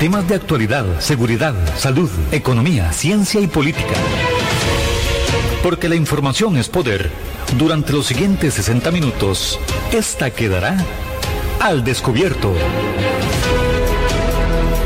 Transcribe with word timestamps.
Temas 0.00 0.26
de 0.28 0.34
actualidad, 0.34 1.00
seguridad, 1.00 1.54
salud, 1.74 2.10
economía, 2.30 2.92
ciencia 2.92 3.40
y 3.40 3.46
política. 3.46 3.94
Porque 5.62 5.88
la 5.88 5.94
información 5.94 6.58
es 6.58 6.68
poder. 6.68 7.08
Durante 7.56 7.94
los 7.94 8.04
siguientes 8.04 8.52
60 8.54 8.90
minutos, 8.90 9.58
esta 9.94 10.30
quedará 10.30 10.76
al 11.60 11.82
descubierto. 11.82 12.52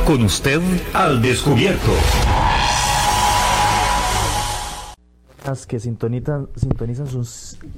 Con 0.07 0.23
usted 0.23 0.61
al 0.93 1.21
descubierto. 1.21 1.91
que 5.67 5.81
sintonizan, 5.81 6.49
sintonizan 6.55 7.09
su 7.09 7.27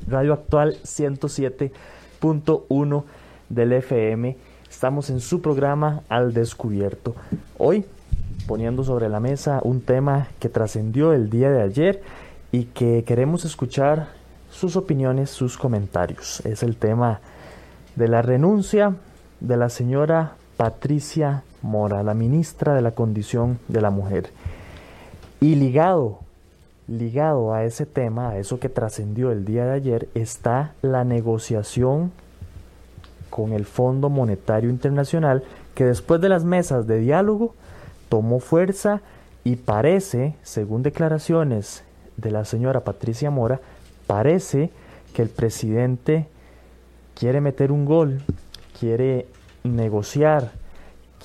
radio 0.07 0.35
actual 0.35 0.77
107.1 0.85 3.05
del 3.49 3.73
FM. 3.73 4.37
Estamos 4.73 5.11
en 5.11 5.20
su 5.20 5.43
programa 5.43 6.02
Al 6.09 6.32
Descubierto. 6.32 7.14
Hoy 7.59 7.84
poniendo 8.48 8.83
sobre 8.83 9.10
la 9.10 9.20
mesa 9.20 9.60
un 9.62 9.83
tema 9.83 10.28
que 10.41 10.48
trascendió 10.48 11.12
el 11.12 11.28
día 11.28 11.51
de 11.51 11.60
ayer 11.60 12.02
y 12.52 12.64
que 12.64 13.05
queremos 13.05 13.45
escuchar 13.45 14.09
sus 14.50 14.77
opiniones, 14.77 15.28
sus 15.28 15.59
comentarios. 15.59 16.41
Es 16.47 16.62
el 16.62 16.77
tema 16.77 17.20
de 17.97 18.09
la 18.09 18.23
renuncia 18.23 18.97
de 19.41 19.59
la 19.59 19.69
señora 19.69 20.37
Patricia 20.56 21.45
Mora, 21.61 22.02
la 22.02 22.14
ministra 22.14 22.75
de 22.75 22.80
la 22.80 22.92
Condición 22.92 23.59
de 23.69 23.83
la 23.83 23.91
Mujer. 23.91 24.30
Y 25.39 25.55
ligado 25.55 26.20
ligado 26.89 27.52
a 27.52 27.64
ese 27.64 27.84
tema, 27.86 28.30
a 28.30 28.39
eso 28.39 28.59
que 28.59 28.70
trascendió 28.70 29.30
el 29.33 29.45
día 29.45 29.66
de 29.66 29.73
ayer, 29.73 30.09
está 30.14 30.73
la 30.80 31.05
negociación 31.05 32.11
con 33.32 33.54
el 33.54 33.64
Fondo 33.64 34.10
Monetario 34.10 34.68
Internacional, 34.68 35.42
que 35.74 35.86
después 35.86 36.20
de 36.20 36.28
las 36.28 36.45
mesas 36.45 36.86
de 36.86 36.98
diálogo 36.98 37.55
tomó 38.10 38.41
fuerza 38.41 39.00
y 39.42 39.56
parece, 39.56 40.36
según 40.42 40.83
declaraciones 40.83 41.83
de 42.19 42.30
la 42.30 42.44
señora 42.44 42.84
Patricia 42.84 43.30
Mora, 43.30 43.58
parece 44.06 44.70
que 45.14 45.22
el 45.22 45.30
presidente 45.30 46.28
quiere 47.19 47.41
meter 47.41 47.72
un 47.72 47.86
gol, 47.86 48.20
quiere 48.78 49.27
negociar, 49.64 50.52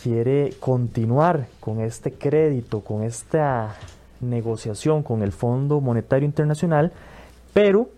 quiere 0.02 0.54
continuar 0.62 1.48
con 1.60 1.82
este 1.82 2.14
crédito, 2.14 2.80
con 2.80 3.04
esta 3.04 3.76
negociación 4.22 5.04
con 5.04 5.24
el 5.24 5.34
Fondo 5.34 5.82
Monetario 5.82 6.26
Internacional, 6.26 6.94
pero 7.54 7.90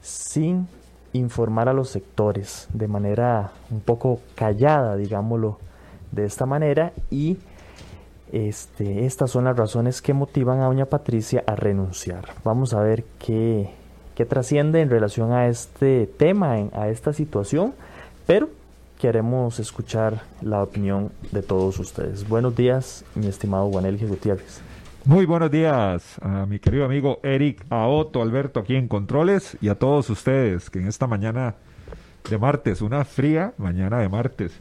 sin 0.00 0.68
informar 1.14 1.68
a 1.68 1.72
los 1.72 1.88
sectores 1.88 2.68
de 2.74 2.88
manera 2.88 3.52
un 3.70 3.80
poco 3.80 4.20
callada, 4.34 4.96
digámoslo 4.96 5.58
de 6.12 6.26
esta 6.26 6.44
manera, 6.44 6.92
y 7.10 7.38
este, 8.32 9.06
estas 9.06 9.30
son 9.30 9.44
las 9.44 9.56
razones 9.56 10.02
que 10.02 10.12
motivan 10.12 10.60
a 10.60 10.66
doña 10.66 10.86
Patricia 10.86 11.44
a 11.46 11.54
renunciar. 11.54 12.24
Vamos 12.42 12.74
a 12.74 12.80
ver 12.80 13.04
qué, 13.18 13.70
qué 14.16 14.26
trasciende 14.26 14.80
en 14.80 14.90
relación 14.90 15.32
a 15.32 15.46
este 15.46 16.06
tema, 16.06 16.54
a 16.72 16.88
esta 16.88 17.12
situación, 17.12 17.74
pero 18.26 18.48
queremos 18.98 19.60
escuchar 19.60 20.22
la 20.42 20.62
opinión 20.62 21.12
de 21.30 21.42
todos 21.42 21.78
ustedes. 21.78 22.28
Buenos 22.28 22.56
días, 22.56 23.04
mi 23.14 23.28
estimado 23.28 23.70
Juanel 23.70 23.98
Gutiérrez. 24.04 24.73
Muy 25.06 25.26
buenos 25.26 25.50
días 25.50 26.18
a 26.22 26.46
mi 26.46 26.58
querido 26.58 26.86
amigo 26.86 27.20
Eric 27.22 27.62
Aoto 27.68 28.22
Alberto 28.22 28.60
aquí 28.60 28.74
en 28.74 28.88
Controles 28.88 29.54
y 29.60 29.68
a 29.68 29.74
todos 29.74 30.08
ustedes 30.08 30.70
que 30.70 30.78
en 30.78 30.88
esta 30.88 31.06
mañana 31.06 31.56
de 32.30 32.38
martes, 32.38 32.80
una 32.80 33.04
fría 33.04 33.52
mañana 33.58 33.98
de 33.98 34.08
martes, 34.08 34.58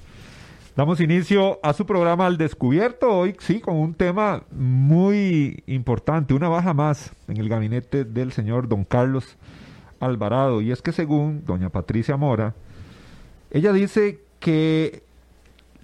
damos 0.75 0.99
inicio 0.99 1.61
a 1.63 1.71
su 1.71 1.85
programa 1.85 2.25
Al 2.25 2.37
Descubierto 2.37 3.09
hoy, 3.09 3.37
sí, 3.39 3.61
con 3.61 3.77
un 3.77 3.93
tema 3.93 4.43
muy 4.51 5.63
importante, 5.65 6.33
una 6.33 6.49
baja 6.49 6.73
más 6.73 7.13
en 7.29 7.37
el 7.37 7.47
gabinete 7.47 8.03
del 8.03 8.33
señor 8.33 8.67
don 8.67 8.83
Carlos 8.83 9.37
Alvarado 10.01 10.59
y 10.59 10.73
es 10.73 10.81
que 10.81 10.91
según 10.91 11.45
doña 11.45 11.69
Patricia 11.69 12.17
Mora, 12.17 12.53
ella 13.49 13.71
dice 13.71 14.19
que 14.41 15.03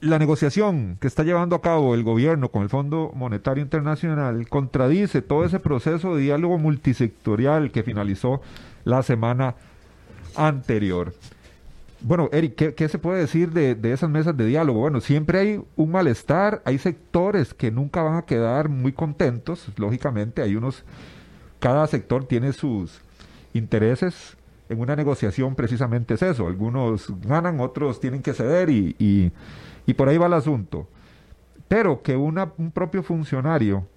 la 0.02 0.20
negociación 0.20 0.98
que 1.00 1.08
está 1.08 1.24
llevando 1.24 1.56
a 1.56 1.62
cabo 1.62 1.94
el 1.96 2.04
gobierno 2.04 2.50
con 2.50 2.64
el 2.64 2.70
Fondo 2.70 3.12
Monetario 3.16 3.64
Internacional 3.64 4.48
contradice 4.48 5.22
todo 5.22 5.46
ese 5.46 5.60
proceso 5.60 6.16
de 6.16 6.24
diálogo 6.24 6.58
multisectorial 6.58 7.72
que 7.72 7.84
finalizó 7.84 8.42
la 8.86 9.04
semana 9.04 9.56
anterior. 10.36 11.14
Bueno, 12.02 12.30
Eric, 12.32 12.76
¿qué, 12.76 12.88
se 12.88 12.98
puede 12.98 13.20
decir 13.20 13.52
de, 13.52 13.76
de, 13.76 13.92
esas 13.92 14.10
mesas 14.10 14.36
de 14.38 14.46
diálogo? 14.46 14.80
Bueno, 14.80 15.02
siempre 15.02 15.40
hay 15.40 15.62
un 15.76 15.92
malestar, 15.92 16.62
hay 16.64 16.78
sectores 16.78 17.54
que 17.54 17.72
nunca 17.72 18.02
van 18.02 18.16
a 18.16 18.22
quedar 18.22 18.70
muy 18.70 18.94
contentos, 18.94 19.68
lógicamente, 19.76 20.42
hay 20.42 20.56
unos, 20.56 20.86
cada 21.60 21.86
sector 21.88 22.26
tiene 22.26 22.54
sus 22.54 23.02
intereses 23.54 24.38
en 24.70 24.80
una 24.80 24.96
negociación 24.96 25.56
precisamente 25.56 26.14
es 26.14 26.22
eso, 26.22 26.48
algunos 26.48 27.08
ganan, 27.22 27.60
otros 27.60 28.00
tienen 28.00 28.22
que 28.22 28.34
ceder 28.34 28.70
y, 28.70 28.96
y 29.00 29.32
y 29.86 29.94
por 29.94 30.10
ahí 30.10 30.18
va 30.18 30.28
el 30.28 30.34
asunto. 30.34 30.88
Pero 31.68 32.02
que 32.02 32.16
un 32.16 32.72
propio 32.74 33.04
funcionario 33.04 33.88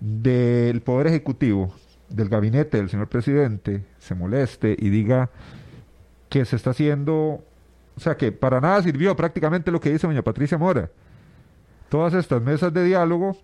del 0.00 0.80
Poder 0.82 1.06
Ejecutivo, 1.06 1.72
del 2.08 2.28
gabinete 2.28 2.78
del 2.78 2.90
señor 2.90 3.08
presidente, 3.08 3.84
se 3.98 4.14
moleste 4.14 4.76
y 4.78 4.90
diga 4.90 5.30
que 6.28 6.44
se 6.44 6.56
está 6.56 6.70
haciendo, 6.70 7.14
o 7.96 8.00
sea, 8.00 8.16
que 8.16 8.32
para 8.32 8.60
nada 8.60 8.82
sirvió 8.82 9.14
prácticamente 9.14 9.70
lo 9.70 9.80
que 9.80 9.92
dice 9.92 10.06
doña 10.06 10.22
Patricia 10.22 10.58
Mora. 10.58 10.90
Todas 11.88 12.14
estas 12.14 12.42
mesas 12.42 12.72
de 12.72 12.84
diálogo, 12.84 13.36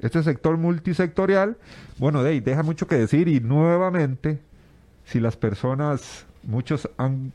este 0.00 0.22
sector 0.22 0.56
multisectorial, 0.56 1.58
bueno, 1.98 2.22
de 2.22 2.30
ahí 2.30 2.40
deja 2.40 2.62
mucho 2.62 2.86
que 2.86 2.96
decir 2.96 3.28
y 3.28 3.40
nuevamente, 3.40 4.40
si 5.04 5.20
las 5.20 5.36
personas, 5.36 6.26
muchos 6.42 6.88
han 6.96 7.32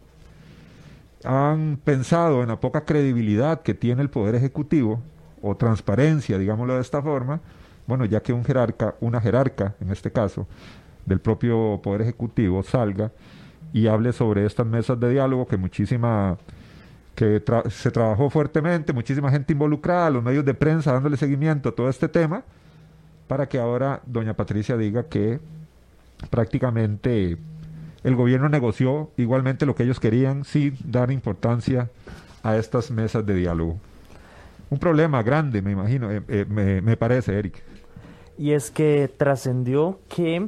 han 1.25 1.78
pensado 1.84 2.41
en 2.41 2.50
la 2.50 2.59
poca 2.59 2.86
credibilidad 2.86 3.62
que 3.62 3.74
tiene 3.74 4.02
el 4.02 4.09
Poder 4.09 4.36
Ejecutivo, 4.36 5.02
o 5.41 5.56
transparencia, 5.56 6.40
digámoslo 6.40 6.75
de 6.75 6.81
esta 6.81 7.02
forma, 7.02 7.40
bueno, 7.86 8.06
ya 8.06 8.22
que 8.22 8.34
un 8.34 8.44
jerarca, 8.44 8.96
una 9.00 9.22
jerarca, 9.22 9.75
en 9.80 9.91
este 9.91 10.12
caso, 10.12 10.47
del 11.06 11.19
propio 11.19 11.80
Poder 11.84 12.02
Ejecutivo 12.02 12.63
salga 12.63 13.12
y 13.72 13.88
hable 13.88 14.12
sobre 14.12 14.46
estas 14.46 14.66
mesas 14.66 15.00
de 15.00 15.12
diálogo 15.12 15.47
que 15.47 15.58
muchísima 15.58 16.38
que 17.13 17.42
se 17.69 17.92
trabajó 17.92 18.30
fuertemente, 18.30 18.92
muchísima 18.92 19.31
gente 19.31 19.53
involucrada, 19.53 20.09
los 20.09 20.24
medios 20.24 20.44
de 20.44 20.53
prensa 20.53 20.92
dándole 20.94 21.16
seguimiento 21.16 21.69
a 21.69 21.72
todo 21.74 21.90
este 21.90 22.09
tema, 22.09 22.44
para 23.28 23.47
que 23.47 23.59
ahora 23.59 24.02
doña 24.06 24.34
Patricia 24.34 24.75
diga 24.75 25.03
que 25.03 25.40
prácticamente 26.30 27.38
el 28.05 28.16
gobierno 28.16 28.49
negoció 28.49 29.09
igualmente 29.17 29.66
lo 29.66 29.73
que 29.73 29.81
ellos 29.81 29.99
querían 29.99 30.45
sin 30.45 30.77
dar 30.85 31.09
importancia 31.09 31.89
a 32.43 32.55
estas 32.55 32.91
mesas 32.91 33.25
de 33.25 33.33
diálogo. 33.33 33.77
Un 34.69 34.77
problema 34.77 35.23
grande, 35.23 35.63
me 35.63 35.71
imagino, 35.71 36.11
eh, 36.11 36.21
eh, 36.27 36.45
me, 36.47 36.97
parece, 36.97 37.39
Eric. 37.39 37.63
Y 38.38 38.51
es 38.51 38.69
que 38.69 39.11
trascendió 39.17 39.97
que 40.07 40.47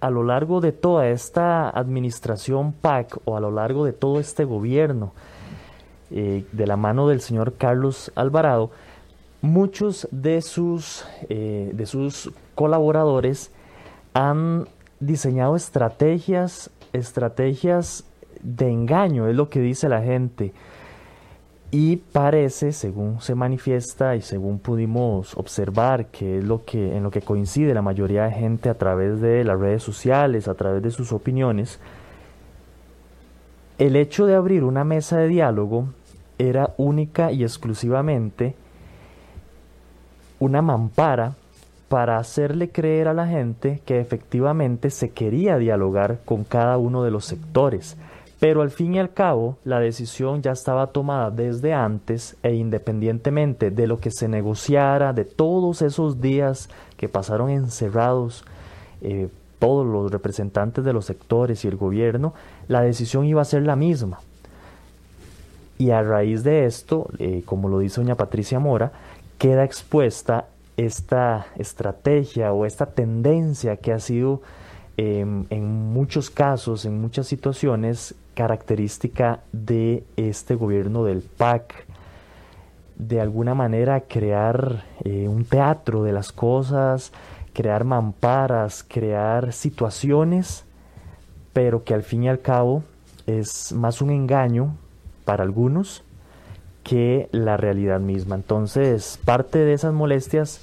a 0.00 0.10
lo 0.10 0.22
largo 0.22 0.60
de 0.60 0.72
toda 0.72 1.08
esta 1.08 1.70
administración 1.70 2.74
PAC 2.74 3.16
o 3.24 3.38
a 3.38 3.40
lo 3.40 3.50
largo 3.50 3.86
de 3.86 3.94
todo 3.94 4.20
este 4.20 4.44
gobierno, 4.44 5.14
eh, 6.10 6.44
de 6.52 6.66
la 6.66 6.76
mano 6.76 7.08
del 7.08 7.22
señor 7.22 7.54
Carlos 7.54 8.12
Alvarado, 8.14 8.70
muchos 9.40 10.06
de 10.10 10.42
sus, 10.42 11.06
de 11.30 11.86
sus 11.86 12.30
colaboradores 12.54 13.50
han 14.12 14.66
diseñado 15.00 15.56
estrategias, 15.56 16.70
estrategias 16.92 18.04
de 18.42 18.70
engaño, 18.70 19.28
es 19.28 19.34
lo 19.34 19.48
que 19.48 19.60
dice 19.60 19.88
la 19.88 20.02
gente. 20.02 20.52
Y 21.72 21.96
parece, 21.96 22.72
según 22.72 23.20
se 23.20 23.34
manifiesta 23.34 24.16
y 24.16 24.22
según 24.22 24.58
pudimos 24.58 25.36
observar, 25.36 26.06
que 26.06 26.38
es 26.38 26.44
lo 26.44 26.64
que 26.64 26.96
en 26.96 27.04
lo 27.04 27.10
que 27.10 27.22
coincide 27.22 27.74
la 27.74 27.82
mayoría 27.82 28.24
de 28.24 28.32
gente 28.32 28.68
a 28.68 28.74
través 28.74 29.20
de 29.20 29.44
las 29.44 29.58
redes 29.58 29.82
sociales, 29.82 30.48
a 30.48 30.54
través 30.54 30.82
de 30.82 30.90
sus 30.90 31.12
opiniones, 31.12 31.78
el 33.78 33.94
hecho 33.94 34.26
de 34.26 34.34
abrir 34.34 34.64
una 34.64 34.84
mesa 34.84 35.18
de 35.18 35.28
diálogo 35.28 35.86
era 36.38 36.74
única 36.76 37.30
y 37.30 37.44
exclusivamente 37.44 38.56
una 40.40 40.60
mampara 40.60 41.36
para 41.90 42.18
hacerle 42.18 42.70
creer 42.70 43.08
a 43.08 43.14
la 43.14 43.26
gente 43.26 43.82
que 43.84 43.98
efectivamente 43.98 44.90
se 44.90 45.10
quería 45.10 45.58
dialogar 45.58 46.20
con 46.24 46.44
cada 46.44 46.78
uno 46.78 47.02
de 47.02 47.10
los 47.10 47.24
sectores. 47.24 47.96
Pero 48.38 48.62
al 48.62 48.70
fin 48.70 48.94
y 48.94 49.00
al 49.00 49.12
cabo, 49.12 49.58
la 49.64 49.80
decisión 49.80 50.40
ya 50.40 50.52
estaba 50.52 50.86
tomada 50.86 51.32
desde 51.32 51.74
antes 51.74 52.36
e 52.44 52.54
independientemente 52.54 53.72
de 53.72 53.88
lo 53.88 53.98
que 53.98 54.12
se 54.12 54.28
negociara, 54.28 55.12
de 55.12 55.24
todos 55.24 55.82
esos 55.82 56.20
días 56.20 56.68
que 56.96 57.08
pasaron 57.08 57.50
encerrados 57.50 58.44
eh, 59.02 59.26
todos 59.58 59.84
los 59.84 60.12
representantes 60.12 60.84
de 60.84 60.92
los 60.92 61.06
sectores 61.06 61.64
y 61.64 61.68
el 61.68 61.76
gobierno, 61.76 62.34
la 62.68 62.82
decisión 62.82 63.24
iba 63.24 63.42
a 63.42 63.44
ser 63.44 63.64
la 63.64 63.74
misma. 63.74 64.20
Y 65.76 65.90
a 65.90 66.04
raíz 66.04 66.44
de 66.44 66.66
esto, 66.66 67.08
eh, 67.18 67.42
como 67.44 67.68
lo 67.68 67.80
dice 67.80 68.00
doña 68.00 68.14
Patricia 68.14 68.60
Mora, 68.60 68.92
queda 69.38 69.64
expuesta 69.64 70.46
esta 70.86 71.46
estrategia 71.56 72.52
o 72.52 72.64
esta 72.64 72.86
tendencia 72.86 73.76
que 73.76 73.92
ha 73.92 73.98
sido 73.98 74.40
em, 74.96 75.44
en 75.50 75.92
muchos 75.92 76.30
casos, 76.30 76.86
en 76.86 77.00
muchas 77.00 77.26
situaciones, 77.26 78.14
característica 78.34 79.40
de 79.52 80.04
este 80.16 80.54
gobierno 80.54 81.04
del 81.04 81.20
PAC, 81.20 81.86
de 82.96 83.20
alguna 83.20 83.54
manera 83.54 84.00
crear 84.02 84.84
eh, 85.04 85.28
un 85.28 85.44
teatro 85.44 86.02
de 86.02 86.12
las 86.12 86.32
cosas, 86.32 87.12
crear 87.52 87.84
mamparas, 87.84 88.82
crear 88.86 89.52
situaciones, 89.52 90.64
pero 91.52 91.84
que 91.84 91.92
al 91.92 92.02
fin 92.02 92.24
y 92.24 92.28
al 92.28 92.40
cabo 92.40 92.84
es 93.26 93.72
más 93.72 94.00
un 94.00 94.10
engaño 94.10 94.76
para 95.26 95.42
algunos 95.42 96.02
que 96.82 97.28
la 97.32 97.56
realidad 97.56 98.00
misma. 98.00 98.36
Entonces, 98.36 99.18
parte 99.24 99.58
de 99.58 99.72
esas 99.72 99.92
molestias 99.92 100.60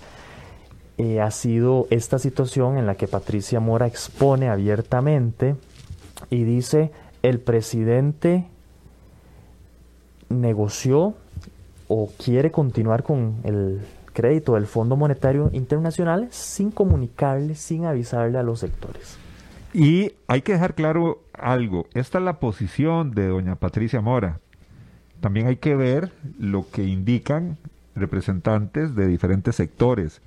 eh, 0.98 1.22
ha 1.22 1.32
sido 1.32 1.88
esta 1.90 2.20
situación 2.20 2.78
en 2.78 2.86
la 2.88 2.96
que 2.96 3.08
Patricia 3.08 3.60
Mora 3.60 3.88
expone 3.88 4.50
abiertamente 4.50 5.56
y 6.30 6.44
dice, 6.44 6.92
el 7.22 7.40
presidente 7.40 8.46
negoció 10.30 11.14
o 11.88 12.10
quiere 12.18 12.52
continuar 12.52 13.04
con 13.04 13.36
el 13.44 13.82
crédito 14.14 14.56
del 14.56 14.66
Fondo 14.66 14.96
Monetario 14.96 15.50
Internacional 15.54 16.28
sin 16.32 16.72
comunicarle, 16.72 17.56
sin 17.56 17.86
avisarle 17.86 18.40
a 18.40 18.44
los 18.44 18.60
sectores. 18.60 19.18
Y 19.74 20.14
hay 20.28 20.42
que 20.42 20.54
dejar 20.54 20.74
claro 20.74 21.22
algo, 21.34 21.86
esta 21.94 22.18
es 22.18 22.24
la 22.24 22.40
posición 22.40 23.12
de 23.12 23.28
doña 23.28 23.56
Patricia 23.56 24.02
Mora. 24.02 24.40
También 25.22 25.48
hay 25.48 25.58
que 25.58 25.76
ver 25.76 26.12
lo 26.40 26.70
que 26.70 26.84
indican 26.84 27.58
representantes 27.96 28.96
de 28.96 29.08
diferentes 29.08 29.56
sectores 29.56 30.22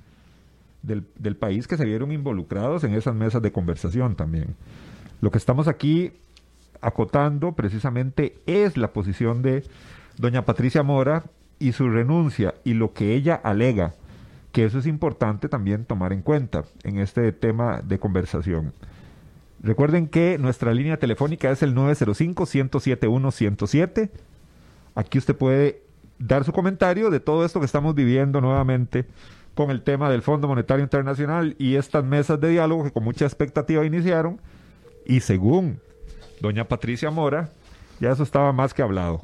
del, 0.83 1.05
del 1.17 1.35
país 1.35 1.67
que 1.67 1.77
se 1.77 1.85
vieron 1.85 2.11
involucrados 2.11 2.83
en 2.83 2.93
esas 2.93 3.15
mesas 3.15 3.41
de 3.41 3.51
conversación 3.51 4.15
también. 4.15 4.55
Lo 5.21 5.31
que 5.31 5.37
estamos 5.37 5.67
aquí 5.67 6.11
acotando 6.81 7.53
precisamente 7.53 8.35
es 8.45 8.77
la 8.77 8.91
posición 8.91 9.41
de 9.41 9.63
doña 10.17 10.45
Patricia 10.45 10.83
Mora 10.83 11.23
y 11.59 11.73
su 11.73 11.89
renuncia 11.89 12.55
y 12.63 12.73
lo 12.73 12.93
que 12.93 13.13
ella 13.13 13.35
alega, 13.35 13.93
que 14.51 14.65
eso 14.65 14.79
es 14.79 14.87
importante 14.87 15.47
también 15.47 15.85
tomar 15.85 16.11
en 16.11 16.23
cuenta 16.23 16.63
en 16.83 16.97
este 16.97 17.31
tema 17.31 17.81
de 17.81 17.99
conversación. 17.99 18.73
Recuerden 19.61 20.07
que 20.07 20.39
nuestra 20.39 20.73
línea 20.73 20.97
telefónica 20.97 21.51
es 21.51 21.61
el 21.61 21.75
905-107-107. 21.75 24.09
Aquí 24.95 25.17
usted 25.17 25.35
puede 25.35 25.83
dar 26.19 26.43
su 26.43 26.51
comentario 26.51 27.09
de 27.09 27.19
todo 27.19 27.45
esto 27.45 27.59
que 27.59 27.65
estamos 27.65 27.95
viviendo 27.95 28.41
nuevamente 28.41 29.05
con 29.55 29.71
el 29.71 29.81
tema 29.81 30.09
del 30.09 30.21
Fondo 30.21 30.47
Monetario 30.47 30.83
Internacional 30.83 31.55
y 31.57 31.75
estas 31.75 32.03
mesas 32.03 32.39
de 32.39 32.49
diálogo 32.49 32.83
que 32.83 32.91
con 32.91 33.03
mucha 33.03 33.25
expectativa 33.25 33.85
iniciaron 33.85 34.39
y 35.05 35.19
según 35.19 35.79
doña 36.41 36.67
Patricia 36.67 37.11
Mora, 37.11 37.49
ya 37.99 38.11
eso 38.11 38.23
estaba 38.23 38.51
más 38.53 38.73
que 38.73 38.81
hablado. 38.81 39.21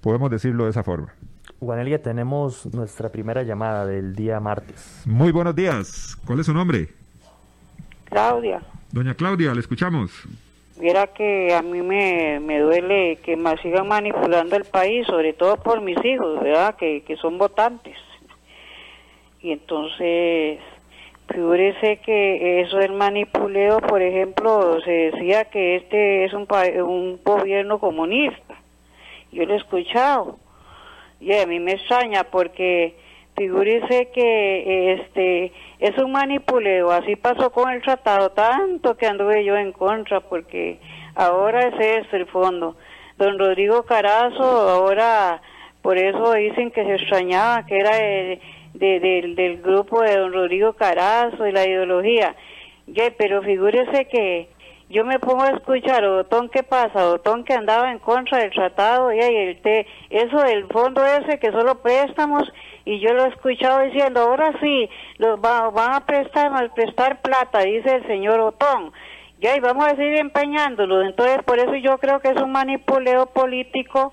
Podemos 0.00 0.30
decirlo 0.30 0.64
de 0.64 0.70
esa 0.70 0.82
forma. 0.82 1.12
Juanelia, 1.60 2.02
tenemos 2.02 2.66
nuestra 2.74 3.10
primera 3.10 3.42
llamada 3.44 3.86
del 3.86 4.16
día 4.16 4.40
martes. 4.40 5.02
Muy 5.04 5.30
buenos 5.30 5.54
días. 5.54 6.16
¿Cuál 6.24 6.40
es 6.40 6.46
su 6.46 6.52
nombre? 6.52 6.88
Claudia. 8.06 8.62
Doña 8.90 9.14
Claudia, 9.14 9.54
le 9.54 9.60
escuchamos. 9.60 10.10
Viera 10.76 11.08
que 11.08 11.54
a 11.54 11.62
mí 11.62 11.82
me, 11.82 12.40
me 12.40 12.58
duele 12.58 13.16
que 13.16 13.36
me 13.36 13.56
sigan 13.58 13.88
manipulando 13.88 14.56
el 14.56 14.64
país, 14.64 15.06
sobre 15.06 15.32
todo 15.32 15.56
por 15.56 15.80
mis 15.80 16.02
hijos, 16.04 16.40
¿verdad? 16.40 16.76
Que, 16.76 17.02
que 17.02 17.16
son 17.16 17.38
votantes. 17.38 17.96
Y 19.40 19.52
entonces, 19.52 20.60
figúrese 21.28 21.98
que 21.98 22.60
eso 22.62 22.78
del 22.78 22.92
manipuleo, 22.92 23.80
por 23.80 24.00
ejemplo, 24.02 24.80
se 24.82 25.10
decía 25.10 25.44
que 25.46 25.76
este 25.76 26.24
es 26.24 26.32
un, 26.32 26.46
un 26.86 27.20
gobierno 27.22 27.78
comunista. 27.78 28.54
Yo 29.30 29.44
lo 29.44 29.54
he 29.54 29.56
escuchado 29.56 30.38
y 31.20 31.32
a 31.34 31.46
mí 31.46 31.60
me 31.60 31.72
extraña 31.72 32.24
porque 32.24 32.96
figúrese 33.36 34.10
que 34.12 34.92
este 34.94 35.52
es 35.78 35.96
un 35.98 36.12
manipuleo, 36.12 36.90
así 36.90 37.16
pasó 37.16 37.50
con 37.50 37.70
el 37.70 37.82
tratado, 37.82 38.30
tanto 38.30 38.96
que 38.96 39.06
anduve 39.06 39.44
yo 39.44 39.56
en 39.56 39.72
contra 39.72 40.20
porque 40.20 40.78
ahora 41.14 41.68
es 41.68 41.74
este 42.04 42.16
el 42.16 42.26
fondo. 42.26 42.76
Don 43.18 43.38
Rodrigo 43.38 43.84
Carazo, 43.84 44.42
ahora 44.42 45.40
por 45.82 45.98
eso 45.98 46.34
dicen 46.34 46.70
que 46.70 46.84
se 46.84 46.94
extrañaba, 46.94 47.66
que 47.66 47.76
era 47.76 47.96
de, 47.96 48.40
del 48.74 49.60
grupo 49.62 50.02
de 50.02 50.16
don 50.16 50.32
Rodrigo 50.32 50.74
Carazo 50.74 51.46
y 51.46 51.52
la 51.52 51.66
ideología. 51.66 52.34
pero 53.18 53.42
figúrese 53.42 54.06
que 54.06 54.48
yo 54.88 55.04
me 55.04 55.18
pongo 55.18 55.42
a 55.42 55.50
escuchar, 55.50 56.04
Otón, 56.04 56.50
¿qué 56.50 56.62
pasa? 56.62 57.08
Otón 57.08 57.44
que 57.44 57.54
andaba 57.54 57.90
en 57.90 57.98
contra 57.98 58.38
del 58.38 58.50
tratado 58.50 59.12
y 59.12 59.18
el 59.20 59.60
té, 59.62 59.86
eso 60.10 60.36
del 60.42 60.66
fondo 60.66 61.04
ese 61.04 61.38
que 61.38 61.50
solo 61.50 61.80
préstamos 61.80 62.42
y 62.84 62.98
yo 63.00 63.12
lo 63.14 63.24
he 63.24 63.28
escuchado 63.28 63.80
diciendo, 63.80 64.20
ahora 64.20 64.52
sí, 64.60 64.88
los 65.18 65.40
van 65.40 65.94
a 65.94 66.04
prestar, 66.04 66.72
prestar 66.74 67.22
plata, 67.22 67.60
dice 67.60 67.96
el 67.96 68.06
señor 68.06 68.40
Otón. 68.40 68.92
Y 69.40 69.60
vamos 69.60 69.86
a 69.86 69.96
seguir 69.96 70.18
empeñándolo. 70.18 71.02
Entonces, 71.02 71.42
por 71.44 71.58
eso 71.58 71.74
yo 71.74 71.98
creo 71.98 72.20
que 72.20 72.28
es 72.28 72.40
un 72.40 72.52
manipuleo 72.52 73.26
político 73.26 74.12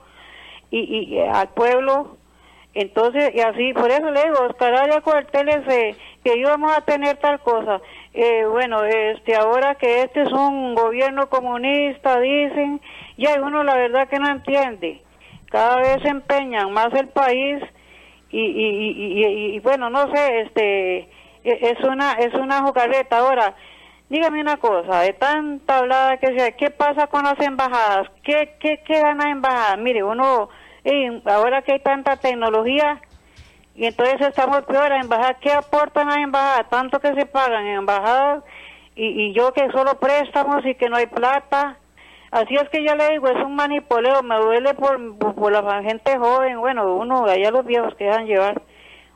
y, 0.72 0.80
y, 0.80 1.20
al 1.20 1.50
pueblo. 1.50 2.18
Entonces, 2.74 3.32
y 3.36 3.40
así, 3.40 3.74
por 3.74 3.92
eso 3.92 4.10
le 4.10 4.24
digo, 4.24 4.48
Oscar 4.48 4.74
Arias 4.76 5.02
Cortés, 5.02 5.96
que 6.24 6.38
íbamos 6.38 6.76
a 6.76 6.82
tener 6.82 7.18
tal 7.18 7.40
cosa. 7.42 7.80
Eh, 8.14 8.46
bueno, 8.46 8.84
este, 8.84 9.36
ahora 9.36 9.76
que 9.76 10.02
este 10.02 10.24
es 10.24 10.32
un 10.32 10.74
gobierno 10.74 11.30
comunista, 11.30 12.20
dicen, 12.20 12.82
ya 13.18 13.40
uno 13.42 13.64
la 13.64 13.76
verdad 13.76 14.08
que 14.08 14.20
no 14.20 14.30
entiende. 14.30 15.02
Cada 15.52 15.78
vez 15.78 16.02
se 16.02 16.10
empeñan 16.10 16.72
más 16.74 16.94
el 16.94 17.08
país 17.08 17.64
y, 18.32 18.40
y, 18.40 19.56
y, 19.56 19.60
bueno, 19.60 19.90
no 19.90 20.14
sé, 20.14 20.42
este, 20.42 20.98
e, 20.98 21.10
es 21.44 21.80
una, 21.84 22.14
es 22.14 22.34
una 22.34 22.62
jugarreta. 22.62 23.20
Ahora, 23.20 23.56
dígame 24.10 24.42
una 24.42 24.58
cosa, 24.58 25.02
de 25.02 25.14
tanta 25.14 25.80
hablada 25.80 26.18
que 26.18 26.38
sea, 26.38 26.52
¿qué 26.52 26.70
pasa 26.70 27.08
con 27.08 27.24
las 27.24 27.40
embajadas? 27.40 28.08
¿Qué, 28.24 28.56
qué, 28.60 28.82
qué 28.86 29.02
gana 29.02 29.32
embajada? 29.32 29.78
Mire, 29.78 30.04
uno, 30.04 30.50
ahora 31.26 31.62
que 31.62 31.74
hay 31.74 31.80
tanta 31.80 32.18
tecnología, 32.18 33.02
y 33.76 33.86
entonces 33.86 34.20
estamos 34.20 34.64
peor 34.64 34.92
a 34.92 35.00
embajada. 35.00 35.36
¿Qué 35.36 35.54
aportan 35.54 36.12
a 36.12 36.22
embajada? 36.22 36.66
Tanto 36.66 37.00
que 37.00 37.14
se 37.14 37.26
pagan 37.26 37.66
en 37.66 37.78
embajada 37.78 38.44
y, 38.94 39.06
y 39.06 39.34
yo 39.34 39.54
que 39.54 39.72
solo 39.72 39.98
préstamos 39.98 40.66
y 40.66 40.76
que 40.76 40.90
no 40.90 40.98
hay 40.98 41.06
plata. 41.06 41.78
Así 42.32 42.56
es 42.56 42.70
que 42.70 42.84
ya 42.84 42.96
le 42.96 43.12
digo, 43.12 43.28
es 43.28 43.44
un 43.44 43.56
manipuleo, 43.56 44.22
me 44.22 44.36
duele 44.36 44.74
por, 44.76 45.18
por 45.36 45.52
la 45.52 45.82
gente 45.82 46.18
joven, 46.18 46.60
bueno, 46.60 46.96
uno, 46.96 47.26
allá 47.26 47.50
los 47.52 47.66
viejos 47.66 47.96
que 47.96 48.06
dejan 48.06 48.26
llevar. 48.26 48.62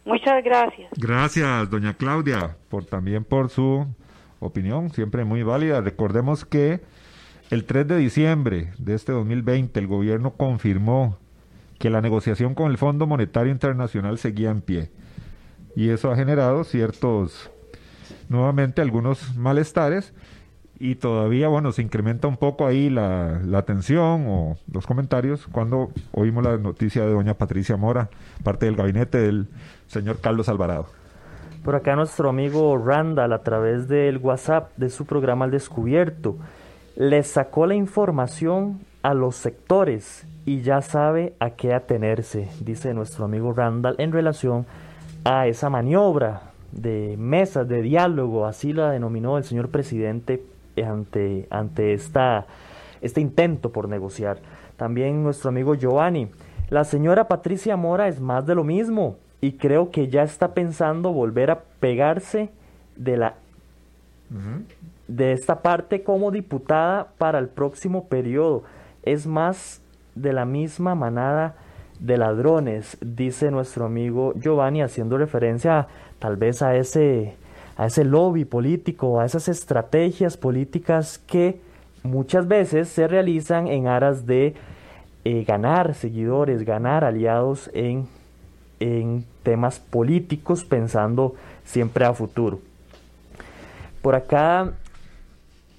Muchas 0.06 0.44
gracias. 0.44 0.90
Gracias, 0.98 1.70
doña 1.70 1.94
Claudia, 1.94 2.58
por 2.70 2.86
también 2.86 3.24
por 3.24 3.50
su 3.50 3.86
opinión, 4.40 4.90
siempre 4.90 5.24
muy 5.24 5.44
válida. 5.44 5.82
Recordemos 5.82 6.44
que 6.44 6.82
el 7.52 7.66
3 7.66 7.88
de 7.88 7.98
diciembre 7.98 8.74
de 8.78 8.96
este 8.96 9.12
2020 9.12 9.80
el 9.80 9.88
gobierno 9.88 10.32
confirmó 10.32 11.20
que 11.80 11.90
la 11.90 12.02
negociación 12.02 12.56
con 12.56 12.72
el 12.72 12.78
Fondo 12.78 13.08
Monetario 13.08 13.52
Internacional 13.52 14.18
seguía 14.18 14.50
en 14.50 14.62
pie. 14.62 14.90
Y 15.76 15.90
eso 15.90 16.12
ha 16.12 16.16
generado 16.16 16.64
ciertos, 16.64 17.52
nuevamente, 18.30 18.82
algunos 18.82 19.36
malestares 19.36 20.14
y 20.84 20.96
todavía, 20.96 21.48
bueno, 21.48 21.72
se 21.72 21.82
incrementa 21.82 22.28
un 22.28 22.36
poco 22.36 22.68
ahí 22.68 22.90
la, 22.90 23.40
la 23.46 23.62
tensión 23.62 24.26
o 24.28 24.58
los 24.70 24.86
comentarios 24.86 25.48
cuando 25.50 25.92
oímos 26.12 26.44
la 26.44 26.58
noticia 26.58 27.06
de 27.06 27.14
doña 27.14 27.36
Patricia 27.36 27.78
Mora, 27.78 28.10
parte 28.44 28.66
del 28.66 28.76
gabinete 28.76 29.18
del 29.18 29.48
señor 29.88 30.20
Carlos 30.20 30.50
Alvarado. 30.50 30.88
Por 31.64 31.76
acá 31.76 31.96
nuestro 31.96 32.28
amigo 32.28 32.78
Randall, 32.78 33.32
a 33.32 33.44
través 33.44 33.88
del 33.88 34.18
WhatsApp 34.18 34.72
de 34.76 34.90
su 34.90 35.06
programa 35.06 35.46
Al 35.46 35.52
Descubierto, 35.52 36.36
le 36.98 37.24
sacó 37.24 37.66
la 37.66 37.76
información 37.76 38.82
a 39.04 39.14
los 39.14 39.38
sectores 39.38 40.28
y 40.46 40.64
ya 40.64 40.82
sabe 40.82 41.34
a 41.40 41.52
qué 41.52 41.74
atenerse, 41.74 42.50
dice 42.60 42.94
nuestro 42.94 43.24
amigo 43.24 43.54
Randall, 43.54 43.96
en 44.00 44.12
relación 44.12 44.66
a 45.24 45.48
esa 45.48 45.70
maniobra 45.70 46.42
de 46.74 47.16
mesas 47.18 47.70
de 47.70 47.82
diálogo, 47.82 48.46
así 48.46 48.74
la 48.74 48.92
denominó 48.92 49.38
el 49.38 49.46
señor 49.46 49.70
presidente 49.70 50.44
ante, 50.78 51.48
ante 51.50 51.94
esta, 51.94 52.46
este 53.02 53.22
intento 53.22 53.72
por 53.72 53.88
negociar. 53.88 54.38
También 54.78 55.24
nuestro 55.24 55.50
amigo 55.50 55.76
Giovanni, 55.76 56.30
la 56.70 56.84
señora 56.84 57.28
Patricia 57.28 57.78
Mora 57.78 58.08
es 58.08 58.20
más 58.20 58.46
de 58.46 58.56
lo 58.56 58.64
mismo 58.64 59.18
y 59.42 59.54
creo 59.54 59.92
que 59.92 60.08
ya 60.08 60.24
está 60.24 60.54
pensando 60.54 61.12
volver 61.12 61.52
a 61.52 61.62
pegarse 61.80 62.50
de 62.96 63.18
la 63.18 63.36
de 65.08 65.32
esta 65.32 65.62
parte 65.62 66.02
como 66.02 66.32
diputada 66.32 67.10
para 67.18 67.40
el 67.40 67.48
próximo 67.48 68.08
periodo. 68.08 68.64
Es 69.04 69.28
más 69.28 69.82
de 70.16 70.34
la 70.34 70.46
misma 70.46 70.96
manada 70.96 71.56
de 72.00 72.18
ladrones, 72.18 72.98
dice 73.02 73.52
nuestro 73.52 73.86
amigo 73.86 74.34
Giovanni, 74.36 74.82
haciendo 74.82 75.18
referencia 75.18 75.88
tal 76.20 76.38
vez 76.38 76.62
a 76.62 76.76
ese, 76.76 77.36
a 77.78 77.88
ese 77.88 78.04
lobby 78.04 78.46
político, 78.46 79.20
a 79.20 79.26
esas 79.26 79.48
estrategias 79.48 80.38
políticas 80.38 81.18
que 81.18 81.60
muchas 82.04 82.48
veces 82.48 82.90
se 82.90 83.08
realizan 83.08 83.68
en 83.68 83.88
aras 83.88 84.26
de 84.26 84.56
eh, 85.26 85.44
ganar 85.46 85.94
seguidores, 85.94 86.64
ganar 86.64 87.04
aliados 87.04 87.70
en, 87.74 88.08
en 88.80 89.26
temas 89.44 89.80
políticos, 89.80 90.64
pensando 90.64 91.36
siempre 91.64 92.06
a 92.06 92.14
futuro. 92.14 92.60
Por 94.02 94.16
acá 94.16 94.74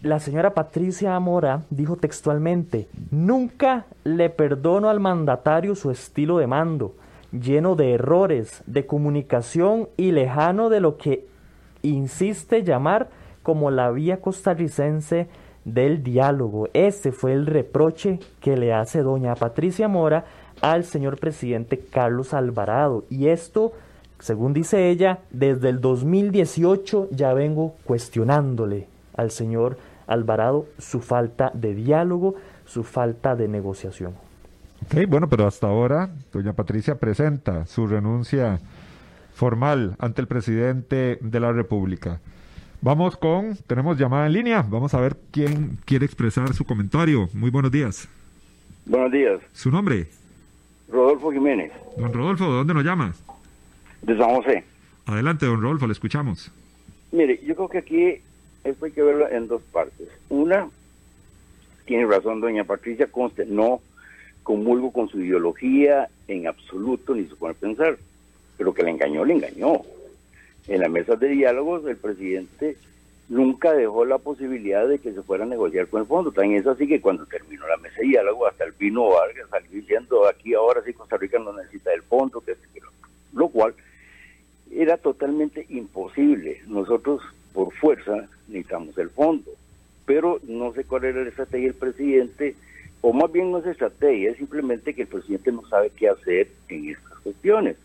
la 0.05 0.21
señora 0.21 0.55
Patricia 0.55 1.15
Amora 1.15 1.63
dijo 1.71 1.97
textualmente, 1.97 2.89
nunca 3.11 3.87
le 4.05 4.31
perdono 4.31 4.89
al 4.89 5.01
mandatario 5.01 5.75
su 5.75 5.91
estilo 5.91 6.39
de 6.39 6.47
mando, 6.47 6.95
lleno 7.33 7.75
de 7.75 7.93
errores, 7.93 8.63
de 8.67 8.87
comunicación 8.87 9.89
y 9.97 10.13
lejano 10.13 10.69
de 10.69 10.81
lo 10.81 10.97
que 10.99 11.27
insiste 11.89 12.63
llamar 12.63 13.09
como 13.43 13.71
la 13.71 13.91
vía 13.91 14.21
costarricense 14.21 15.29
del 15.65 16.03
diálogo. 16.03 16.69
Ese 16.73 17.13
fue 17.13 17.33
el 17.33 17.47
reproche 17.47 18.21
que 18.41 18.57
le 18.57 18.73
hace 18.73 19.03
doña 19.03 19.35
Patricia 19.35 19.89
Mora 19.89 20.25
al 20.61 20.85
señor 20.85 21.19
presidente 21.19 21.79
Carlos 21.79 22.35
Alvarado. 22.35 23.05
Y 23.11 23.29
esto, 23.29 23.73
según 24.19 24.53
dice 24.53 24.91
ella, 24.91 25.21
desde 25.31 25.69
el 25.69 25.81
2018 25.81 27.09
ya 27.11 27.33
vengo 27.35 27.75
cuestionándole 27.85 28.87
al 29.17 29.31
señor 29.31 29.79
Alvarado 30.07 30.67
su 30.79 31.01
falta 31.01 31.51
de 31.55 31.75
diálogo, 31.75 32.35
su 32.67 32.83
falta 32.83 33.37
de 33.37 33.49
negociación. 33.49 34.13
Ok, 34.85 35.09
bueno, 35.09 35.29
pero 35.29 35.47
hasta 35.47 35.67
ahora 35.67 36.11
doña 36.31 36.53
Patricia 36.53 36.97
presenta 36.97 37.65
su 37.65 37.87
renuncia 37.87 38.61
formal 39.35 39.97
ante 39.99 40.21
el 40.21 40.29
presidente 40.29 41.19
de 41.21 41.41
la 41.41 41.53
República. 41.53 42.21
Vamos 42.81 43.17
con, 43.17 43.57
tenemos 43.67 43.99
llamada 43.99 44.27
en 44.27 44.33
línea, 44.33 44.63
vamos 44.63 44.95
a 44.95 45.01
ver 45.01 45.17
quién 45.31 45.79
quiere 45.85 46.07
expresar 46.07 46.53
su 46.55 46.65
comentario. 46.65 47.29
Muy 47.33 47.51
buenos 47.51 47.73
días. 47.73 48.09
Buenos 48.87 49.11
días. 49.11 49.41
¿Su 49.53 49.71
nombre? 49.71 50.07
Rodolfo 50.89 51.33
Jiménez. 51.33 51.73
Don 51.97 52.13
Rodolfo, 52.13 52.45
¿de 52.45 52.57
dónde 52.59 52.75
nos 52.75 52.85
llama? 52.85 53.15
De 54.03 54.17
San 54.17 54.35
José. 54.35 54.65
Adelante, 55.07 55.47
don 55.47 55.61
Rodolfo, 55.61 55.87
le 55.87 55.93
escuchamos. 55.93 56.51
Mire, 57.11 57.41
yo 57.45 57.55
creo 57.55 57.69
que 57.69 57.79
aquí 57.79 58.21
esto 58.65 58.85
hay 58.85 58.93
que 58.93 59.03
verlo 59.03 59.29
en 59.31 59.49
dos 59.49 59.63
partes. 59.73 60.09
Una, 60.29 60.69
tiene 61.87 62.07
razón 62.07 62.41
doña 62.41 62.65
Patricia, 62.65 63.07
conste, 63.07 63.47
no 63.47 63.81
comulgo 64.43 64.93
con 64.93 65.09
su 65.09 65.21
ideología 65.21 66.09
en 66.29 66.47
absoluto 66.47 67.15
ni 67.15 67.25
su 67.27 67.37
forma 67.37 67.55
de 67.55 67.61
pensar, 67.61 67.99
pero 68.57 68.75
que 68.75 68.83
le 68.83 68.91
engañó, 68.91 69.25
le 69.25 69.35
engañó. 69.35 69.83
En 70.67 70.81
la 70.81 70.89
mesa 70.89 71.17
de 71.17 71.29
diálogos 71.29 71.85
el 71.87 71.97
presidente 71.97 72.77
nunca 73.29 73.73
dejó 73.73 74.05
la 74.05 74.19
posibilidad 74.19 74.87
de 74.87 74.99
que 74.99 75.13
se 75.13 75.23
fuera 75.23 75.45
a 75.45 75.47
negociar 75.49 75.89
con 75.89 76.01
el 76.01 76.07
fondo. 76.07 76.33
También 76.33 76.61
es 76.61 76.67
así 76.67 76.87
que 76.87 77.01
cuando 77.01 77.27
terminó 77.27 77.67
la 77.67 77.77
mesa 77.79 77.97
de 78.01 78.09
diálogo, 78.09 78.47
hasta 78.47 78.65
el 78.65 78.73
Pino 78.73 79.09
Vargas 79.09 79.49
salió 79.51 79.71
diciendo 79.71 80.27
aquí 80.27 80.55
ahora 80.55 80.83
sí 80.85 80.93
Costa 80.93 81.17
Rica 81.17 81.39
no 81.39 81.53
necesita 81.53 81.93
el 81.93 82.03
fondo, 82.03 82.43
lo 83.33 83.49
cual 83.49 83.75
era 84.75 84.97
totalmente 84.97 85.67
imposible. 85.69 86.61
Nosotros 86.67 87.23
por 87.53 87.73
fuerza 87.73 88.29
necesitamos 88.49 88.97
el 88.99 89.11
fondo. 89.11 89.51
Pero 90.07 90.39
no 90.47 90.73
sé 90.75 90.85
cuál 90.85 91.05
era 91.05 91.23
la 91.23 91.29
estrategia 91.29 91.69
del 91.69 91.77
presidente, 91.77 92.55
o 93.01 93.13
más 93.13 93.33
bien 93.33 93.51
no 93.51 93.59
es 93.59 93.67
estrategia, 93.67 94.31
es 94.31 94.37
simplemente 94.37 94.95
que 94.95 95.03
el 95.03 95.09
presidente 95.09 95.51
no 95.51 95.67
sabe 95.69 95.91
qué 95.91 96.09
hacer 96.09 96.49
en 96.69 96.91
estas 96.91 97.19
cuestiones. 97.21 97.77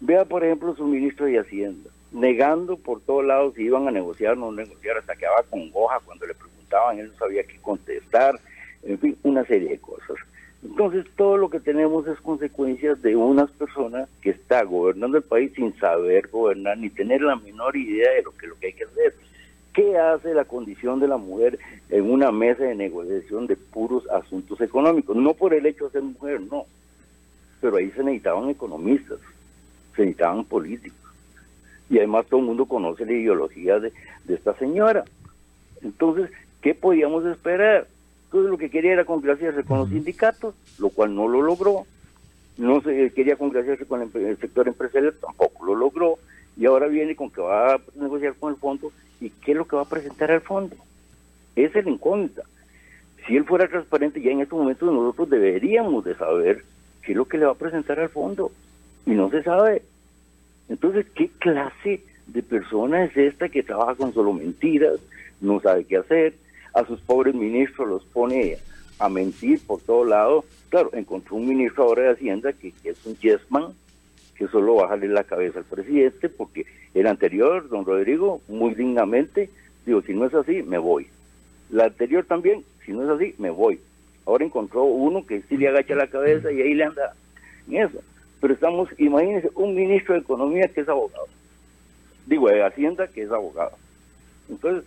Vea, 0.00 0.24
por 0.24 0.44
ejemplo, 0.44 0.74
su 0.74 0.84
ministro 0.84 1.26
de 1.26 1.38
Hacienda, 1.38 1.90
negando 2.12 2.76
por 2.76 3.00
todos 3.00 3.24
lados 3.24 3.54
si 3.54 3.62
iban 3.62 3.88
a 3.88 3.90
negociar 3.90 4.34
o 4.34 4.36
no 4.36 4.52
negociar, 4.52 4.98
hasta 4.98 5.16
que 5.16 5.26
con 5.50 5.70
hoja 5.72 6.00
cuando 6.04 6.26
le 6.26 6.34
preguntaban, 6.34 6.98
él 6.98 7.10
no 7.12 7.18
sabía 7.18 7.44
qué 7.44 7.58
contestar, 7.58 8.38
en 8.82 8.98
fin, 8.98 9.16
una 9.22 9.44
serie 9.44 9.70
de 9.70 9.78
cosas. 9.78 10.16
Entonces, 10.62 11.06
todo 11.16 11.36
lo 11.36 11.48
que 11.48 11.60
tenemos 11.60 12.06
es 12.08 12.20
consecuencias 12.20 13.00
de 13.00 13.14
unas 13.14 13.50
personas 13.52 14.08
que 14.20 14.30
está 14.30 14.64
gobernando 14.64 15.16
el 15.16 15.22
país 15.22 15.52
sin 15.54 15.74
saber 15.78 16.28
gobernar 16.28 16.76
ni 16.78 16.90
tener 16.90 17.22
la 17.22 17.36
menor 17.36 17.76
idea 17.76 18.12
de 18.12 18.22
lo 18.22 18.32
que, 18.32 18.46
lo 18.46 18.58
que 18.58 18.66
hay 18.68 18.72
que 18.72 18.84
hacer. 18.84 19.14
¿Qué 19.72 19.98
hace 19.98 20.34
la 20.34 20.44
condición 20.44 21.00
de 21.00 21.08
la 21.08 21.18
mujer 21.18 21.58
en 21.90 22.10
una 22.10 22.32
mesa 22.32 22.64
de 22.64 22.74
negociación 22.74 23.46
de 23.46 23.56
puros 23.56 24.08
asuntos 24.08 24.60
económicos? 24.60 25.16
No 25.16 25.34
por 25.34 25.54
el 25.54 25.66
hecho 25.66 25.84
de 25.86 25.92
ser 25.92 26.02
mujer, 26.02 26.40
no. 26.40 26.64
Pero 27.60 27.76
ahí 27.76 27.90
se 27.90 28.02
necesitaban 28.02 28.48
economistas, 28.48 29.18
se 29.96 30.02
necesitaban 30.02 30.44
políticos. 30.44 30.98
Y 31.88 31.98
además 31.98 32.26
todo 32.26 32.40
el 32.40 32.46
mundo 32.46 32.66
conoce 32.66 33.06
la 33.06 33.12
ideología 33.12 33.78
de, 33.78 33.92
de 34.24 34.34
esta 34.34 34.54
señora. 34.58 35.04
Entonces, 35.82 36.30
¿qué 36.60 36.74
podíamos 36.74 37.24
esperar? 37.26 37.86
Entonces 38.26 38.50
lo 38.50 38.58
que 38.58 38.70
quería 38.70 38.92
era 38.92 39.04
congraciarse 39.04 39.64
con 39.64 39.78
los 39.78 39.88
sindicatos, 39.88 40.54
lo 40.78 40.90
cual 40.90 41.14
no 41.14 41.28
lo 41.28 41.42
logró. 41.42 41.86
No 42.58 42.80
se 42.80 43.12
quería 43.12 43.36
congraciarse 43.36 43.86
con 43.86 44.02
el 44.02 44.36
sector 44.38 44.66
empresarial, 44.66 45.14
tampoco 45.20 45.64
lo 45.64 45.74
logró. 45.74 46.18
Y 46.56 46.66
ahora 46.66 46.86
viene 46.88 47.14
con 47.14 47.30
que 47.30 47.40
va 47.40 47.74
a 47.74 47.80
negociar 47.94 48.34
con 48.34 48.52
el 48.52 48.58
fondo. 48.58 48.90
¿Y 49.20 49.30
qué 49.30 49.52
es 49.52 49.56
lo 49.56 49.66
que 49.66 49.76
va 49.76 49.82
a 49.82 49.88
presentar 49.88 50.30
al 50.30 50.40
fondo? 50.40 50.76
Es 51.54 51.74
la 51.74 51.88
incógnita. 51.88 52.42
Si 53.26 53.36
él 53.36 53.44
fuera 53.44 53.68
transparente, 53.68 54.20
ya 54.20 54.30
en 54.30 54.40
estos 54.40 54.58
momentos 54.58 54.92
nosotros 54.92 55.30
deberíamos 55.30 56.04
de 56.04 56.14
saber 56.14 56.64
qué 57.02 57.12
es 57.12 57.16
lo 57.16 57.26
que 57.26 57.38
le 57.38 57.46
va 57.46 57.52
a 57.52 57.56
presentar 57.56 58.00
al 58.00 58.08
fondo. 58.08 58.50
Y 59.06 59.10
no 59.12 59.30
se 59.30 59.42
sabe. 59.42 59.82
Entonces, 60.68 61.06
¿qué 61.14 61.30
clase 61.38 62.02
de 62.26 62.42
persona 62.42 63.04
es 63.04 63.16
esta 63.16 63.48
que 63.48 63.62
trabaja 63.62 63.94
con 63.94 64.12
solo 64.12 64.32
mentiras, 64.32 64.98
no 65.40 65.60
sabe 65.60 65.84
qué 65.84 65.98
hacer, 65.98 66.34
a 66.74 66.84
sus 66.84 67.00
pobres 67.00 67.34
ministros 67.34 67.88
los 67.88 68.04
pone 68.04 68.58
a 68.98 69.08
mentir 69.08 69.60
por 69.66 69.80
todo 69.80 70.04
lado. 70.04 70.44
Claro, 70.68 70.90
encontró 70.92 71.36
un 71.36 71.48
ministro 71.48 71.84
ahora 71.84 72.02
de 72.02 72.10
Hacienda 72.10 72.52
que, 72.52 72.72
es 72.84 73.06
un 73.06 73.16
yesman, 73.16 73.72
que 74.36 74.48
solo 74.48 74.76
bajarle 74.76 75.08
la 75.08 75.24
cabeza 75.24 75.60
al 75.60 75.64
presidente, 75.64 76.28
porque 76.28 76.66
el 76.94 77.06
anterior, 77.06 77.68
don 77.68 77.84
Rodrigo, 77.84 78.40
muy 78.48 78.74
dignamente, 78.74 79.50
digo, 79.84 80.02
si 80.02 80.14
no 80.14 80.26
es 80.26 80.34
así, 80.34 80.62
me 80.62 80.78
voy. 80.78 81.06
La 81.70 81.84
anterior 81.84 82.24
también, 82.24 82.64
si 82.84 82.92
no 82.92 83.04
es 83.04 83.08
así, 83.08 83.34
me 83.38 83.50
voy. 83.50 83.80
Ahora 84.24 84.44
encontró 84.44 84.84
uno 84.84 85.24
que 85.24 85.42
sí 85.42 85.56
le 85.56 85.68
agacha 85.68 85.94
la 85.94 86.08
cabeza 86.08 86.50
y 86.50 86.60
ahí 86.60 86.74
le 86.74 86.84
anda 86.84 87.14
eso. 87.70 88.02
Pero 88.40 88.54
estamos, 88.54 88.88
imagínense, 88.98 89.50
un 89.54 89.74
ministro 89.74 90.14
de 90.14 90.20
Economía 90.20 90.68
que 90.68 90.82
es 90.82 90.88
abogado. 90.88 91.26
Digo, 92.26 92.48
de 92.48 92.64
Hacienda 92.64 93.08
que 93.08 93.22
es 93.22 93.30
abogado. 93.30 93.72
Entonces, 94.48 94.84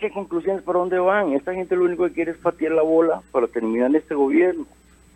qué 0.00 0.10
conclusiones 0.10 0.62
para 0.62 0.78
dónde 0.78 0.98
van. 0.98 1.32
Esta 1.32 1.54
gente 1.54 1.76
lo 1.76 1.84
único 1.84 2.04
que 2.04 2.12
quiere 2.12 2.30
es 2.32 2.38
patear 2.38 2.72
la 2.72 2.82
bola 2.82 3.22
para 3.32 3.46
terminar 3.46 3.94
este 3.94 4.14
gobierno 4.14 4.66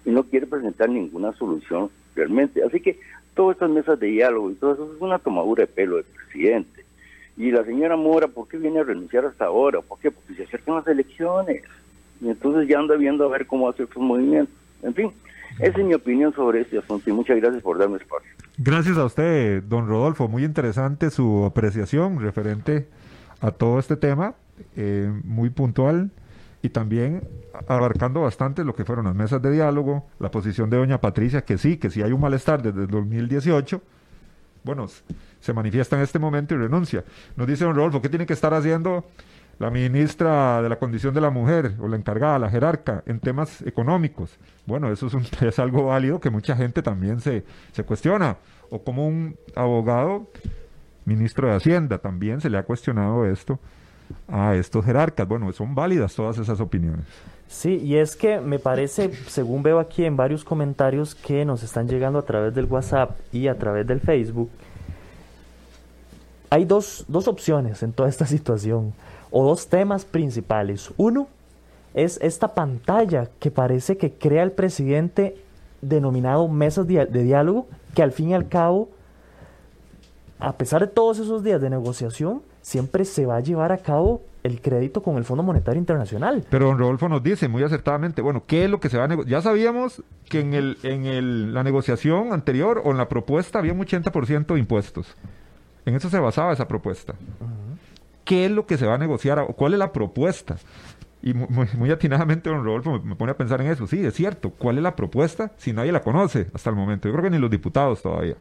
y 0.04 0.10
no 0.10 0.24
quiere 0.24 0.46
presentar 0.46 0.88
ninguna 0.88 1.32
solución 1.32 1.90
realmente. 2.14 2.62
Así 2.62 2.80
que 2.80 2.98
todas 3.34 3.56
estas 3.56 3.70
mesas 3.70 3.98
de 4.00 4.08
diálogo 4.08 4.50
y 4.50 4.54
todo 4.54 4.74
eso 4.74 4.92
es 4.94 5.00
una 5.00 5.18
tomadura 5.18 5.62
de 5.62 5.66
pelo 5.68 5.96
del 5.96 6.04
presidente. 6.04 6.84
Y 7.36 7.52
la 7.52 7.64
señora 7.64 7.96
Mora, 7.96 8.26
¿por 8.26 8.48
qué 8.48 8.56
viene 8.56 8.80
a 8.80 8.84
renunciar 8.84 9.24
hasta 9.24 9.44
ahora? 9.44 9.80
¿Por 9.80 9.98
qué? 10.00 10.10
Porque 10.10 10.34
se 10.34 10.44
acercan 10.44 10.76
las 10.76 10.88
elecciones. 10.88 11.62
Y 12.20 12.28
entonces 12.28 12.68
ya 12.68 12.80
anda 12.80 12.96
viendo 12.96 13.24
a 13.24 13.28
ver 13.28 13.46
cómo 13.46 13.68
hacer 13.68 13.86
sus 13.86 14.02
movimientos. 14.02 14.54
En 14.82 14.94
fin, 14.94 15.12
esa 15.58 15.78
es 15.80 15.84
mi 15.84 15.94
opinión 15.94 16.32
sobre 16.34 16.60
este 16.60 16.78
asunto 16.78 17.10
y 17.10 17.12
muchas 17.12 17.36
gracias 17.36 17.62
por 17.62 17.78
darme 17.78 17.96
espacio. 17.96 18.30
Gracias 18.58 18.96
a 18.96 19.04
usted, 19.04 19.62
don 19.62 19.86
Rodolfo. 19.86 20.28
Muy 20.28 20.44
interesante 20.44 21.10
su 21.10 21.44
apreciación 21.44 22.20
referente 22.20 22.88
a 23.40 23.50
todo 23.50 23.78
este 23.78 23.96
tema. 23.96 24.34
Eh, 24.76 25.12
muy 25.24 25.50
puntual 25.50 26.10
y 26.62 26.70
también 26.70 27.22
abarcando 27.68 28.22
bastante 28.22 28.64
lo 28.64 28.74
que 28.74 28.84
fueron 28.84 29.04
las 29.04 29.14
mesas 29.14 29.40
de 29.40 29.52
diálogo, 29.52 30.06
la 30.18 30.30
posición 30.30 30.70
de 30.70 30.76
doña 30.76 31.00
Patricia, 31.00 31.42
que 31.42 31.58
sí, 31.58 31.76
que 31.76 31.90
si 31.90 32.02
hay 32.02 32.12
un 32.12 32.20
malestar 32.20 32.62
desde 32.62 32.82
el 32.82 32.88
2018, 32.88 33.80
bueno, 34.64 34.86
se 35.40 35.52
manifiesta 35.52 35.96
en 35.96 36.02
este 36.02 36.18
momento 36.18 36.54
y 36.54 36.58
renuncia. 36.58 37.04
Nos 37.36 37.46
dice 37.46 37.64
don 37.64 37.76
Rodolfo, 37.76 38.02
¿qué 38.02 38.08
tiene 38.08 38.26
que 38.26 38.32
estar 38.32 38.52
haciendo 38.54 39.04
la 39.58 39.70
ministra 39.70 40.62
de 40.62 40.68
la 40.68 40.78
condición 40.78 41.14
de 41.14 41.20
la 41.20 41.30
mujer 41.30 41.74
o 41.80 41.88
la 41.88 41.96
encargada, 41.96 42.38
la 42.38 42.50
jerarca, 42.50 43.02
en 43.06 43.20
temas 43.20 43.62
económicos? 43.62 44.38
Bueno, 44.66 44.90
eso 44.92 45.06
es, 45.06 45.14
un, 45.14 45.24
es 45.46 45.58
algo 45.58 45.86
válido 45.86 46.20
que 46.20 46.30
mucha 46.30 46.56
gente 46.56 46.82
también 46.82 47.20
se, 47.20 47.44
se 47.72 47.84
cuestiona. 47.84 48.36
O 48.70 48.82
como 48.82 49.06
un 49.06 49.36
abogado, 49.54 50.30
ministro 51.04 51.48
de 51.48 51.56
Hacienda, 51.56 51.98
también 51.98 52.40
se 52.40 52.50
le 52.50 52.58
ha 52.58 52.64
cuestionado 52.64 53.24
esto 53.26 53.58
a 54.28 54.54
estos 54.54 54.84
jerarcas. 54.84 55.26
Bueno, 55.26 55.52
son 55.52 55.74
válidas 55.74 56.14
todas 56.14 56.38
esas 56.38 56.60
opiniones. 56.60 57.06
Sí, 57.48 57.80
y 57.82 57.96
es 57.96 58.14
que 58.14 58.40
me 58.40 58.58
parece, 58.58 59.10
según 59.26 59.62
veo 59.62 59.78
aquí 59.78 60.04
en 60.04 60.16
varios 60.16 60.44
comentarios 60.44 61.14
que 61.14 61.46
nos 61.46 61.62
están 61.62 61.88
llegando 61.88 62.18
a 62.18 62.22
través 62.22 62.54
del 62.54 62.66
WhatsApp 62.66 63.18
y 63.32 63.48
a 63.48 63.58
través 63.58 63.86
del 63.86 64.00
Facebook, 64.00 64.50
hay 66.50 66.66
dos, 66.66 67.06
dos 67.08 67.26
opciones 67.26 67.82
en 67.82 67.92
toda 67.92 68.08
esta 68.10 68.26
situación, 68.26 68.92
o 69.30 69.44
dos 69.44 69.68
temas 69.68 70.04
principales. 70.04 70.90
Uno, 70.96 71.28
es 71.94 72.18
esta 72.22 72.54
pantalla 72.54 73.28
que 73.38 73.50
parece 73.50 73.96
que 73.96 74.12
crea 74.12 74.42
el 74.42 74.52
presidente 74.52 75.36
denominado 75.80 76.48
mesas 76.48 76.86
de, 76.86 77.06
diálogo, 77.06 77.66
que 77.94 78.02
al 78.02 78.12
fin 78.12 78.30
y 78.30 78.34
al 78.34 78.48
cabo, 78.48 78.88
a 80.38 80.52
pesar 80.52 80.80
de 80.80 80.86
todos 80.86 81.18
esos 81.18 81.42
días 81.42 81.60
de 81.60 81.70
negociación, 81.70 82.42
siempre 82.62 83.04
se 83.04 83.26
va 83.26 83.36
a 83.36 83.40
llevar 83.40 83.72
a 83.72 83.78
cabo 83.78 84.22
el 84.44 84.60
crédito 84.60 85.02
con 85.02 85.16
el 85.16 85.24
Fondo 85.24 85.42
Monetario 85.42 85.78
Internacional. 85.78 86.44
Pero 86.48 86.66
don 86.66 86.78
Rodolfo 86.78 87.08
nos 87.08 87.22
dice 87.22 87.48
muy 87.48 87.62
acertadamente, 87.62 88.22
bueno, 88.22 88.44
¿qué 88.46 88.64
es 88.64 88.70
lo 88.70 88.80
que 88.80 88.88
se 88.88 88.98
va 88.98 89.04
a 89.04 89.08
negociar? 89.08 89.30
Ya 89.30 89.42
sabíamos 89.42 90.02
que 90.28 90.40
en, 90.40 90.54
el, 90.54 90.78
en 90.82 91.06
el, 91.06 91.54
la 91.54 91.64
negociación 91.64 92.32
anterior 92.32 92.82
o 92.84 92.90
en 92.90 92.96
la 92.96 93.08
propuesta 93.08 93.58
había 93.58 93.72
un 93.72 93.80
80% 93.80 94.46
de 94.54 94.58
impuestos. 94.58 95.16
En 95.84 95.94
eso 95.94 96.10
se 96.10 96.18
basaba 96.18 96.52
esa 96.52 96.68
propuesta. 96.68 97.14
¿Qué 98.28 98.44
es 98.44 98.50
lo 98.50 98.66
que 98.66 98.76
se 98.76 98.84
va 98.84 98.96
a 98.96 98.98
negociar? 98.98 99.54
¿Cuál 99.56 99.72
es 99.72 99.78
la 99.78 99.90
propuesta? 99.90 100.56
Y 101.22 101.32
muy, 101.32 101.90
atinadamente 101.90 102.50
don 102.50 102.62
Rodolfo 102.62 103.00
me, 103.02 103.16
pone 103.16 103.32
a 103.32 103.36
pensar 103.38 103.62
en 103.62 103.68
eso. 103.68 103.86
Sí, 103.86 104.04
es 104.04 104.12
cierto. 104.12 104.50
¿Cuál 104.50 104.76
es 104.76 104.82
la 104.82 104.94
propuesta 104.94 105.52
si 105.56 105.72
nadie 105.72 105.92
la 105.92 106.02
conoce 106.02 106.48
hasta 106.52 106.68
el 106.68 106.76
momento? 106.76 107.08
Yo 107.08 107.14
creo 107.14 107.24
que 107.24 107.30
ni 107.30 107.38
los 107.38 107.50
diputados 107.50 108.02
todavía. 108.02 108.34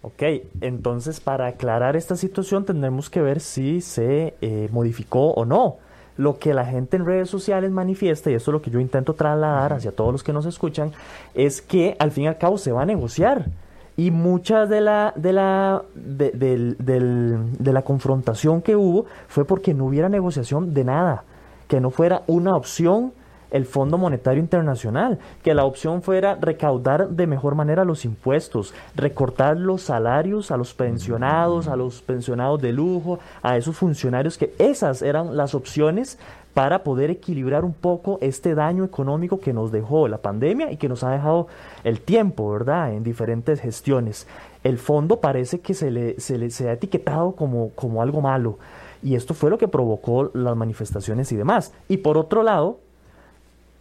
Ok, 0.00 0.22
entonces 0.62 1.20
para 1.20 1.48
aclarar 1.48 1.96
esta 1.96 2.16
situación 2.16 2.64
tendremos 2.64 3.10
que 3.10 3.20
ver 3.20 3.40
si 3.40 3.82
se 3.82 4.36
eh, 4.40 4.70
modificó 4.72 5.32
o 5.32 5.44
no. 5.44 5.76
Lo 6.16 6.38
que 6.38 6.54
la 6.54 6.64
gente 6.64 6.96
en 6.96 7.04
redes 7.04 7.28
sociales 7.28 7.70
manifiesta, 7.70 8.30
y 8.30 8.34
eso 8.34 8.50
es 8.50 8.52
lo 8.54 8.62
que 8.62 8.70
yo 8.70 8.80
intento 8.80 9.12
trasladar 9.12 9.74
hacia 9.74 9.92
todos 9.92 10.12
los 10.12 10.24
que 10.24 10.32
nos 10.32 10.46
escuchan, 10.46 10.92
es 11.34 11.60
que 11.60 11.94
al 11.98 12.10
fin 12.10 12.24
y 12.24 12.28
al 12.28 12.38
cabo 12.38 12.56
se 12.56 12.72
va 12.72 12.84
a 12.84 12.86
negociar. 12.86 13.50
Y 13.98 14.10
mucha 14.10 14.64
de 14.64 14.80
la, 14.80 15.12
de 15.14 15.34
la, 15.34 15.82
de 15.94 17.72
la 17.72 17.82
confrontación 17.82 18.62
que 18.62 18.76
hubo 18.76 19.04
fue 19.26 19.44
porque 19.44 19.74
no 19.74 19.84
hubiera 19.84 20.08
negociación 20.08 20.72
de 20.72 20.84
nada 20.84 21.24
que 21.68 21.80
no 21.80 21.90
fuera 21.90 22.22
una 22.26 22.56
opción 22.56 23.12
el 23.50 23.64
Fondo 23.64 23.96
Monetario 23.96 24.40
Internacional, 24.40 25.18
que 25.42 25.54
la 25.54 25.64
opción 25.64 26.02
fuera 26.02 26.36
recaudar 26.38 27.08
de 27.08 27.26
mejor 27.26 27.54
manera 27.54 27.84
los 27.84 28.04
impuestos, 28.04 28.74
recortar 28.94 29.56
los 29.56 29.82
salarios 29.82 30.50
a 30.50 30.56
los 30.56 30.74
pensionados, 30.74 31.66
a 31.66 31.76
los 31.76 32.02
pensionados 32.02 32.60
de 32.60 32.72
lujo, 32.72 33.20
a 33.42 33.56
esos 33.56 33.76
funcionarios, 33.76 34.36
que 34.36 34.54
esas 34.58 35.00
eran 35.00 35.36
las 35.36 35.54
opciones 35.54 36.18
para 36.58 36.82
poder 36.82 37.08
equilibrar 37.08 37.64
un 37.64 37.72
poco 37.72 38.18
este 38.20 38.56
daño 38.56 38.82
económico 38.82 39.38
que 39.38 39.52
nos 39.52 39.70
dejó 39.70 40.08
la 40.08 40.18
pandemia 40.18 40.72
y 40.72 40.76
que 40.76 40.88
nos 40.88 41.04
ha 41.04 41.12
dejado 41.12 41.46
el 41.84 42.00
tiempo, 42.00 42.50
¿verdad?, 42.50 42.94
en 42.94 43.04
diferentes 43.04 43.60
gestiones. 43.60 44.26
El 44.64 44.78
fondo 44.78 45.20
parece 45.20 45.60
que 45.60 45.72
se 45.72 45.92
le, 45.92 46.18
se 46.18 46.36
le 46.36 46.50
se 46.50 46.68
ha 46.68 46.72
etiquetado 46.72 47.36
como, 47.36 47.70
como 47.76 48.02
algo 48.02 48.20
malo. 48.20 48.58
Y 49.04 49.14
esto 49.14 49.34
fue 49.34 49.50
lo 49.50 49.58
que 49.58 49.68
provocó 49.68 50.32
las 50.34 50.56
manifestaciones 50.56 51.30
y 51.30 51.36
demás. 51.36 51.72
Y 51.86 51.98
por 51.98 52.18
otro 52.18 52.42
lado, 52.42 52.80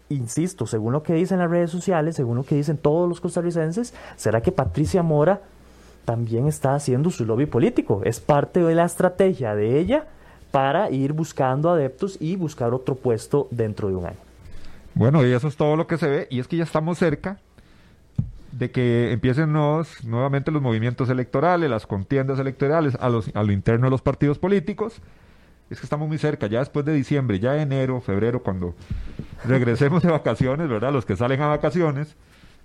insisto, 0.10 0.68
según 0.68 0.94
lo 0.94 1.02
que 1.02 1.16
dicen 1.16 1.40
las 1.40 1.50
redes 1.50 1.72
sociales, 1.72 2.16
según 2.16 2.38
lo 2.38 2.44
que 2.44 2.54
dicen 2.54 2.78
todos 2.78 3.10
los 3.10 3.20
costarricenses, 3.20 3.96
¿será 4.18 4.42
que 4.42 4.52
Patricia 4.52 5.02
Mora 5.02 5.42
también 6.06 6.46
está 6.46 6.76
haciendo 6.76 7.10
su 7.10 7.26
lobby 7.26 7.48
político? 7.48 8.02
Es 8.04 8.20
parte 8.20 8.62
de 8.62 8.76
la 8.76 8.86
estrategia 8.86 9.56
de 9.56 9.80
ella 9.80 10.06
para 10.52 10.90
ir 10.90 11.14
buscando 11.14 11.70
adeptos 11.70 12.18
y 12.20 12.36
buscar 12.36 12.74
otro 12.74 12.96
puesto 12.96 13.48
dentro 13.52 13.90
de 13.90 13.96
un 13.96 14.06
año. 14.06 14.18
Bueno, 14.94 15.26
y 15.26 15.32
eso 15.32 15.48
es 15.48 15.56
todo 15.56 15.76
lo 15.76 15.88
que 15.88 15.98
se 15.98 16.08
ve, 16.08 16.28
y 16.32 16.40
es 16.40 16.48
que 16.48 16.58
ya 16.58 16.64
estamos 16.64 16.98
cerca 16.98 17.40
de 18.52 18.72
que 18.72 19.12
empiecen 19.12 19.54
nuevamente 19.54 20.52
los 20.52 20.62
movimientos 20.62 21.10
electorales, 21.10 21.70
las 21.70 21.86
contiendas 21.86 22.40
electorales 22.40 22.98
a, 23.00 23.10
los, 23.10 23.30
a 23.36 23.44
lo 23.44 23.52
interno 23.52 23.86
de 23.88 23.92
los 23.92 24.02
partidos 24.02 24.40
políticos. 24.40 25.02
Es 25.70 25.80
que 25.80 25.86
estamos 25.86 26.08
muy 26.08 26.18
cerca, 26.18 26.48
ya 26.48 26.60
después 26.60 26.86
de 26.86 26.94
diciembre, 26.94 27.40
ya 27.40 27.62
enero, 27.62 28.00
febrero, 28.02 28.42
cuando 28.42 28.74
regresemos 29.46 30.02
de 30.02 30.10
vacaciones, 30.10 30.70
¿verdad? 30.70 30.94
Los 30.94 31.06
que 31.06 31.16
salen 31.16 31.42
a 31.42 31.48
vacaciones, 31.48 32.16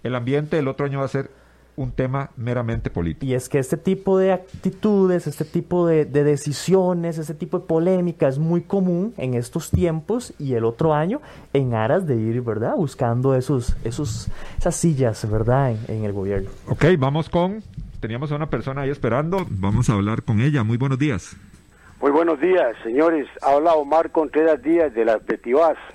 el 0.03 0.15
ambiente 0.15 0.57
del 0.57 0.69
otro 0.69 0.87
año 0.87 1.01
va 1.01 1.07
a 1.07 1.09
ser 1.09 1.31
un 1.77 1.93
tema 1.93 2.31
meramente 2.37 2.91
político. 2.91 3.25
Y 3.25 3.35
es 3.35 3.49
que 3.49 3.59
este 3.59 3.77
tipo 3.77 4.19
de 4.19 4.33
actitudes, 4.33 5.27
este 5.27 5.45
tipo 5.45 5.87
de, 5.87 6.05
decisiones, 6.05 7.19
este 7.19 7.35
tipo 7.35 7.61
de 7.61 7.67
polémica 7.67 8.29
es 8.29 8.39
muy 8.39 8.63
común 8.63 9.15
en 9.17 9.35
estos 9.35 9.71
tiempos 9.71 10.35
y 10.39 10.55
el 10.55 10.65
otro 10.65 10.95
año 10.95 11.21
en 11.53 11.75
aras 11.75 12.07
de 12.07 12.17
ir, 12.17 12.43
¿verdad? 12.43 12.75
Buscando 12.77 13.35
esos, 13.35 13.77
esos, 13.85 14.29
esas 14.59 14.77
sillas, 14.77 15.29
¿verdad? 15.31 15.73
En, 15.73 15.97
en 15.97 16.05
el 16.05 16.13
gobierno. 16.13 16.51
Ok, 16.69 16.85
vamos 16.99 17.29
con, 17.29 17.63
teníamos 18.01 18.33
a 18.33 18.37
una 18.37 18.51
persona 18.51 18.83
ahí 18.83 18.91
esperando, 18.91 19.47
vamos 19.49 19.89
a 19.89 19.95
hablar 19.95 20.23
con 20.23 20.41
ella. 20.41 20.65
Muy 20.65 20.77
buenos 20.77 20.99
días. 20.99 21.37
Muy 22.03 22.11
buenos 22.11 22.41
días, 22.41 22.77
señores. 22.83 23.29
Habla 23.43 23.75
Omar 23.75 24.11
Contreras 24.11 24.61
Díaz 24.61 24.93
de 24.93 25.05
las 25.05 25.25
de 25.25 25.39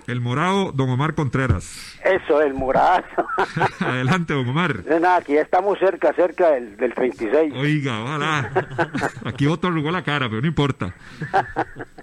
El 0.07 0.21
morado, 0.21 0.71
don 0.71 0.89
Omar 0.89 1.15
Contreras. 1.15 1.99
Eso, 2.01 2.41
el 2.41 2.53
morado. 2.53 3.03
Adelante, 3.81 4.33
don 4.33 4.47
Omar. 4.47 4.83
De 4.83 5.01
nada, 5.01 5.17
aquí 5.17 5.33
ya 5.33 5.41
estamos 5.41 5.77
cerca, 5.79 6.13
cerca 6.13 6.51
del, 6.51 6.77
del 6.77 6.93
26. 6.93 7.53
Oiga, 7.55 8.01
ojalá. 8.01 8.49
Aquí 9.25 9.47
otro 9.47 9.69
rugó 9.69 9.91
la 9.91 10.01
cara, 10.01 10.29
pero 10.29 10.39
no 10.39 10.47
importa. 10.47 10.95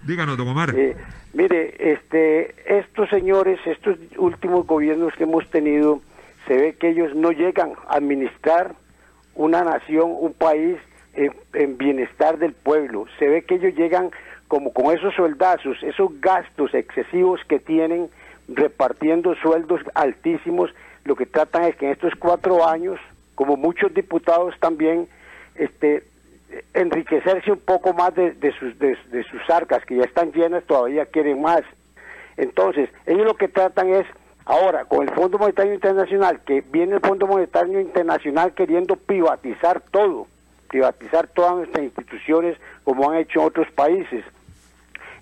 Díganos, 0.02 0.36
don 0.36 0.48
Omar. 0.48 0.74
mire, 1.32 1.92
este, 1.92 2.54
estos 2.78 3.08
señores, 3.08 3.58
estos 3.64 3.96
últimos 4.18 4.66
gobiernos 4.66 5.14
que 5.14 5.24
hemos 5.24 5.48
tenido, 5.48 6.02
se 6.46 6.54
ve 6.58 6.76
que 6.78 6.90
ellos 6.90 7.14
no 7.14 7.32
llegan 7.32 7.72
a 7.88 7.96
administrar 7.96 8.74
una 9.34 9.64
nación, 9.64 10.10
un 10.14 10.34
país 10.34 10.76
en, 11.16 11.78
bienestar 11.78 12.38
del 12.38 12.52
pueblo. 12.52 13.06
Se 13.18 13.28
ve 13.28 13.42
que 13.42 13.56
ellos 13.56 13.74
llegan 13.74 14.10
como 14.48 14.72
con 14.72 14.96
esos 14.96 15.14
soldazos, 15.14 15.82
esos 15.82 16.20
gastos 16.20 16.74
excesivos 16.74 17.40
que 17.48 17.58
tienen 17.58 18.08
repartiendo 18.48 19.34
sueldos 19.36 19.80
altísimos, 19.94 20.70
lo 21.04 21.16
que 21.16 21.26
tratan 21.26 21.64
es 21.64 21.76
que 21.76 21.86
en 21.86 21.92
estos 21.92 22.14
cuatro 22.18 22.66
años, 22.66 22.98
como 23.34 23.56
muchos 23.56 23.92
diputados 23.94 24.54
también, 24.60 25.08
este, 25.54 26.04
enriquecerse 26.72 27.52
un 27.52 27.60
poco 27.60 27.92
más 27.92 28.14
de, 28.14 28.54
sus, 28.58 28.78
de, 28.78 29.24
sus 29.30 29.50
arcas, 29.50 29.84
que 29.84 29.96
ya 29.96 30.04
están 30.04 30.32
llenas, 30.32 30.64
todavía 30.64 31.06
quieren 31.06 31.40
más. 31.40 31.62
Entonces, 32.36 32.90
ellos 33.06 33.24
lo 33.24 33.34
que 33.34 33.48
tratan 33.48 33.90
es, 33.94 34.06
ahora, 34.44 34.84
con 34.84 35.08
el 35.08 35.14
Fondo 35.14 35.38
Monetario 35.38 35.74
Internacional, 35.74 36.40
que 36.44 36.60
viene 36.60 36.96
el 36.96 37.00
Fondo 37.00 37.26
Monetario 37.26 37.80
Internacional 37.80 38.52
queriendo 38.52 38.96
privatizar 38.96 39.80
todo, 39.80 40.26
privatizar 40.74 41.28
todas 41.28 41.54
nuestras 41.54 41.84
instituciones 41.84 42.58
como 42.82 43.08
han 43.08 43.18
hecho 43.18 43.44
otros 43.44 43.70
países. 43.76 44.24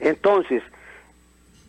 Entonces, 0.00 0.62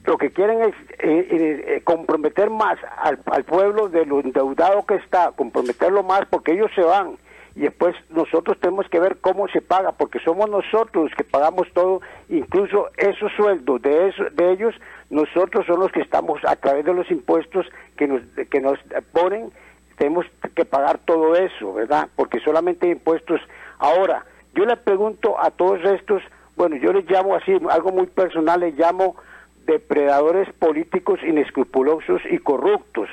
lo 0.06 0.17
que 0.17 0.32
quieren 0.32 0.62
es 0.62 0.74
eh, 1.00 1.28
eh, 1.67 1.82
comprometer 1.84 2.50
más 2.50 2.78
al, 2.98 3.43
pueblo 3.43 3.89
de 3.89 4.06
lo 4.06 4.22
endeudado 4.22 4.86
que 4.86 4.96
está, 4.96 5.34
comprometerlo 5.36 6.02
más 6.02 6.22
porque 6.30 6.54
ellos 6.54 6.72
se 6.74 6.82
van 6.82 7.17
y 7.58 7.60
después 7.60 7.93
nosotros 8.10 8.58
tenemos 8.62 8.88
que 8.88 9.02
ver 9.02 9.17
cómo 9.19 9.50
se 9.50 9.60
paga 9.60 9.91
porque 9.91 10.19
somos 10.19 10.50
nosotros 10.50 11.10
los 11.10 11.15
que 11.15 11.26
pagamos 11.26 11.67
todo, 11.74 12.00
incluso 12.30 12.88
esos 12.96 13.34
sueldos 13.34 13.82
de, 13.82 14.08
eso, 14.08 14.24
de 14.32 14.54
ellos, 14.54 14.74
nosotros 15.10 15.65
somos 15.65 15.82
los 15.82 15.91
que 15.91 16.02
estamos 16.02 16.39
a 16.46 16.56
través 16.56 16.86
de 16.86 16.93
los 16.93 17.12
impuestos 17.12 17.65
que 17.98 18.08
nos, 18.08 18.22
que 18.50 18.62
nos 18.62 18.80
ponen, 19.12 19.52
tenemos 19.97 20.25
que 20.56 20.65
pagar 20.65 20.99
todo 20.99 21.36
eso, 21.36 21.73
¿verdad? 21.73 22.08
Porque 22.15 22.39
solamente 22.39 22.88
impuestos 22.88 23.41
Ahora, 23.84 24.23
yo 24.56 24.65
le 24.65 24.77
pregunto 24.77 25.38
a 25.38 25.51
todos 25.51 25.84
estos, 25.84 26.23
bueno, 26.56 26.77
yo 26.77 26.93
les 26.93 27.03
llamo 27.10 27.36
así, 27.36 27.51
algo 27.69 27.91
muy 27.91 28.08
personal, 28.08 28.62
les 28.62 28.77
llamo 28.77 29.17
depredadores 29.65 30.47
políticos 30.53 31.19
inescrupulosos 31.21 32.21
y 32.29 32.38
corruptos. 32.38 33.10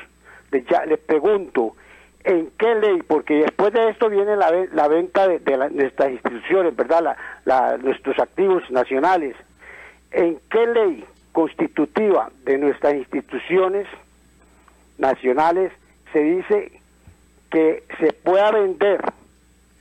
Les, 0.53 0.99
pregunto, 1.01 1.75
¿en 2.23 2.53
qué 2.57 2.77
ley? 2.77 3.03
Porque 3.03 3.35
después 3.35 3.73
de 3.73 3.91
esto 3.91 4.09
viene 4.09 4.37
la, 4.37 4.53
la 4.73 4.87
venta 4.87 5.27
de, 5.27 5.41
nuestras 5.73 6.13
instituciones, 6.13 6.77
¿verdad? 6.77 7.17
La, 7.45 7.77
nuestros 7.79 8.17
activos 8.21 8.63
nacionales. 8.71 9.35
¿En 10.13 10.39
qué 10.51 10.69
ley 10.69 11.05
constitutiva 11.33 12.31
de 12.45 12.59
nuestras 12.59 12.95
instituciones 12.95 13.89
nacionales 14.99 15.73
se 16.13 16.21
dice 16.21 16.81
que 17.51 17.83
se 17.99 18.13
pueda 18.13 18.51
vender 18.53 19.01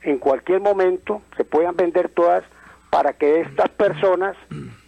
en 0.02 0.18
cualquier 0.18 0.60
momento 0.60 1.22
se 1.36 1.44
puedan 1.44 1.76
vender 1.76 2.08
todas 2.08 2.44
para 2.90 3.12
que 3.12 3.40
estas 3.40 3.68
personas 3.70 4.36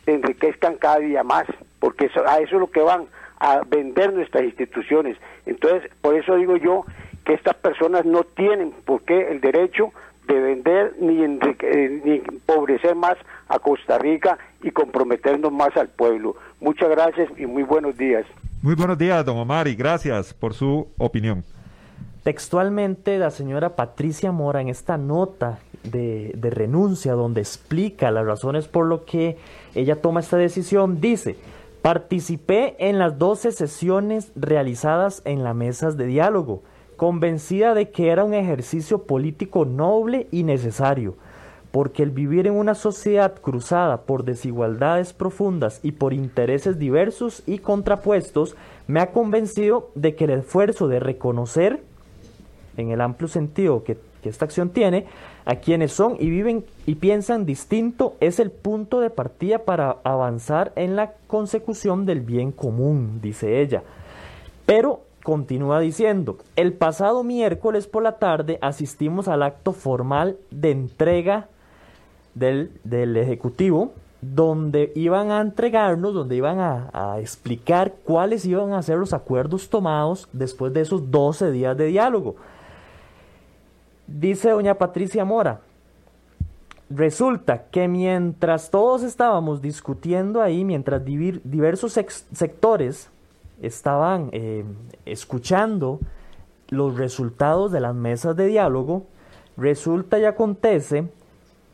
se 0.05 0.15
enriquezcan 0.15 0.77
cada 0.77 0.99
día 0.99 1.23
más, 1.23 1.47
porque 1.79 2.07
eso, 2.07 2.27
a 2.27 2.39
eso 2.39 2.57
es 2.57 2.61
lo 2.61 2.71
que 2.71 2.81
van, 2.81 3.07
a 3.39 3.63
vender 3.67 4.13
nuestras 4.13 4.45
instituciones. 4.45 5.17
Entonces, 5.47 5.91
por 6.01 6.15
eso 6.15 6.37
digo 6.37 6.57
yo 6.57 6.85
que 7.25 7.35
estas 7.35 7.55
personas 7.57 8.05
no 8.05 8.25
tienen 8.25 8.73
por 8.85 9.03
qué 9.03 9.31
el 9.31 9.41
derecho 9.41 9.93
de 10.27 10.41
vender 10.41 10.95
ni, 11.01 11.23
eh, 11.25 12.01
ni 12.05 12.15
empobrecer 12.17 12.95
más 12.95 13.17
a 13.49 13.59
Costa 13.59 13.99
Rica 13.99 14.39
y 14.63 14.71
comprometernos 14.71 15.53
más 15.53 15.77
al 15.77 15.89
pueblo. 15.89 16.37
Muchas 16.61 16.89
gracias 16.91 17.29
y 17.37 17.47
muy 17.47 17.65
buenos 17.65 17.97
días. 17.97 18.25
Muy 18.63 18.77
buenos 18.77 18.97
días, 18.97 19.25
don 19.27 19.39
Omar, 19.39 19.67
y 19.67 19.75
gracias 19.75 20.33
por 20.33 20.55
su 20.55 20.87
opinión. 20.97 21.43
Textualmente, 22.23 23.19
la 23.19 23.33
señora 23.33 23.75
Patricia 23.75 24.31
Mora 24.31 24.61
en 24.61 24.69
esta 24.69 24.97
nota 24.97 25.59
de, 25.83 26.31
renuncia 26.41 27.15
donde 27.15 27.41
explica 27.41 28.13
las 28.13 28.25
razones 28.25 28.69
por 28.69 28.87
lo 28.87 29.05
que 29.05 29.37
ella 29.75 30.01
toma 30.01 30.21
esta 30.21 30.37
decisión, 30.37 31.01
dice, 31.01 31.35
Participé 31.83 32.77
en 32.79 33.01
las 33.01 33.19
12 33.19 33.51
sesiones 33.51 34.31
realizadas 34.37 35.23
en 35.25 35.43
las 35.43 35.57
mesas 35.57 35.97
de 35.97 36.07
diálogo, 36.07 36.63
convencida 36.97 37.75
de 37.75 37.91
que 37.91 38.11
era 38.11 38.23
un 38.23 38.33
ejercicio 38.33 39.07
político 39.07 39.65
noble 39.65 40.29
y 40.31 40.45
necesario, 40.45 41.17
porque 41.73 42.03
el 42.03 42.11
vivir 42.11 42.47
en 42.47 42.53
una 42.53 42.75
sociedad 42.75 43.35
cruzada 43.41 44.03
por 44.03 44.25
desigualdades 44.25 45.15
profundas 45.15 45.81
y 45.83 45.93
por 45.93 46.13
intereses 46.13 46.79
diversos 46.79 47.43
y 47.47 47.59
contrapuestos 47.59 48.57
me 48.87 49.01
ha 49.01 49.11
convencido 49.11 49.91
de 49.95 50.15
que 50.15 50.25
el 50.25 50.31
esfuerzo 50.31 50.87
de 50.87 51.01
reconocer, 51.01 51.83
en 52.77 52.91
el 52.91 53.01
amplio 53.01 53.27
sentido 53.27 53.83
que, 53.83 53.97
esta 54.23 54.45
acción 54.45 54.71
tiene, 54.71 55.07
a 55.45 55.57
quienes 55.57 55.93
son 55.93 56.17
y 56.21 56.31
viven 56.31 56.65
y 56.87 56.95
piensan 56.95 57.45
distinto 57.45 58.15
es 58.21 58.39
el 58.39 58.53
punto 58.53 59.01
de 59.01 59.11
partida 59.11 59.59
para 59.59 59.97
avanzar 60.05 60.73
en 60.77 60.95
la 60.95 61.15
consecución 61.27 62.07
del 62.07 62.21
bien 62.21 62.53
común, 62.53 63.19
dice 63.21 63.61
ella. 63.61 63.83
Pero 64.65 65.01
continúa 65.25 65.81
diciendo, 65.81 66.39
el 66.55 66.73
pasado 66.73 67.25
miércoles 67.25 67.89
por 67.89 68.05
la 68.05 68.19
tarde 68.19 68.59
asistimos 68.61 69.27
al 69.27 69.43
acto 69.43 69.73
formal 69.73 70.37
de 70.53 70.71
entrega 70.71 71.49
del, 72.35 72.73
del 72.85 73.17
Ejecutivo, 73.17 73.93
donde 74.23 74.93
iban 74.95 75.33
a 75.33 75.41
entregarnos, 75.41 76.15
donde 76.15 76.37
iban 76.37 76.61
a, 76.61 77.19
explicar 77.19 77.93
cuáles 78.05 78.47
iban 78.47 78.73
a 78.73 78.83
ser 78.83 78.97
los 78.97 79.13
acuerdos 79.13 79.69
tomados 79.69 80.29
después 80.33 80.73
de 80.73 80.81
esos 80.81 81.11
12 81.11 81.51
días 81.51 81.77
de 81.77 81.87
diálogo. 81.87 82.37
Dice 84.07 84.51
doña 84.51 84.75
Patricia 84.75 85.25
Mora, 85.25 85.61
resulta 86.89 87.65
que 87.71 87.89
mientras 87.89 88.71
todos 88.71 89.03
estábamos 89.03 89.61
discutiendo 89.61 90.41
ahí, 90.41 90.65
mientras 90.65 91.05
diversos 91.05 91.93
sectores 92.33 93.11
estaban 93.61 94.29
eh, 94.33 94.65
escuchando 95.05 95.99
los 96.69 96.97
resultados 96.97 97.73
de 97.73 97.81
las 97.81 97.95
mesas 97.95 98.37
de 98.37 98.47
diálogo, 98.47 99.05
resulta 99.57 100.19
y 100.21 100.27
acontece 100.27 101.09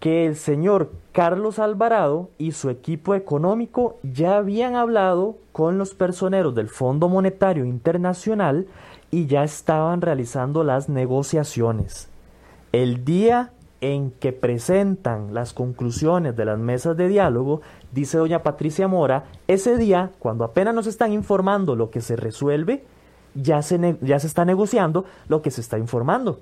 que 0.00 0.26
el 0.26 0.36
señor 0.36 0.92
Carlos 1.12 1.58
Alvarado 1.58 2.30
y 2.38 2.52
su 2.52 2.70
equipo 2.70 3.14
económico 3.14 3.98
ya 4.02 4.36
habían 4.36 4.76
hablado 4.76 5.36
con 5.52 5.78
los 5.78 5.94
personeros 5.94 6.54
del 6.54 6.68
Fondo 6.68 7.08
Monetario 7.08 7.64
Internacional 7.64 8.66
y 9.10 9.26
ya 9.26 9.42
estaban 9.42 10.00
realizando 10.00 10.62
las 10.62 10.88
negociaciones. 10.88 12.08
El 12.72 13.04
día 13.04 13.50
en 13.80 14.10
que 14.10 14.32
presentan 14.32 15.34
las 15.34 15.52
conclusiones 15.52 16.36
de 16.36 16.44
las 16.44 16.58
mesas 16.58 16.96
de 16.96 17.08
diálogo, 17.08 17.60
dice 17.92 18.18
doña 18.18 18.42
Patricia 18.42 18.88
Mora, 18.88 19.24
ese 19.46 19.76
día, 19.76 20.10
cuando 20.18 20.44
apenas 20.44 20.74
nos 20.74 20.86
están 20.86 21.12
informando 21.12 21.76
lo 21.76 21.90
que 21.90 22.00
se 22.00 22.16
resuelve, 22.16 22.84
ya 23.34 23.62
se, 23.62 23.96
ya 24.00 24.18
se 24.18 24.26
está 24.26 24.44
negociando 24.44 25.04
lo 25.28 25.42
que 25.42 25.50
se 25.50 25.60
está 25.60 25.78
informando. 25.78 26.40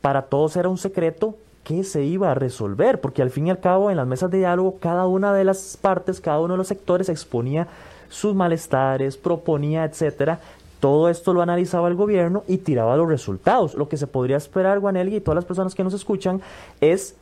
Para 0.00 0.22
todos 0.22 0.56
era 0.56 0.68
un 0.68 0.78
secreto 0.78 1.36
que 1.66 1.82
se 1.82 2.04
iba 2.04 2.30
a 2.30 2.34
resolver, 2.34 3.00
porque 3.00 3.22
al 3.22 3.30
fin 3.30 3.48
y 3.48 3.50
al 3.50 3.58
cabo 3.58 3.90
en 3.90 3.96
las 3.96 4.06
mesas 4.06 4.30
de 4.30 4.38
diálogo 4.38 4.76
cada 4.78 5.08
una 5.08 5.34
de 5.34 5.42
las 5.42 5.76
partes, 5.76 6.20
cada 6.20 6.38
uno 6.38 6.54
de 6.54 6.58
los 6.58 6.68
sectores 6.68 7.08
exponía 7.08 7.66
sus 8.08 8.36
malestares, 8.36 9.16
proponía, 9.16 9.82
etcétera, 9.82 10.38
todo 10.78 11.08
esto 11.08 11.34
lo 11.34 11.42
analizaba 11.42 11.88
el 11.88 11.96
gobierno 11.96 12.44
y 12.46 12.58
tiraba 12.58 12.96
los 12.96 13.08
resultados. 13.08 13.74
Lo 13.74 13.88
que 13.88 13.96
se 13.96 14.06
podría 14.06 14.36
esperar, 14.36 14.78
Guanelli, 14.78 15.16
y 15.16 15.20
todas 15.20 15.34
las 15.34 15.44
personas 15.44 15.74
que 15.74 15.82
nos 15.82 15.92
escuchan, 15.92 16.40
es 16.80 17.16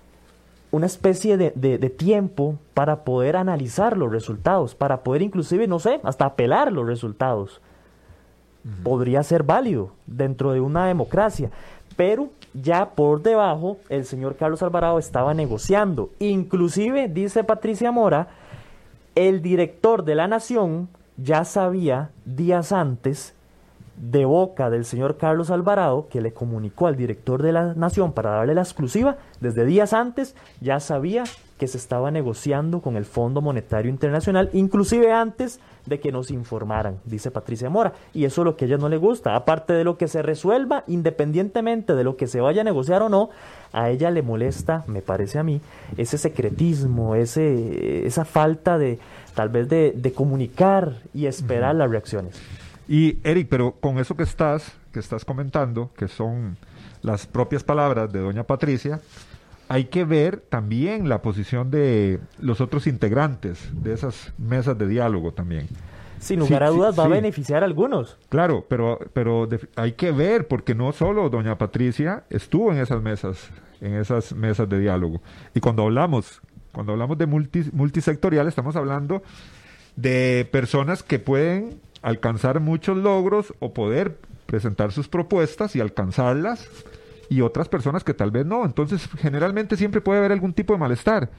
una 0.70 0.84
especie 0.84 1.38
de, 1.38 1.54
de, 1.54 1.78
de, 1.78 1.88
tiempo 1.88 2.58
para 2.74 3.02
poder 3.04 3.38
analizar 3.38 3.96
los 3.96 4.12
resultados, 4.12 4.74
para 4.74 5.02
poder 5.02 5.22
inclusive, 5.22 5.66
no 5.66 5.78
sé, 5.78 6.00
hasta 6.02 6.26
apelar 6.26 6.70
los 6.70 6.86
resultados. 6.86 7.62
Uh 8.62 8.68
-huh. 8.68 8.82
Podría 8.82 9.22
ser 9.22 9.42
válido 9.42 9.92
dentro 10.06 10.52
de 10.52 10.60
una 10.60 10.86
democracia, 10.86 11.50
pero 11.96 12.28
ya 12.54 12.90
por 12.90 13.22
debajo 13.22 13.78
el 13.88 14.04
señor 14.04 14.36
Carlos 14.36 14.62
Alvarado 14.62 14.98
estaba 14.98 15.34
negociando. 15.34 16.10
Inclusive, 16.20 17.08
dice 17.08 17.44
Patricia 17.44 17.92
Mora, 17.92 18.28
el 19.14 19.42
director 19.42 20.04
de 20.04 20.14
la 20.14 20.28
Nación 20.28 20.88
ya 21.16 21.44
sabía 21.44 22.10
días 22.24 22.72
antes 22.72 23.34
de 23.96 24.24
boca 24.24 24.70
del 24.70 24.84
señor 24.84 25.18
Carlos 25.18 25.50
Alvarado, 25.50 26.08
que 26.08 26.20
le 26.20 26.32
comunicó 26.32 26.86
al 26.86 26.96
director 26.96 27.42
de 27.42 27.52
la 27.52 27.74
Nación 27.74 28.12
para 28.12 28.30
darle 28.30 28.54
la 28.54 28.62
exclusiva, 28.62 29.16
desde 29.40 29.64
días 29.64 29.92
antes 29.92 30.34
ya 30.60 30.80
sabía 30.80 31.24
que 31.64 31.68
se 31.68 31.78
estaba 31.78 32.10
negociando 32.10 32.82
con 32.82 32.98
el 32.98 33.06
Fondo 33.06 33.40
Monetario 33.40 33.90
Internacional, 33.90 34.50
inclusive 34.52 35.10
antes 35.10 35.60
de 35.86 35.98
que 35.98 36.12
nos 36.12 36.30
informaran, 36.30 36.98
dice 37.06 37.30
Patricia 37.30 37.70
Mora. 37.70 37.94
Y 38.12 38.26
eso 38.26 38.42
es 38.42 38.44
lo 38.44 38.54
que 38.54 38.66
a 38.66 38.68
ella 38.68 38.76
no 38.76 38.90
le 38.90 38.98
gusta. 38.98 39.34
Aparte 39.34 39.72
de 39.72 39.82
lo 39.82 39.96
que 39.96 40.06
se 40.06 40.20
resuelva, 40.20 40.84
independientemente 40.88 41.94
de 41.94 42.04
lo 42.04 42.18
que 42.18 42.26
se 42.26 42.42
vaya 42.42 42.60
a 42.60 42.64
negociar 42.64 43.00
o 43.00 43.08
no, 43.08 43.30
a 43.72 43.88
ella 43.88 44.10
le 44.10 44.20
molesta, 44.20 44.84
me 44.88 45.00
parece 45.00 45.38
a 45.38 45.42
mí, 45.42 45.62
ese 45.96 46.18
secretismo, 46.18 47.14
ese, 47.14 48.06
esa 48.06 48.26
falta 48.26 48.76
de 48.76 48.98
tal 49.34 49.48
vez 49.48 49.66
de, 49.70 49.92
de 49.96 50.12
comunicar 50.12 50.96
y 51.14 51.24
esperar 51.24 51.74
uh 51.74 51.76
-huh. 51.76 51.78
las 51.78 51.90
reacciones. 51.90 52.42
Y 52.88 53.16
Eric, 53.24 53.48
pero 53.48 53.72
con 53.80 53.98
eso 53.98 54.14
que 54.14 54.24
estás, 54.24 54.70
que 54.92 55.00
estás 55.00 55.24
comentando, 55.24 55.88
que 55.96 56.08
son 56.08 56.58
las 57.00 57.26
propias 57.26 57.64
palabras 57.64 58.12
de 58.12 58.18
doña 58.18 58.42
Patricia, 58.42 59.00
hay 59.68 59.84
que 59.86 60.04
ver 60.04 60.38
también 60.38 61.08
la 61.08 61.22
posición 61.22 61.70
de 61.70 62.20
los 62.38 62.60
otros 62.60 62.86
integrantes 62.86 63.70
de 63.72 63.92
esas 63.92 64.32
mesas 64.38 64.76
de 64.78 64.86
diálogo 64.86 65.32
también. 65.32 65.68
Sin 66.18 66.40
lugar 66.40 66.62
sí, 66.62 66.66
a 66.66 66.68
dudas 66.68 66.94
sí, 66.94 66.98
va 67.00 67.04
sí. 67.06 67.12
a 67.12 67.14
beneficiar 67.14 67.62
a 67.62 67.66
algunos. 67.66 68.18
Claro, 68.28 68.64
pero, 68.68 68.98
pero 69.12 69.48
hay 69.76 69.92
que 69.92 70.10
ver, 70.10 70.48
porque 70.48 70.74
no 70.74 70.92
solo 70.92 71.28
doña 71.28 71.58
Patricia 71.58 72.24
estuvo 72.30 72.72
en 72.72 72.78
esas 72.78 73.02
mesas, 73.02 73.50
en 73.80 73.94
esas 73.94 74.32
mesas 74.32 74.68
de 74.68 74.80
diálogo. 74.80 75.20
Y 75.54 75.60
cuando 75.60 75.82
hablamos, 75.82 76.40
cuando 76.72 76.92
hablamos 76.92 77.18
de 77.18 77.26
multi, 77.26 77.64
multisectorial, 77.72 78.48
estamos 78.48 78.76
hablando 78.76 79.22
de 79.96 80.48
personas 80.50 81.02
que 81.02 81.18
pueden 81.18 81.80
alcanzar 82.02 82.60
muchos 82.60 82.96
logros 82.96 83.54
o 83.60 83.72
poder 83.72 84.18
presentar 84.46 84.92
sus 84.92 85.08
propuestas 85.08 85.74
y 85.76 85.80
alcanzarlas 85.80 86.68
y 87.28 87.40
otras 87.40 87.68
personas 87.68 88.04
que 88.04 88.14
tal 88.14 88.30
vez 88.30 88.46
no. 88.46 88.64
Entonces, 88.64 89.08
generalmente 89.18 89.76
siempre 89.76 90.00
puede 90.00 90.18
haber 90.18 90.32
algún 90.32 90.52
tipo 90.52 90.72
de 90.72 90.78
malestar. 90.78 91.30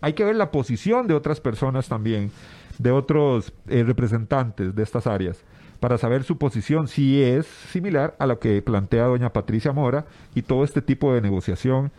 Hay 0.00 0.14
que 0.14 0.24
ver 0.24 0.36
la 0.36 0.50
posición 0.50 1.06
de 1.06 1.14
otras 1.14 1.40
personas 1.40 1.88
también, 1.88 2.30
de 2.78 2.90
otros 2.90 3.52
eh, 3.68 3.84
representantes 3.84 4.74
de 4.74 4.82
estas 4.82 5.06
áreas, 5.06 5.44
para 5.80 5.98
saber 5.98 6.24
su 6.24 6.38
posición 6.38 6.88
si 6.88 7.22
es 7.22 7.46
similar 7.46 8.16
a 8.18 8.26
lo 8.26 8.38
que 8.38 8.60
plantea 8.62 9.04
doña 9.04 9.32
Patricia 9.32 9.72
Mora 9.72 10.06
y 10.34 10.42
todo 10.42 10.64
este 10.64 10.82
tipo 10.82 11.14
de 11.14 11.20
negociación 11.20 11.92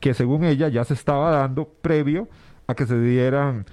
que 0.00 0.14
según 0.14 0.44
ella 0.44 0.68
ya 0.68 0.84
se 0.84 0.94
estaba 0.94 1.30
dando 1.30 1.68
previo 1.80 2.28
a 2.66 2.74
que 2.74 2.86
se 2.86 2.98
dieran 2.98 3.66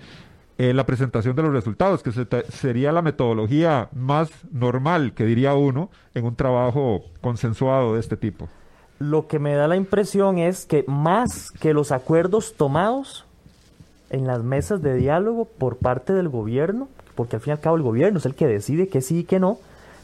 eh, 0.60 0.74
la 0.74 0.86
presentación 0.86 1.38
de 1.38 1.44
los 1.44 1.54
resultados, 1.54 2.04
que 2.04 2.12
se 2.12 2.28
sería 2.50 2.92
la 2.92 3.02
metodología 3.02 3.88
más 3.94 4.30
normal, 4.52 5.14
que 5.14 5.26
diría 5.26 5.54
uno, 5.54 5.90
en 6.14 6.26
un 6.26 6.36
trabajo 6.36 7.06
consensuado 7.22 7.94
de 7.94 8.02
este 8.02 8.18
tipo. 8.18 8.50
Lo 9.00 9.28
que 9.28 9.40
me 9.40 9.56
da 9.56 9.68
la 9.68 9.78
impresión 9.78 10.38
es 10.38 10.66
que 10.66 10.84
más 10.88 11.52
que 11.52 11.74
los 11.74 11.92
acuerdos 11.92 12.54
tomados 12.56 13.26
en 14.10 14.28
las 14.28 14.44
mesas 14.44 14.82
de 14.82 14.96
diálogo 14.96 15.46
por 15.46 15.78
parte 15.78 16.14
del 16.14 16.30
gobierno, 16.30 16.90
porque 17.16 17.38
al 17.38 17.42
fin 17.42 17.52
y 17.52 17.54
al 17.54 17.60
cabo 17.60 17.78
el 17.78 17.82
gobierno 17.82 18.20
es 18.20 18.26
el 18.26 18.36
que 18.36 18.48
decide 18.48 18.88
que 18.90 19.02
sí 19.02 19.20
y 19.20 19.24
que 19.24 19.40
no, 19.40 19.58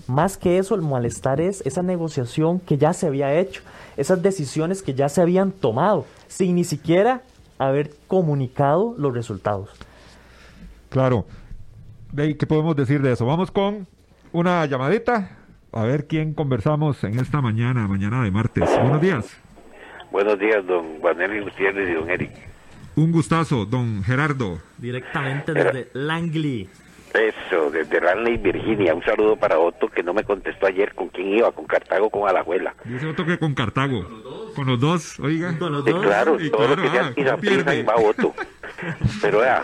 más 0.08 0.38
que 0.38 0.58
eso 0.58 0.76
el 0.76 0.82
malestar 0.82 1.42
es 1.42 1.62
esa 1.66 1.82
negociación 1.82 2.60
que 2.60 2.78
ya 2.78 2.94
se 2.94 3.08
había 3.08 3.34
hecho, 3.34 3.62
esas 3.98 4.22
decisiones 4.22 4.82
que 4.82 4.94
ya 4.94 5.10
se 5.10 5.22
habían 5.22 5.52
tomado, 5.52 6.06
sin 6.28 6.56
ni 6.56 6.64
siquiera 6.64 7.22
haber 7.58 7.94
comunicado 8.08 8.96
los 8.98 9.14
resultados. 9.14 9.70
Claro. 10.90 11.26
¿Qué 12.16 12.48
podemos 12.48 12.76
decir 12.76 13.02
de 13.02 13.12
eso? 13.12 13.26
Vamos 13.26 13.52
con 13.52 13.88
una 14.32 14.66
llamadita. 14.66 15.32
A 15.76 15.84
ver 15.84 16.08
quién 16.08 16.34
conversamos 16.34 17.04
en 17.04 17.20
esta 17.20 17.42
mañana, 17.42 17.86
mañana 17.90 18.24
de 18.24 18.32
martes. 18.32 18.64
Buenos 18.82 19.02
días. 19.02 19.38
Buenos 20.10 20.40
días, 20.40 20.66
don 20.66 21.00
Juanelli 21.02 21.42
Gutiérrez 21.42 21.90
y 21.90 21.94
don 21.94 22.10
Eric. 22.10 22.32
Un 22.96 23.12
gustazo, 23.12 23.66
don 23.66 24.02
Gerardo. 24.02 24.60
Directamente 24.78 25.52
desde 25.52 25.90
Langley. 25.92 26.70
Eso, 27.14 27.70
desde 27.72 28.00
Langley, 28.00 28.38
Virginia. 28.38 28.96
Un 28.96 29.04
saludo 29.04 29.36
para 29.36 29.60
Otto, 29.60 29.90
que 29.90 30.02
no 30.02 30.14
me 30.14 30.24
contestó 30.24 30.66
ayer 30.68 30.96
con 30.96 31.10
quién 31.10 31.28
iba, 31.28 31.52
con 31.52 31.66
Cartago 31.66 32.08
o 32.08 32.10
con 32.10 32.30
Alajuela. 32.30 32.74
Dice 32.86 33.08
Otto 33.08 33.26
que 33.26 33.38
con 33.38 33.54
Cartago. 33.54 34.08
Con 34.56 34.68
los 34.68 34.80
dos, 34.80 35.20
oiga. 35.20 35.58
Con 35.60 35.74
los 35.74 35.84
sí, 35.84 35.92
dos. 35.92 36.06
claro, 36.06 36.40
Sí, 36.40 36.50
todo 36.52 36.68
claro, 36.68 36.76
lo 36.78 36.92
que 36.92 37.00
ah, 37.00 37.14
sea 37.16 37.38
pierde. 37.38 37.84
va 37.84 37.96
Otto. 37.98 38.34
Pero 39.22 39.40
vea, 39.40 39.64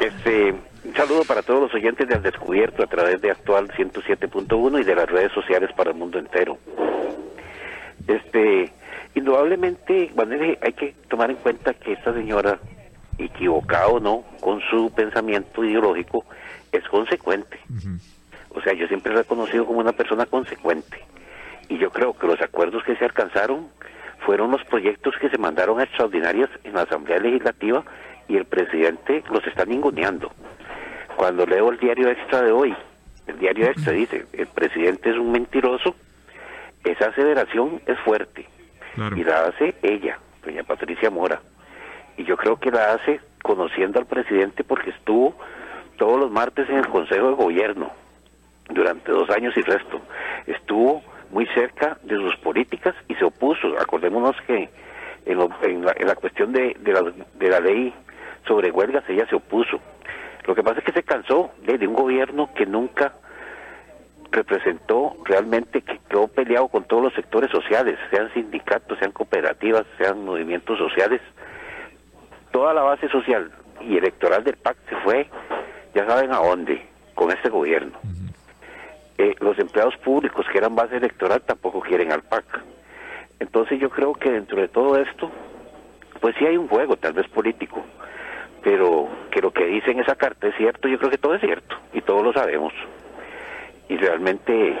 este, 0.00 0.54
saludo 0.96 1.24
para 1.24 1.42
todos 1.42 1.60
los 1.60 1.74
oyentes 1.74 2.08
del 2.08 2.22
Descubierto 2.22 2.82
a 2.82 2.86
través 2.86 3.20
de 3.20 3.30
Actual 3.30 3.68
107.1 3.68 4.80
y 4.80 4.84
de 4.84 4.94
las 4.94 5.08
redes 5.08 5.30
sociales 5.32 5.70
para 5.76 5.90
el 5.90 5.96
mundo 5.96 6.18
entero. 6.18 6.58
Este, 8.08 8.72
indudablemente, 9.14 10.10
hay 10.62 10.72
que 10.72 10.94
tomar 11.08 11.30
en 11.30 11.36
cuenta 11.36 11.74
que 11.74 11.92
esta 11.92 12.14
señora 12.14 12.58
equivocado 13.18 13.92
o 13.92 14.00
no, 14.00 14.24
con 14.40 14.60
su 14.70 14.90
pensamiento 14.94 15.64
ideológico, 15.64 16.24
es 16.72 16.82
consecuente. 16.88 17.58
O 18.54 18.62
sea, 18.62 18.72
yo 18.72 18.88
siempre 18.88 19.12
he 19.12 19.16
reconocido 19.16 19.66
como 19.66 19.80
una 19.80 19.92
persona 19.92 20.24
consecuente. 20.24 20.98
Y 21.68 21.76
yo 21.78 21.90
creo 21.90 22.14
que 22.14 22.26
los 22.26 22.40
acuerdos 22.40 22.82
que 22.84 22.96
se 22.96 23.04
alcanzaron 23.04 23.68
fueron 24.24 24.50
los 24.50 24.64
proyectos 24.64 25.14
que 25.20 25.28
se 25.28 25.36
mandaron 25.36 25.78
a 25.78 25.84
extraordinarias 25.84 26.48
en 26.64 26.72
la 26.72 26.82
Asamblea 26.82 27.18
Legislativa 27.18 27.84
y 28.28 28.36
el 28.36 28.46
presidente 28.46 29.22
los 29.30 29.46
está 29.46 29.66
ninguneando. 29.66 30.32
Cuando 31.16 31.46
leo 31.46 31.70
el 31.70 31.78
diario 31.78 32.10
extra 32.10 32.42
de 32.42 32.52
hoy, 32.52 32.76
el 33.26 33.38
diario 33.38 33.66
extra 33.68 33.92
dice, 33.92 34.26
el 34.34 34.46
presidente 34.48 35.10
es 35.10 35.16
un 35.16 35.32
mentiroso, 35.32 35.96
esa 36.84 37.08
aseveración 37.08 37.80
es 37.86 37.98
fuerte. 38.00 38.46
Y 39.14 39.24
la 39.24 39.46
hace 39.46 39.74
ella, 39.82 40.18
doña 40.44 40.62
Patricia 40.62 41.10
Mora. 41.10 41.40
Y 42.16 42.24
yo 42.24 42.36
creo 42.36 42.56
que 42.58 42.70
la 42.70 42.92
hace 42.92 43.20
conociendo 43.42 43.98
al 43.98 44.06
presidente 44.06 44.62
porque 44.62 44.90
estuvo 44.90 45.34
todos 45.96 46.20
los 46.20 46.30
martes 46.30 46.68
en 46.68 46.76
el 46.76 46.88
Consejo 46.88 47.28
de 47.28 47.34
Gobierno 47.34 47.90
durante 48.68 49.10
dos 49.12 49.28
años 49.30 49.56
y 49.56 49.62
resto. 49.62 50.00
Estuvo 50.46 51.02
muy 51.30 51.46
cerca 51.48 51.98
de 52.02 52.16
sus 52.16 52.36
políticas 52.36 52.94
y 53.08 53.14
se 53.14 53.24
opuso. 53.24 53.78
Acordémonos 53.78 54.36
que 54.46 54.68
en, 55.26 55.38
la, 56.06 56.14
cuestión 56.14 56.52
de, 56.52 56.76
la, 56.84 57.02
de 57.34 57.48
la 57.48 57.60
ley 57.60 57.92
sobre 58.46 58.70
huelgas 58.70 59.04
ella 59.08 59.26
se 59.28 59.36
opuso. 59.36 59.80
Lo 60.46 60.54
que 60.54 60.62
pasa 60.62 60.78
es 60.78 60.84
que 60.84 60.92
se 60.92 61.02
cansó 61.02 61.50
de, 61.62 61.86
un 61.86 61.94
gobierno 61.94 62.50
que 62.54 62.66
nunca 62.66 63.14
representó 64.30 65.16
realmente, 65.24 65.82
que 65.82 65.98
quedó 66.08 66.28
peleado 66.28 66.68
con 66.68 66.84
todos 66.84 67.02
los 67.02 67.14
sectores 67.14 67.50
sociales, 67.50 67.98
sean 68.10 68.32
sindicatos, 68.32 68.98
sean 68.98 69.12
cooperativas, 69.12 69.84
sean 69.98 70.24
movimientos 70.24 70.78
sociales. 70.78 71.20
Toda 72.52 72.74
la 72.74 72.82
base 72.82 73.08
social 73.08 73.50
y 73.80 73.96
electoral 73.96 74.44
del 74.44 74.56
PAC 74.56 74.76
se 74.88 74.96
fue, 74.96 75.28
ya 75.94 76.06
saben 76.06 76.32
a 76.32 76.38
dónde, 76.38 76.86
con 77.14 77.32
este 77.32 77.48
gobierno. 77.48 77.98
Eh, 79.18 79.34
los 79.40 79.58
empleados 79.58 79.96
públicos 79.96 80.46
que 80.52 80.58
eran 80.58 80.76
base 80.76 80.96
electoral 80.96 81.42
tampoco 81.42 81.80
quieren 81.80 82.12
al 82.12 82.22
PAC. 82.22 82.44
Entonces 83.40 83.80
yo 83.80 83.90
creo 83.90 84.12
que 84.14 84.30
dentro 84.30 84.60
de 84.60 84.68
todo 84.68 84.96
esto, 84.96 85.30
pues 86.20 86.36
sí 86.38 86.46
hay 86.46 86.56
un 86.56 86.68
juego, 86.68 86.96
tal 86.96 87.14
vez 87.14 87.26
político, 87.28 87.84
pero 88.66 89.08
que 89.30 89.40
lo 89.40 89.52
que 89.52 89.64
dice 89.64 89.92
en 89.92 90.00
esa 90.00 90.16
carta 90.16 90.48
es 90.48 90.56
cierto, 90.56 90.88
yo 90.88 90.98
creo 90.98 91.08
que 91.08 91.18
todo 91.18 91.36
es 91.36 91.40
cierto 91.40 91.76
y 91.92 92.00
todos 92.00 92.24
lo 92.24 92.32
sabemos. 92.32 92.72
Y 93.88 93.96
realmente, 93.96 94.76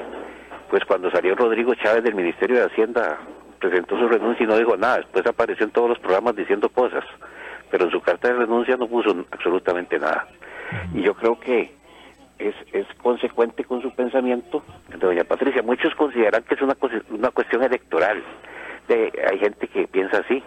pues 0.68 0.84
cuando 0.84 1.08
salió 1.08 1.36
Rodrigo 1.36 1.72
Chávez 1.76 2.02
del 2.02 2.16
Ministerio 2.16 2.56
de 2.56 2.64
Hacienda, 2.64 3.16
presentó 3.60 3.96
su 3.96 4.08
renuncia 4.08 4.42
y 4.42 4.48
no 4.48 4.58
dijo 4.58 4.76
nada, 4.76 4.96
después 4.96 5.24
apareció 5.24 5.66
en 5.66 5.70
todos 5.70 5.88
los 5.88 6.00
programas 6.00 6.34
diciendo 6.34 6.68
cosas, 6.68 7.04
pero 7.70 7.84
en 7.84 7.92
su 7.92 8.00
carta 8.00 8.26
de 8.26 8.34
renuncia 8.34 8.76
no 8.76 8.88
puso 8.88 9.24
absolutamente 9.30 10.00
nada. 10.00 10.26
Y 10.92 11.02
yo 11.02 11.14
creo 11.14 11.38
que 11.38 11.70
es, 12.40 12.56
es 12.72 12.88
consecuente 13.00 13.62
con 13.62 13.82
su 13.82 13.94
pensamiento 13.94 14.64
de 14.88 14.96
doña 14.96 15.22
Patricia. 15.22 15.62
Muchos 15.62 15.94
consideran 15.94 16.42
que 16.42 16.56
es 16.56 16.60
una, 16.60 16.76
una 17.10 17.30
cuestión 17.30 17.62
electoral. 17.62 18.20
De, 18.88 19.12
hay 19.30 19.38
gente 19.38 19.68
que 19.68 19.86
piensa 19.86 20.18
así. 20.18 20.42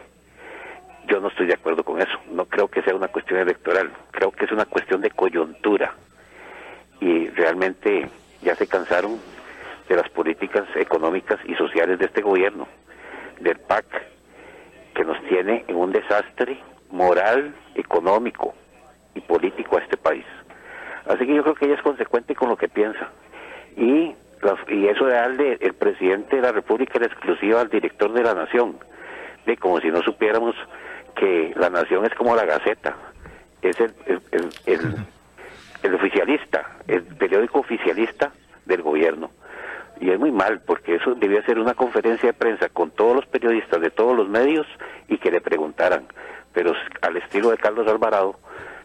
Yo 1.09 1.19
no 1.19 1.29
estoy 1.29 1.47
de 1.47 1.55
acuerdo 1.55 1.83
con 1.83 1.99
eso. 1.99 2.19
No 2.31 2.45
creo 2.45 2.67
que 2.67 2.83
sea 2.83 2.95
una 2.95 3.07
cuestión 3.07 3.39
electoral. 3.39 3.91
Creo 4.11 4.31
que 4.31 4.45
es 4.45 4.51
una 4.51 4.65
cuestión 4.65 5.01
de 5.01 5.09
coyuntura. 5.09 5.93
Y 7.01 7.27
realmente 7.29 8.07
ya 8.43 8.55
se 8.55 8.67
cansaron 8.67 9.19
de 9.87 9.95
las 9.95 10.07
políticas 10.09 10.65
económicas 10.75 11.39
y 11.45 11.55
sociales 11.55 11.97
de 11.97 12.05
este 12.05 12.21
gobierno, 12.21 12.67
del 13.39 13.57
PAC, 13.57 13.85
que 14.93 15.03
nos 15.03 15.19
tiene 15.23 15.65
en 15.67 15.75
un 15.77 15.91
desastre 15.91 16.59
moral, 16.91 17.55
económico 17.73 18.53
y 19.15 19.21
político 19.21 19.77
a 19.77 19.81
este 19.81 19.97
país. 19.97 20.25
Así 21.07 21.25
que 21.25 21.33
yo 21.33 21.41
creo 21.41 21.55
que 21.55 21.65
ella 21.65 21.75
es 21.75 21.81
consecuente 21.81 22.35
con 22.35 22.49
lo 22.49 22.57
que 22.57 22.67
piensa. 22.67 23.09
Y, 23.75 24.13
y 24.67 24.87
eso 24.87 25.05
de 25.05 25.13
darle 25.13 25.57
el 25.59 25.73
presidente 25.73 26.35
de 26.35 26.43
la 26.43 26.51
República 26.51 26.99
la 26.99 27.07
exclusiva 27.07 27.61
al 27.61 27.69
director 27.69 28.13
de 28.13 28.23
la 28.23 28.35
Nación, 28.35 28.77
de 29.47 29.57
como 29.57 29.79
si 29.79 29.87
no 29.87 30.03
supiéramos 30.03 30.55
que 31.19 31.53
la 31.55 31.69
Nación 31.69 32.05
es 32.05 32.13
como 32.15 32.35
la 32.35 32.45
Gaceta, 32.45 32.95
es 33.61 33.77
el, 33.79 33.93
el, 34.65 35.95
oficialista, 35.95 36.77
el 36.87 37.03
periódico 37.03 37.59
oficialista 37.59 38.31
del 38.65 38.81
gobierno. 38.81 39.31
Y 39.99 40.11
es 40.11 40.19
muy 40.19 40.31
mal, 40.31 40.61
porque 40.61 40.95
eso 40.95 41.13
debía 41.15 41.43
ser 41.43 41.59
una 41.59 41.73
conferencia 41.73 42.27
de 42.27 42.33
prensa 42.33 42.69
con 42.69 42.91
todos 42.91 43.15
los 43.15 43.25
periodistas 43.25 43.81
de 43.81 43.89
todos 43.89 44.15
los 44.15 44.29
medios 44.29 44.65
y 45.09 45.17
que 45.17 45.29
le 45.29 45.41
preguntaran. 45.41 46.05
Pero 46.53 46.73
al 47.01 47.17
estilo 47.17 47.49
de 47.49 47.57
Carlos 47.57 47.87
Alvarado, 47.87 48.39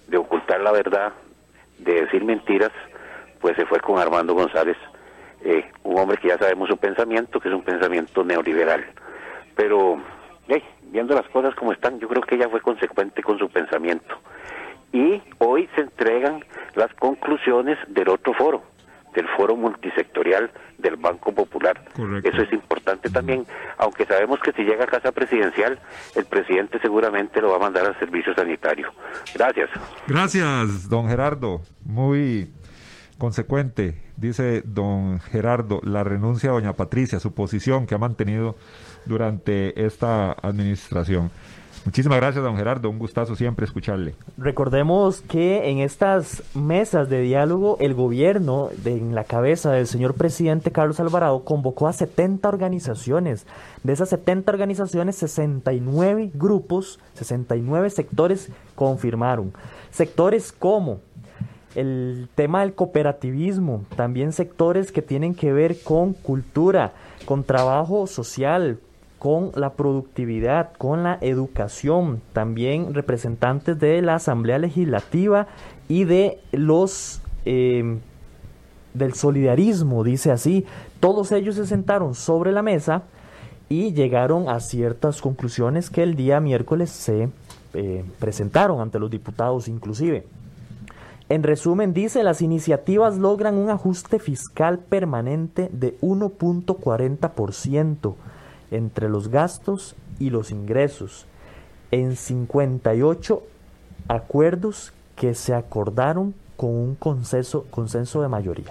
de 0.08 0.16
ocultar 0.16 0.60
la 0.60 0.72
verdad, 0.72 1.12
de 1.78 2.02
decir 2.02 2.24
mentiras, 2.24 2.72
pues 3.40 3.56
se 3.56 3.66
fue 3.66 3.78
con 3.80 3.98
Armando 3.98 4.34
González, 4.34 4.76
eh, 5.44 5.70
un 5.84 5.98
hombre 5.98 6.16
que 6.16 6.28
ya 6.28 6.38
sabemos 6.38 6.68
su 6.68 6.76
pensamiento, 6.76 7.38
que 7.38 7.48
es 7.48 7.54
un 7.54 7.62
pensamiento 7.62 8.24
neoliberal. 8.24 8.84
Pero, 9.54 9.98
viendo 10.90 11.14
las 11.14 11.28
cosas 11.28 11.54
como 11.54 11.72
están, 11.72 11.98
yo 11.98 12.08
creo 12.08 12.22
que 12.22 12.36
ella 12.36 12.48
fue 12.48 12.60
consecuente 12.60 13.22
con 13.22 13.38
su 13.38 13.48
pensamiento. 13.48 14.16
Y 14.92 15.20
hoy 15.38 15.68
se 15.74 15.80
entregan 15.80 16.44
las 16.76 16.92
conclusiones 16.94 17.78
del 17.88 18.08
otro 18.08 18.32
foro, 18.32 18.62
del 19.12 19.26
foro 19.36 19.56
multisectorial 19.56 20.50
del 20.78 20.96
Banco 20.96 21.32
Popular. 21.32 21.80
Eso 22.22 22.42
es 22.42 22.52
importante 22.52 23.10
también, 23.10 23.44
aunque 23.78 24.06
sabemos 24.06 24.38
que 24.40 24.52
si 24.52 24.62
llega 24.62 24.84
a 24.84 24.86
casa 24.86 25.10
presidencial, 25.10 25.80
el 26.14 26.24
presidente 26.26 26.78
seguramente 26.80 27.40
lo 27.40 27.50
va 27.50 27.56
a 27.56 27.60
mandar 27.60 27.86
al 27.86 27.98
servicio 27.98 28.34
sanitario. 28.34 28.92
Gracias. 29.34 29.70
Gracias, 30.06 30.88
don 30.88 31.08
Gerardo. 31.08 31.62
Muy 31.84 32.52
consecuente, 33.24 33.94
dice 34.18 34.62
don 34.66 35.18
Gerardo, 35.18 35.80
la 35.82 36.04
renuncia 36.04 36.50
de 36.50 36.56
doña 36.56 36.74
Patricia, 36.74 37.18
su 37.20 37.32
posición 37.32 37.86
que 37.86 37.94
ha 37.94 37.98
mantenido 37.98 38.54
durante 39.06 39.86
esta 39.86 40.32
administración. 40.32 41.30
Muchísimas 41.86 42.18
gracias, 42.18 42.44
don 42.44 42.58
Gerardo. 42.58 42.90
Un 42.90 42.98
gustazo 42.98 43.34
siempre 43.34 43.64
escucharle. 43.64 44.14
Recordemos 44.36 45.22
que 45.22 45.70
en 45.70 45.78
estas 45.78 46.42
mesas 46.54 47.08
de 47.08 47.22
diálogo, 47.22 47.78
el 47.80 47.94
gobierno, 47.94 48.68
en 48.84 49.14
la 49.14 49.24
cabeza 49.24 49.72
del 49.72 49.86
señor 49.86 50.12
presidente 50.14 50.70
Carlos 50.70 51.00
Alvarado, 51.00 51.44
convocó 51.44 51.88
a 51.88 51.94
70 51.94 52.46
organizaciones. 52.46 53.46
De 53.84 53.94
esas 53.94 54.10
70 54.10 54.52
organizaciones, 54.52 55.16
69 55.16 56.30
grupos, 56.34 57.00
69 57.14 57.88
sectores 57.88 58.50
confirmaron. 58.74 59.54
Sectores 59.90 60.52
como 60.52 61.00
el 61.74 62.28
tema 62.34 62.60
del 62.60 62.74
cooperativismo, 62.74 63.84
también 63.96 64.32
sectores 64.32 64.92
que 64.92 65.02
tienen 65.02 65.34
que 65.34 65.52
ver 65.52 65.80
con 65.82 66.12
cultura, 66.12 66.92
con 67.24 67.44
trabajo 67.44 68.06
social, 68.06 68.78
con 69.18 69.52
la 69.54 69.72
productividad, 69.72 70.72
con 70.76 71.02
la 71.02 71.18
educación, 71.20 72.20
también 72.32 72.92
representantes 72.92 73.78
de 73.80 74.02
la 74.02 74.16
Asamblea 74.16 74.58
Legislativa 74.58 75.46
y 75.88 76.04
de 76.04 76.40
los 76.52 77.22
em, 77.44 78.00
del 78.92 79.14
solidarismo, 79.14 80.04
dice 80.04 80.30
así. 80.30 80.64
Todos 81.00 81.32
ellos 81.32 81.56
se 81.56 81.66
sentaron 81.66 82.14
sobre 82.14 82.52
la 82.52 82.62
mesa 82.62 83.02
y 83.68 83.92
llegaron 83.92 84.48
a 84.48 84.60
ciertas 84.60 85.20
conclusiones 85.20 85.90
que 85.90 86.02
el 86.02 86.14
día 86.14 86.38
miércoles 86.40 86.90
se 86.90 87.28
eh, 87.74 88.04
presentaron 88.18 88.80
ante 88.80 88.98
los 88.98 89.10
diputados 89.10 89.68
inclusive. 89.68 90.26
En 91.30 91.42
resumen, 91.42 91.94
dice, 91.94 92.22
las 92.22 92.42
iniciativas 92.42 93.16
logran 93.16 93.56
un 93.56 93.70
ajuste 93.70 94.18
fiscal 94.18 94.78
permanente 94.78 95.70
de 95.72 95.98
1.40% 96.00 98.14
entre 98.70 99.08
los 99.08 99.28
gastos 99.28 99.96
y 100.18 100.28
los 100.28 100.50
ingresos 100.50 101.24
en 101.90 102.16
58 102.16 103.42
acuerdos 104.08 104.92
que 105.16 105.34
se 105.34 105.54
acordaron 105.54 106.34
con 106.58 106.70
un 106.70 106.94
consenso, 106.94 107.64
consenso 107.70 108.20
de 108.20 108.28
mayoría. 108.28 108.70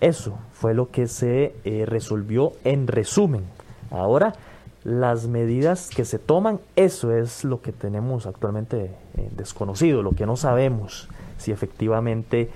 Eso 0.00 0.38
fue 0.52 0.74
lo 0.74 0.90
que 0.90 1.08
se 1.08 1.54
eh, 1.64 1.84
resolvió 1.86 2.52
en 2.64 2.86
resumen. 2.86 3.44
Ahora, 3.90 4.34
las 4.84 5.26
medidas 5.26 5.88
que 5.88 6.04
se 6.04 6.18
toman, 6.18 6.60
eso 6.76 7.16
es 7.16 7.44
lo 7.44 7.62
que 7.62 7.72
tenemos 7.72 8.26
actualmente 8.26 8.90
eh, 9.16 9.30
desconocido, 9.36 10.02
lo 10.02 10.12
que 10.12 10.26
no 10.26 10.36
sabemos 10.36 11.08
si 11.38 11.50
efectivamente 11.50 12.50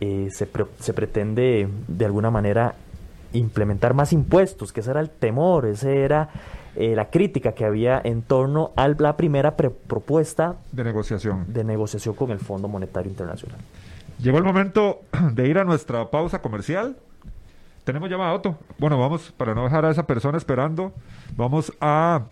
eh, 0.00 0.28
se, 0.30 0.48
se 0.78 0.92
pretende 0.92 1.68
de 1.88 2.04
alguna 2.04 2.30
manera 2.30 2.74
implementar 3.32 3.94
más 3.94 4.12
impuestos, 4.12 4.72
que 4.72 4.80
ese 4.80 4.90
era 4.90 5.00
el 5.00 5.10
temor, 5.10 5.66
ese 5.66 6.02
era 6.02 6.28
eh, 6.74 6.94
la 6.94 7.10
crítica 7.10 7.52
que 7.52 7.64
había 7.64 8.00
en 8.04 8.22
torno 8.22 8.72
a 8.76 8.88
la 8.88 9.16
primera 9.16 9.56
propuesta 9.56 10.56
de 10.72 10.84
negociación. 10.84 11.46
de 11.48 11.64
negociación 11.64 12.14
con 12.14 12.30
el 12.30 12.38
Fondo 12.38 12.68
Monetario 12.68 13.10
Internacional. 13.10 13.58
Llegó 14.18 14.38
el 14.38 14.44
momento 14.44 15.00
de 15.32 15.48
ir 15.48 15.58
a 15.58 15.64
nuestra 15.64 16.10
pausa 16.10 16.42
comercial. 16.42 16.96
Tenemos 17.84 18.10
llamada 18.10 18.34
Otto. 18.34 18.58
Bueno, 18.78 18.98
vamos, 18.98 19.32
para 19.36 19.54
no 19.54 19.64
dejar 19.64 19.84
a 19.84 19.90
esa 19.90 20.06
persona 20.06 20.36
esperando, 20.36 20.92
vamos 21.36 21.72
a 21.80 22.24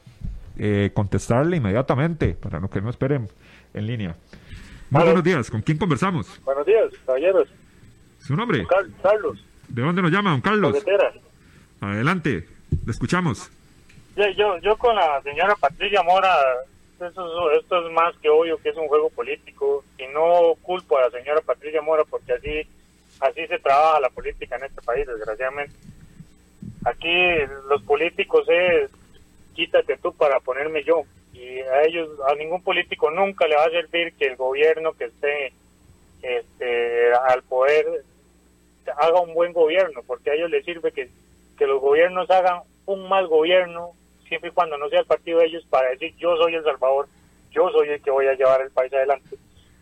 eh, 0.58 0.90
contestarle 0.92 1.56
inmediatamente 1.56 2.34
para 2.34 2.60
no 2.60 2.68
que 2.68 2.80
no 2.80 2.90
esperen 2.90 3.28
en 3.72 3.86
línea. 3.86 4.16
Muy 4.94 5.02
buenos 5.02 5.24
días, 5.24 5.50
¿con 5.50 5.60
quién 5.60 5.76
conversamos? 5.76 6.40
Buenos 6.44 6.64
días, 6.64 6.84
caballeros. 7.04 7.48
¿Su 8.20 8.36
nombre? 8.36 8.64
Carlos. 9.02 9.44
¿De 9.66 9.82
dónde 9.82 10.00
nos 10.00 10.12
llama, 10.12 10.30
don 10.30 10.40
Carlos? 10.40 10.84
Adelante, 11.80 12.46
le 12.86 12.92
escuchamos. 12.92 13.50
Yo, 14.14 14.56
yo 14.58 14.76
con 14.76 14.94
la 14.94 15.20
señora 15.22 15.56
Patricia 15.56 16.00
Mora, 16.04 16.32
eso, 17.00 17.50
esto 17.50 17.84
es 17.84 17.92
más 17.92 18.16
que 18.18 18.28
obvio 18.28 18.56
que 18.58 18.68
es 18.68 18.76
un 18.76 18.86
juego 18.86 19.10
político 19.10 19.84
y 19.98 20.06
no 20.14 20.54
culpo 20.62 20.96
a 20.96 21.08
la 21.08 21.10
señora 21.10 21.40
Patricia 21.40 21.82
Mora 21.82 22.04
porque 22.08 22.34
así, 22.34 22.62
así 23.18 23.48
se 23.48 23.58
trabaja 23.58 23.98
la 23.98 24.10
política 24.10 24.54
en 24.54 24.66
este 24.66 24.80
país, 24.80 25.08
desgraciadamente. 25.08 25.74
Aquí 26.84 27.12
los 27.68 27.82
políticos 27.82 28.46
es 28.48 28.92
quítate 29.54 29.96
tú 29.96 30.12
para 30.14 30.38
ponerme 30.38 30.84
yo 30.84 31.02
ellos, 31.94 32.20
a 32.26 32.34
ningún 32.34 32.62
político 32.62 33.10
nunca 33.10 33.46
le 33.46 33.56
va 33.56 33.64
a 33.64 33.70
servir 33.70 34.12
que 34.14 34.26
el 34.26 34.36
gobierno 34.36 34.92
que 34.92 35.04
esté 35.04 35.52
este, 36.22 37.12
al 37.12 37.42
poder 37.42 37.86
haga 38.96 39.20
un 39.20 39.34
buen 39.34 39.52
gobierno, 39.52 40.02
porque 40.06 40.30
a 40.30 40.34
ellos 40.34 40.50
les 40.50 40.64
sirve 40.64 40.92
que, 40.92 41.08
que 41.56 41.66
los 41.66 41.80
gobiernos 41.80 42.30
hagan 42.30 42.62
un 42.86 43.08
mal 43.08 43.26
gobierno, 43.28 43.92
siempre 44.28 44.50
y 44.50 44.52
cuando 44.52 44.76
no 44.76 44.88
sea 44.88 45.00
el 45.00 45.06
partido 45.06 45.38
de 45.38 45.46
ellos, 45.46 45.64
para 45.68 45.90
decir 45.90 46.14
yo 46.16 46.36
soy 46.36 46.54
el 46.54 46.64
Salvador, 46.64 47.08
yo 47.50 47.70
soy 47.70 47.88
el 47.88 48.02
que 48.02 48.10
voy 48.10 48.26
a 48.26 48.34
llevar 48.34 48.60
el 48.60 48.70
país 48.70 48.92
adelante, 48.92 49.36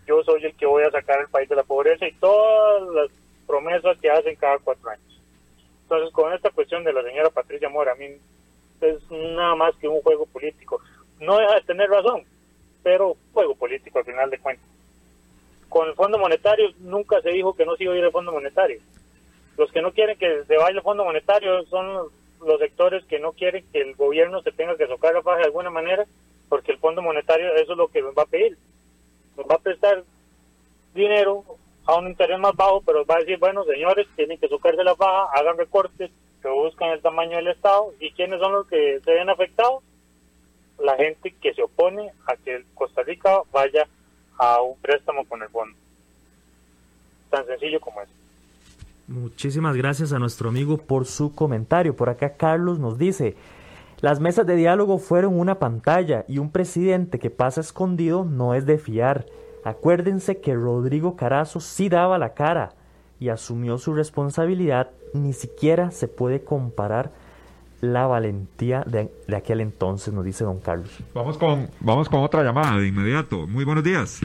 yo 0.06 0.22
soy 0.24 0.44
el 0.44 0.54
que 0.54 0.66
voy 0.66 0.84
a 0.84 0.90
sacar 0.90 1.20
el 1.20 1.28
país 1.28 1.48
de 1.48 1.56
la 1.56 1.62
pobreza 1.62 2.06
y 2.06 2.12
todas 2.12 2.94
las 2.94 3.10
promesas 3.46 3.98
que 3.98 4.10
hacen 4.10 4.36
cada 4.36 4.58
cuatro 4.58 4.90
años. 4.90 5.20
Entonces, 5.82 6.12
con 6.12 6.32
esta 6.32 6.50
cuestión 6.50 6.84
de 6.84 6.92
la 6.92 7.02
señora 7.02 7.30
Patricia 7.30 7.68
Mora, 7.68 7.92
a 7.92 7.96
mí 7.96 8.06
es 8.80 9.10
nada 9.10 9.54
más 9.54 9.74
que 9.76 9.88
un 9.88 10.00
juego 10.00 10.26
político. 10.26 10.80
No 11.22 11.38
deja 11.38 11.54
de 11.54 11.62
tener 11.62 11.88
razón, 11.88 12.24
pero 12.82 13.16
juego 13.32 13.54
político 13.54 13.98
al 13.98 14.04
final 14.04 14.30
de 14.30 14.38
cuentas 14.38 14.72
con 15.72 15.88
el 15.88 15.94
Fondo 15.94 16.18
Monetario 16.18 16.70
nunca 16.80 17.20
se 17.22 17.30
dijo 17.30 17.54
que 17.54 17.64
no 17.64 17.76
se 17.76 17.84
iba 17.84 17.94
a 17.94 17.96
ir 17.96 18.04
el 18.04 18.12
Fondo 18.12 18.30
Monetario. 18.30 18.78
Los 19.56 19.72
que 19.72 19.80
no 19.80 19.92
quieren 19.92 20.18
que 20.18 20.44
se 20.44 20.56
vaya 20.58 20.76
el 20.76 20.82
Fondo 20.82 21.04
Monetario 21.04 21.64
son 21.66 22.10
los 22.46 22.58
sectores 22.58 23.04
que 23.06 23.18
no 23.18 23.32
quieren 23.32 23.64
que 23.72 23.80
el 23.80 23.94
gobierno 23.94 24.42
se 24.42 24.52
tenga 24.52 24.76
que 24.76 24.86
socar 24.86 25.14
la 25.14 25.22
faja 25.22 25.38
de 25.38 25.44
alguna 25.44 25.70
manera, 25.70 26.04
porque 26.50 26.72
el 26.72 26.78
Fondo 26.78 27.00
Monetario 27.00 27.54
eso 27.54 27.72
es 27.72 27.78
lo 27.78 27.88
que 27.88 28.02
nos 28.02 28.14
va 28.14 28.24
a 28.24 28.26
pedir. 28.26 28.58
Nos 29.34 29.46
va 29.46 29.54
a 29.54 29.60
prestar 29.60 30.04
dinero 30.94 31.42
a 31.86 31.96
un 31.96 32.08
interés 32.08 32.38
más 32.38 32.54
bajo, 32.54 32.82
pero 32.82 33.06
va 33.06 33.16
a 33.16 33.20
decir, 33.20 33.38
bueno, 33.38 33.64
señores, 33.64 34.06
tienen 34.14 34.38
que 34.38 34.48
socarse 34.48 34.84
la 34.84 34.94
faja, 34.94 35.30
hagan 35.32 35.56
recortes, 35.56 36.10
que 36.42 36.48
buscan 36.50 36.90
el 36.90 37.00
tamaño 37.00 37.36
del 37.38 37.48
Estado. 37.48 37.94
¿Y 37.98 38.10
quiénes 38.12 38.40
son 38.40 38.52
los 38.52 38.66
que 38.66 39.00
se 39.02 39.10
ven 39.10 39.30
afectados? 39.30 39.82
La 40.82 40.96
gente 40.96 41.34
que 41.40 41.54
se 41.54 41.62
opone 41.62 42.10
a 42.26 42.36
que 42.36 42.64
Costa 42.74 43.02
Rica 43.02 43.42
vaya 43.52 43.86
a 44.38 44.60
un 44.60 44.76
préstamo 44.80 45.24
con 45.24 45.42
el 45.42 45.48
fondo. 45.48 45.76
Tan 47.30 47.46
sencillo 47.46 47.80
como 47.80 48.02
es. 48.02 48.08
Muchísimas 49.06 49.76
gracias 49.76 50.12
a 50.12 50.18
nuestro 50.18 50.48
amigo 50.48 50.78
por 50.78 51.06
su 51.06 51.34
comentario. 51.34 51.94
Por 51.94 52.08
acá 52.08 52.34
Carlos 52.36 52.78
nos 52.78 52.98
dice, 52.98 53.36
las 54.00 54.20
mesas 54.20 54.46
de 54.46 54.56
diálogo 54.56 54.98
fueron 54.98 55.38
una 55.38 55.58
pantalla 55.58 56.24
y 56.28 56.38
un 56.38 56.50
presidente 56.50 57.18
que 57.18 57.30
pasa 57.30 57.60
escondido 57.60 58.24
no 58.24 58.54
es 58.54 58.66
de 58.66 58.78
fiar. 58.78 59.26
Acuérdense 59.64 60.40
que 60.40 60.54
Rodrigo 60.54 61.14
Carazo 61.14 61.60
sí 61.60 61.88
daba 61.88 62.18
la 62.18 62.34
cara 62.34 62.74
y 63.20 63.28
asumió 63.28 63.78
su 63.78 63.94
responsabilidad. 63.94 64.90
Ni 65.14 65.32
siquiera 65.32 65.90
se 65.92 66.08
puede 66.08 66.42
comparar 66.42 67.12
la 67.82 68.06
valentía 68.06 68.84
de, 68.86 69.10
aquel 69.34 69.60
entonces, 69.60 70.14
nos 70.14 70.24
dice 70.24 70.44
don 70.44 70.60
Carlos. 70.60 70.88
Vamos 71.14 71.36
con, 71.36 71.68
vamos 71.80 72.08
con 72.08 72.20
otra 72.20 72.44
llamada 72.44 72.78
de 72.78 72.86
inmediato. 72.86 73.48
Muy 73.48 73.64
buenos 73.64 73.82
días. 73.82 74.20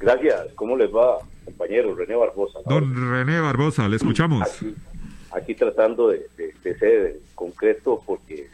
Gracias. 0.00 0.48
¿Cómo 0.56 0.76
les 0.76 0.90
va, 0.90 1.18
compañero 1.44 1.94
René 1.94 2.16
Barbosa? 2.16 2.58
Don 2.66 3.12
René 3.12 3.40
Barbosa, 3.40 3.88
le 3.88 3.96
escuchamos. 3.96 4.48
Aquí, 5.30 5.54
tratando 5.54 6.08
de, 6.08 6.26
ser 6.64 7.20
concreto 7.36 8.02
porque 8.04 8.50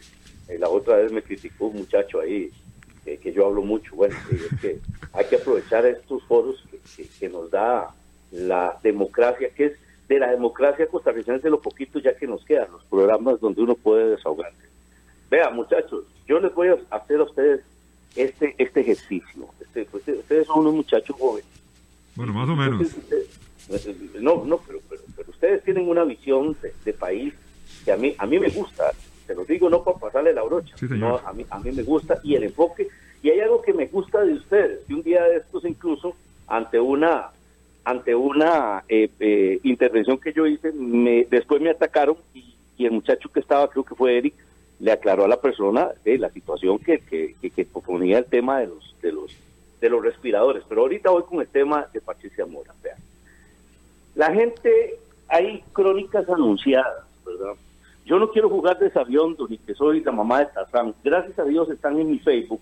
eh, 0.49 0.59
la 0.59 0.69
otra 0.69 0.97
vez 0.97 1.11
me 1.11 1.23
criticó 1.23 1.69
un 1.69 1.79
muchacho 1.79 2.21
ahí 2.21 2.51
que 3.07 3.33
yo 3.33 3.47
hablo 3.47 3.63
mucho. 3.63 3.97
Bueno, 3.97 4.15
es 4.31 4.61
que 4.61 4.79
hay 5.15 5.25
que 5.25 5.37
aprovechar 5.37 5.87
estos 5.87 6.23
foros 6.25 6.63
que 7.19 7.31
nos 7.31 7.51
da 7.51 7.95
la 8.31 8.79
democracia, 8.83 9.49
que 9.57 9.67
es 9.67 9.73
de 10.09 10.19
la 10.19 10.31
democracia 10.31 10.87
costarricense 10.87 11.51
lo 11.51 11.61
poquito 11.61 11.99
ya 11.99 12.17
que 12.17 12.27
nos 12.27 12.45
quedan, 12.45 12.71
los 12.71 12.85
programas 12.85 13.41
donde 13.41 13.63
uno 13.63 13.75
puede 13.75 14.11
desahogarse. 14.11 14.67
Vean, 15.31 15.57
muchachos, 15.57 16.05
yo 16.27 16.39
les 16.39 16.55
voy 16.55 16.69
a 16.69 16.77
hacer 16.91 17.19
a 17.19 17.25
ustedes 17.25 17.61
este 18.15 18.55
este 18.59 18.81
ejercicio. 18.81 19.49
Este, 19.61 19.85
pues, 19.87 20.07
ustedes 20.07 20.47
son 20.47 20.61
unos 20.61 20.75
muchachos 20.75 21.17
jóvenes. 21.19 21.51
Bueno, 22.15 22.33
más 22.33 22.49
o 22.49 22.57
menos. 22.57 22.97
no, 24.21 24.45
no, 24.45 24.59
pero, 24.59 24.81
pero, 24.89 25.31
ustedes 25.31 25.65
tienen 25.65 25.89
una 25.89 26.05
visión 26.05 26.57
de, 26.85 26.93
país 26.93 27.35
que 27.85 27.93
a 27.93 27.97
mí 27.97 28.15
a 28.19 28.27
mí 28.27 28.39
me 28.39 28.49
gusta. 28.49 28.93
Se 29.27 29.35
los 29.35 29.47
digo 29.49 29.69
no 29.69 29.83
para 29.83 29.99
pasarle 29.99 30.33
la 30.33 30.45
brocha, 30.45 30.77
no, 30.91 31.19
a 31.19 31.33
mí 31.33 31.45
a 31.51 31.59
mí 31.59 31.73
me 31.73 31.83
gusta 31.83 32.21
y 32.23 32.37
el 32.37 32.45
enfoque 32.45 32.89
y 33.23 33.31
hay 33.31 33.41
algo 33.41 33.61
que 33.61 33.75
me 33.75 33.87
gusta 33.87 34.25
de 34.25 34.35
ustedes. 34.35 34.89
Y 34.89 34.93
un 34.93 35.03
día 35.03 35.25
de 35.25 35.39
estos 35.39 35.65
incluso 35.65 36.15
ante 36.47 36.79
una 36.79 37.31
ante 37.87 38.17
una 38.17 38.83
eh, 38.89 39.09
eh, 39.21 39.61
intervención 39.63 40.19
que 40.19 40.33
yo 40.33 40.45
hice, 40.45 40.73
me, 40.73 41.25
después 41.31 41.63
me 41.63 41.71
atacaron 41.71 42.17
y, 42.35 42.53
el 42.79 42.91
muchacho 42.91 43.31
que 43.33 43.41
estaba, 43.41 43.71
creo 43.71 43.85
que 43.85 43.95
fue 43.95 44.19
Eric, 44.19 44.35
le 44.81 44.93
aclaró 44.93 45.25
a 45.25 45.29
la 45.29 45.41
persona 45.41 45.91
de 46.05 46.19
la 46.19 46.29
situación 46.31 46.79
que, 46.81 46.99
que, 46.99 47.35
que, 47.41 47.65
proponía 47.65 48.19
el 48.19 48.27
tema 48.27 48.59
de 48.59 48.67
los, 48.67 48.95
de 49.01 49.13
los 49.13 49.33
de 49.81 49.89
los 49.89 50.03
respiradores. 50.03 50.65
Pero 50.69 50.83
ahorita 50.83 51.11
voy 51.11 51.23
con 51.23 51.41
el 51.41 51.47
tema 51.47 51.87
de 51.93 52.01
Patricia 52.01 52.45
Mora. 52.45 52.75
Vean. 52.83 52.99
La 54.17 54.35
gente, 54.35 54.99
hay 55.29 55.63
crónicas 55.73 56.29
anunciadas, 56.29 57.07
¿verdad? 57.25 57.55
Yo 58.05 58.19
no 58.19 58.31
quiero 58.31 58.51
jugar 58.51 58.79
de 58.79 58.91
sabiondo 58.91 59.47
ni 59.49 59.59
que 59.59 59.75
soy 59.75 60.01
la 60.03 60.13
mamá 60.13 60.41
de 60.41 60.47
Tazán. 60.47 60.93
Gracias 61.05 61.39
a 61.39 61.45
Dios 61.45 61.71
están 61.71 61.99
en 61.99 62.11
mi 62.11 62.19
Facebook, 62.19 62.61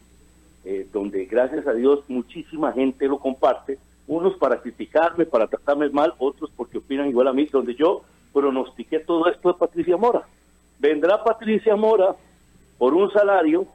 eh, 0.64 0.86
donde 0.92 1.24
gracias 1.24 1.66
a 1.66 1.72
Dios 1.72 2.00
muchísima 2.08 2.72
gente 2.72 3.08
lo 3.08 3.18
comparte 3.18 3.78
unos 4.06 4.36
para 4.36 4.60
criticarme, 4.60 5.24
para 5.24 5.46
tratarme 5.46 5.88
mal, 5.88 6.14
otros 6.18 6.50
porque 6.56 6.78
opinan 6.78 7.08
igual 7.08 7.28
a 7.28 7.32
mí, 7.32 7.46
donde 7.46 7.74
yo 7.74 8.02
pronostiqué 8.32 9.00
todo 9.00 9.28
esto 9.28 9.52
de 9.52 9.58
Patricia 9.58 9.96
Mora. 9.96 10.22
Vendrá 10.78 11.22
Patricia 11.22 11.76
Mora 11.76 12.14
por 12.78 12.94
un 12.94 13.10
salario, 13.12 13.66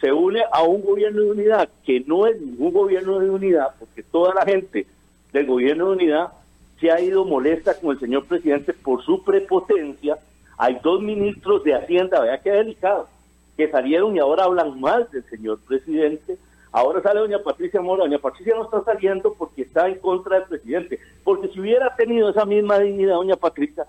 se 0.00 0.12
une 0.12 0.42
a 0.52 0.62
un 0.62 0.82
gobierno 0.82 1.22
de 1.22 1.30
unidad 1.30 1.68
que 1.84 2.00
no 2.00 2.26
es 2.26 2.40
ningún 2.40 2.72
gobierno 2.72 3.18
de 3.18 3.30
unidad, 3.30 3.68
porque 3.78 4.02
toda 4.02 4.34
la 4.34 4.44
gente 4.44 4.86
del 5.32 5.46
gobierno 5.46 5.86
de 5.86 5.96
unidad 5.96 6.32
se 6.80 6.90
ha 6.90 7.00
ido 7.00 7.24
molesta 7.24 7.78
con 7.80 7.92
el 7.92 8.00
señor 8.00 8.26
presidente 8.26 8.72
por 8.72 9.02
su 9.02 9.24
prepotencia. 9.24 10.18
Hay 10.56 10.78
dos 10.82 11.00
ministros 11.00 11.64
de 11.64 11.74
Hacienda, 11.74 12.20
vea 12.20 12.40
qué 12.40 12.50
delicado, 12.50 13.08
que 13.56 13.70
salieron 13.70 14.14
y 14.14 14.18
ahora 14.18 14.44
hablan 14.44 14.80
mal 14.80 15.08
del 15.10 15.24
señor 15.24 15.58
presidente 15.66 16.36
Ahora 16.70 17.02
sale 17.02 17.20
doña 17.20 17.42
Patricia 17.42 17.80
Mora. 17.80 18.04
Doña 18.04 18.18
Patricia 18.18 18.54
no 18.54 18.64
está 18.64 18.82
saliendo 18.84 19.34
porque 19.34 19.62
está 19.62 19.88
en 19.88 19.98
contra 19.98 20.38
del 20.38 20.48
presidente. 20.48 20.98
Porque 21.24 21.48
si 21.48 21.60
hubiera 21.60 21.94
tenido 21.96 22.30
esa 22.30 22.44
misma 22.44 22.78
dignidad, 22.78 23.14
doña 23.14 23.36
Patricia, 23.36 23.86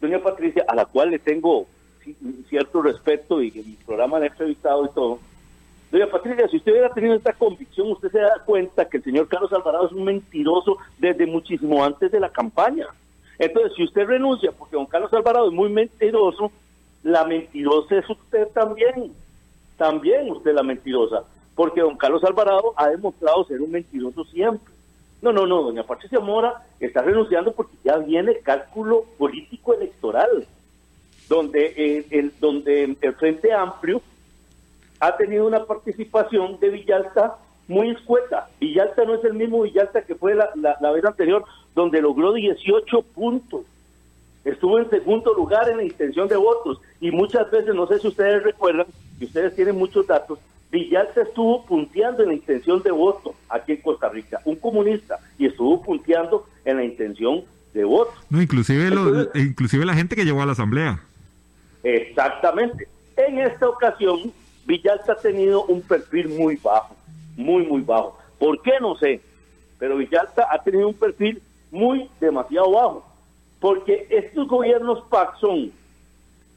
doña 0.00 0.22
Patricia, 0.22 0.64
a 0.66 0.74
la 0.74 0.86
cual 0.86 1.10
le 1.10 1.18
tengo 1.18 1.66
cierto 2.48 2.82
respeto 2.82 3.42
y 3.42 3.52
mi 3.52 3.76
programa 3.86 4.18
le 4.18 4.26
he 4.26 4.28
entrevistado 4.28 4.84
y 4.84 4.88
todo. 4.90 5.18
Doña 5.90 6.06
Patricia, 6.06 6.48
si 6.48 6.56
usted 6.56 6.72
hubiera 6.72 6.92
tenido 6.92 7.14
esta 7.14 7.34
convicción, 7.34 7.92
usted 7.92 8.10
se 8.10 8.18
da 8.18 8.42
cuenta 8.46 8.88
que 8.88 8.96
el 8.96 9.04
señor 9.04 9.28
Carlos 9.28 9.52
Alvarado 9.52 9.86
es 9.86 9.92
un 9.92 10.04
mentiroso 10.04 10.78
desde 10.98 11.26
muchísimo 11.26 11.84
antes 11.84 12.10
de 12.10 12.18
la 12.18 12.30
campaña. 12.30 12.86
Entonces, 13.38 13.74
si 13.76 13.84
usted 13.84 14.06
renuncia 14.06 14.52
porque 14.52 14.76
don 14.76 14.86
Carlos 14.86 15.12
Alvarado 15.12 15.48
es 15.48 15.52
muy 15.52 15.68
mentiroso, 15.68 16.50
la 17.02 17.24
mentirosa 17.24 17.98
es 17.98 18.08
usted 18.08 18.48
también. 18.48 19.12
También 19.76 20.30
usted 20.30 20.54
la 20.54 20.62
mentirosa 20.62 21.24
porque 21.54 21.80
don 21.80 21.96
Carlos 21.96 22.24
Alvarado 22.24 22.72
ha 22.76 22.88
demostrado 22.88 23.44
ser 23.44 23.60
un 23.60 23.70
mentiroso 23.70 24.24
siempre. 24.24 24.72
No, 25.20 25.32
no, 25.32 25.46
no, 25.46 25.62
doña 25.62 25.84
Patricia 25.84 26.18
Mora 26.18 26.64
está 26.80 27.02
renunciando 27.02 27.52
porque 27.52 27.76
ya 27.84 27.96
viene 27.98 28.32
el 28.32 28.42
cálculo 28.42 29.04
político 29.18 29.74
electoral, 29.74 30.46
donde, 31.28 31.66
eh, 31.76 32.06
el, 32.10 32.32
donde 32.40 32.96
el 33.00 33.14
Frente 33.14 33.52
Amplio 33.52 34.02
ha 34.98 35.16
tenido 35.16 35.46
una 35.46 35.64
participación 35.64 36.58
de 36.58 36.70
Villalta 36.70 37.36
muy 37.68 37.90
escueta. 37.90 38.48
Villalta 38.60 39.04
no 39.04 39.14
es 39.14 39.24
el 39.24 39.34
mismo 39.34 39.62
Villalta 39.62 40.02
que 40.02 40.16
fue 40.16 40.34
la, 40.34 40.50
la 40.56 40.90
vez 40.90 41.04
anterior, 41.04 41.44
donde 41.74 42.02
logró 42.02 42.32
18 42.32 43.02
puntos. 43.14 43.62
Estuvo 44.44 44.78
en 44.80 44.90
segundo 44.90 45.32
lugar 45.34 45.68
en 45.68 45.76
la 45.76 45.84
intención 45.84 46.26
de 46.26 46.36
votos 46.36 46.80
y 47.00 47.12
muchas 47.12 47.48
veces, 47.50 47.74
no 47.74 47.86
sé 47.86 48.00
si 48.00 48.08
ustedes 48.08 48.42
recuerdan, 48.42 48.86
que 49.18 49.26
ustedes 49.26 49.54
tienen 49.54 49.76
muchos 49.76 50.04
datos, 50.06 50.40
Villalta 50.72 51.20
estuvo 51.20 51.66
punteando 51.66 52.22
en 52.22 52.30
la 52.30 52.34
intención 52.34 52.82
de 52.82 52.90
voto 52.90 53.34
aquí 53.50 53.72
en 53.72 53.82
Costa 53.82 54.08
Rica, 54.08 54.40
un 54.46 54.56
comunista, 54.56 55.18
y 55.38 55.44
estuvo 55.46 55.82
punteando 55.82 56.46
en 56.64 56.78
la 56.78 56.84
intención 56.84 57.44
de 57.74 57.84
voto. 57.84 58.14
No, 58.30 58.40
inclusive, 58.40 58.88
inclusive 59.34 59.84
la 59.84 59.94
gente 59.94 60.16
que 60.16 60.24
llegó 60.24 60.40
a 60.40 60.46
la 60.46 60.52
asamblea. 60.52 60.98
Exactamente. 61.82 62.88
En 63.16 63.38
esta 63.38 63.68
ocasión, 63.68 64.32
Villalta 64.64 65.12
ha 65.12 65.16
tenido 65.16 65.64
un 65.66 65.82
perfil 65.82 66.30
muy 66.30 66.56
bajo, 66.56 66.96
muy, 67.36 67.66
muy 67.66 67.82
bajo. 67.82 68.18
¿Por 68.38 68.62
qué? 68.62 68.72
No 68.80 68.96
sé. 68.96 69.20
Pero 69.78 69.98
Villalta 69.98 70.46
ha 70.50 70.62
tenido 70.62 70.88
un 70.88 70.94
perfil 70.94 71.42
muy 71.70 72.08
demasiado 72.18 72.70
bajo. 72.70 73.06
Porque 73.60 74.06
estos 74.08 74.48
gobiernos 74.48 75.04
PAC 75.10 75.38
son 75.38 75.70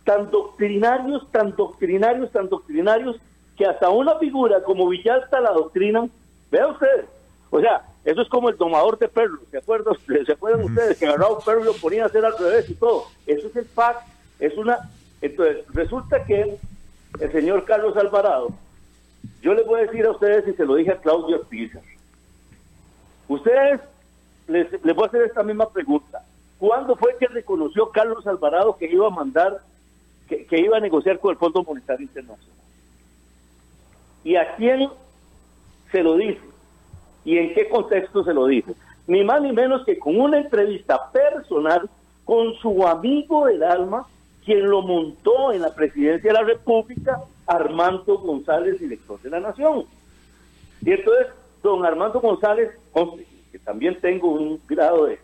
tan 0.06 0.32
doctrinarios, 0.32 1.30
tan 1.32 1.54
doctrinarios, 1.56 2.32
tan 2.32 2.48
doctrinarios, 2.48 3.18
que 3.58 3.66
hasta 3.66 3.90
una 3.90 4.16
figura 4.18 4.64
como 4.64 4.88
Villalta 4.90 5.40
la 5.40 5.52
doctrinan. 5.52 6.12
Vean 6.52 6.72
ustedes. 6.72 7.06
O 7.50 7.60
sea, 7.60 7.86
eso 8.04 8.22
es 8.22 8.30
como 8.30 8.50
el 8.50 8.58
domador 8.58 8.98
de 9.00 9.08
perros. 9.08 9.40
¿Se 9.52 9.58
acuerdan, 9.58 9.96
¿Se 10.26 10.32
acuerdan 10.32 10.66
ustedes 10.66 10.98
que 10.98 11.06
agarraba 11.06 11.38
un 11.38 11.44
perro 11.44 11.62
y 11.62 11.66
lo 11.66 11.74
ponía 11.74 12.04
a 12.04 12.08
hacer 12.08 12.26
al 12.26 12.38
revés 12.38 12.70
y 12.70 12.76
todo? 12.76 13.06
Eso 13.26 13.48
es 13.48 13.56
el 13.56 13.66
PAC. 13.66 13.98
Es 14.40 14.58
una. 14.58 14.90
Entonces, 15.22 15.66
resulta 15.74 16.24
que 16.26 16.58
el 17.20 17.32
señor 17.32 17.66
Carlos 17.66 17.96
Alvarado, 17.98 18.50
yo 19.42 19.54
les 19.54 19.66
voy 19.66 19.80
a 19.80 19.84
decir 19.86 20.06
a 20.06 20.12
ustedes, 20.12 20.48
y 20.48 20.54
se 20.54 20.66
lo 20.66 20.76
dije 20.76 20.92
a 20.92 20.98
Claudio 20.98 21.42
Pizar, 21.44 21.82
ustedes, 23.28 23.80
les, 24.48 24.72
les 24.84 24.96
voy 24.96 25.06
a 25.06 25.08
hacer 25.08 25.22
esta 25.24 25.44
misma 25.44 25.70
pregunta. 25.70 26.24
¿Cuándo 26.58 26.96
fue 26.96 27.18
que 27.18 27.28
reconoció 27.28 27.90
Carlos 27.90 28.26
Alvarado 28.28 28.78
que 28.78 28.86
iba 28.86 29.08
a 29.08 29.12
mandar, 29.12 29.62
que, 30.28 30.60
iba 30.60 30.78
a 30.78 30.82
negociar 30.82 31.20
con 31.20 31.32
el 31.32 31.38
Fondo 31.38 31.64
Monetario 31.64 32.04
Internacional? 32.04 32.56
¿Y 34.26 34.36
a 34.36 34.56
quién 34.56 34.90
se 35.92 36.04
lo 36.04 36.18
dice? 36.18 36.42
¿Y 37.24 37.38
en 37.38 37.54
qué 37.54 37.70
contexto 37.70 38.24
se 38.24 38.34
lo 38.34 38.48
dice? 38.48 38.74
Ni 39.08 39.24
más 39.24 39.42
ni 39.42 39.54
menos 39.54 39.86
que 39.86 39.98
con 40.00 40.20
una 40.20 40.40
entrevista 40.40 41.12
personal 41.12 41.88
con 42.26 42.56
su 42.56 42.86
amigo 42.88 43.46
del 43.46 43.64
alma, 43.64 44.08
quien 44.44 44.68
lo 44.68 44.82
montó 44.82 45.54
en 45.54 45.62
la 45.62 45.74
presidencia 45.74 46.32
de 46.32 46.40
la 46.40 46.44
República, 46.44 47.22
Armando 47.46 48.18
González, 48.18 48.80
director 48.80 49.22
de 49.22 49.30
la 49.30 49.40
Nación. 49.40 49.86
Y 50.82 50.92
entonces, 50.92 51.28
don 51.62 51.86
Armando 51.86 52.20
González, 52.20 52.72
que 53.52 53.60
también 53.60 54.00
tengo 54.02 54.30
un 54.30 54.60
grado 54.68 55.06
de 55.06 55.20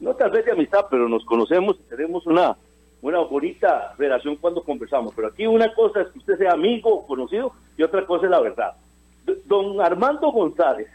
no 0.00 0.14
tal 0.14 0.32
vez 0.32 0.44
de 0.44 0.52
amistad, 0.52 0.86
pero 0.90 1.08
nos 1.08 1.24
conocemos 1.24 1.76
y 1.78 1.88
tenemos 1.88 2.26
una, 2.26 2.56
una 3.02 3.18
bonita 3.18 3.94
relación 3.98 4.36
cuando 4.36 4.62
conversamos. 4.62 5.12
Pero 5.14 5.28
aquí 5.28 5.46
una 5.46 5.72
cosa 5.74 6.00
es 6.00 6.08
que 6.08 6.20
usted 6.20 6.38
sea 6.38 6.52
amigo 6.52 6.90
o 6.90 7.06
conocido 7.06 7.52
y 7.76 7.82
otra 7.82 8.06
cosa 8.06 8.26
es 8.26 8.30
la 8.30 8.40
verdad. 8.40 8.72
Don 9.44 9.80
Armando 9.80 10.30
González 10.30 10.88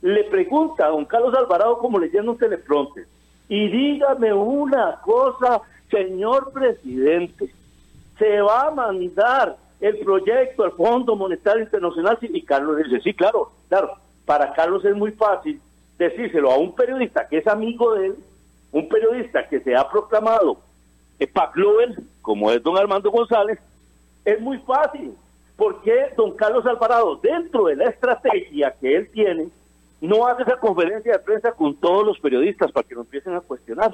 le 0.00 0.24
pregunta 0.24 0.86
a 0.86 0.90
don 0.90 1.04
Carlos 1.04 1.34
Alvarado 1.34 1.78
como 1.78 1.98
leyendo 1.98 2.32
un 2.32 2.38
teleprompter 2.38 3.06
y 3.48 3.68
dígame 3.68 4.32
una 4.32 5.00
cosa, 5.02 5.60
señor 5.90 6.52
presidente, 6.52 7.50
se 8.18 8.40
va 8.40 8.68
a 8.68 8.70
mandar 8.70 9.56
el 9.80 9.98
proyecto 9.98 10.64
al 10.64 10.72
Fondo 10.72 11.16
Monetario 11.16 11.62
Internacional 11.62 12.18
y 12.20 12.42
Carlos 12.42 12.76
dice, 12.76 13.00
sí, 13.00 13.14
claro, 13.14 13.52
claro, 13.68 13.94
para 14.24 14.52
Carlos 14.52 14.84
es 14.84 14.94
muy 14.94 15.12
fácil 15.12 15.60
decírselo 15.98 16.50
a 16.52 16.58
un 16.58 16.74
periodista 16.74 17.26
que 17.26 17.38
es 17.38 17.46
amigo 17.46 17.94
de 17.94 18.06
él, 18.06 18.16
un 18.70 18.88
periodista 18.88 19.48
que 19.48 19.60
se 19.60 19.74
ha 19.74 19.88
proclamado 19.88 20.58
Paclover, 21.26 21.96
como 22.22 22.52
es 22.52 22.62
don 22.62 22.76
Armando 22.76 23.10
González, 23.10 23.58
es 24.24 24.40
muy 24.40 24.58
fácil. 24.58 25.14
porque 25.58 25.92
don 26.16 26.36
Carlos 26.36 26.64
Alvarado, 26.66 27.16
dentro 27.16 27.64
de 27.64 27.74
la 27.74 27.86
estrategia 27.90 28.72
que 28.80 28.94
él 28.94 29.10
tiene, 29.10 29.48
no 30.00 30.24
hace 30.28 30.44
esa 30.44 30.56
conferencia 30.56 31.12
de 31.12 31.18
prensa 31.18 31.50
con 31.50 31.74
todos 31.74 32.06
los 32.06 32.20
periodistas 32.20 32.70
para 32.70 32.86
que 32.86 32.94
lo 32.94 33.00
empiecen 33.00 33.34
a 33.34 33.40
cuestionar? 33.40 33.90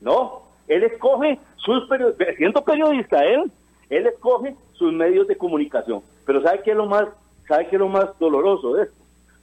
No, 0.00 0.42
él 0.66 0.82
escoge 0.84 1.38
sus 1.56 1.86
periodistas, 1.86 2.34
siendo 2.36 2.64
periodista 2.64 3.22
él, 3.26 3.52
él 3.90 4.06
escoge 4.06 4.56
sus 4.72 4.90
medios 4.94 5.28
de 5.28 5.36
comunicación. 5.36 6.00
Pero 6.24 6.42
¿sabe 6.42 6.62
qué 6.62 6.70
es 6.70 6.76
lo 6.78 6.86
más, 6.86 7.08
sabe 7.46 7.68
qué 7.68 7.76
es 7.76 7.80
lo 7.80 7.88
más 7.88 8.18
doloroso 8.18 8.72
de 8.72 8.84
esto? 8.84 8.96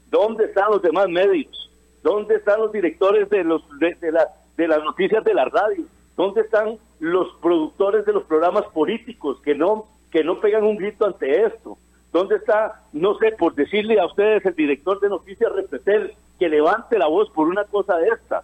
¿Dónde 0.09 0.45
están 0.45 0.71
los 0.71 0.81
demás 0.81 1.07
medios? 1.07 1.69
¿Dónde 2.01 2.35
están 2.37 2.61
los 2.61 2.71
directores 2.71 3.29
de, 3.29 3.43
los, 3.43 3.61
de, 3.77 4.11
la, 4.11 4.27
de 4.55 4.67
las 4.67 4.83
noticias 4.83 5.23
de 5.23 5.35
la 5.35 5.45
radio? 5.45 5.83
¿Dónde 6.15 6.41
están 6.41 6.79
los 6.99 7.33
productores 7.41 8.05
de 8.05 8.13
los 8.13 8.23
programas 8.23 8.65
políticos 8.65 9.39
que 9.43 9.55
no, 9.55 9.87
que 10.11 10.23
no 10.23 10.39
pegan 10.39 10.63
un 10.63 10.77
grito 10.77 11.05
ante 11.05 11.45
esto? 11.45 11.77
¿Dónde 12.11 12.37
está, 12.37 12.83
no 12.93 13.17
sé, 13.17 13.33
por 13.33 13.53
decirle 13.53 13.99
a 13.99 14.05
ustedes, 14.05 14.45
el 14.45 14.55
director 14.55 14.99
de 14.99 15.09
Noticias 15.09 15.51
Repetel, 15.51 16.13
que 16.39 16.49
levante 16.49 16.97
la 16.97 17.07
voz 17.07 17.29
por 17.29 17.47
una 17.47 17.65
cosa 17.65 17.97
de 17.97 18.09
estas? 18.09 18.43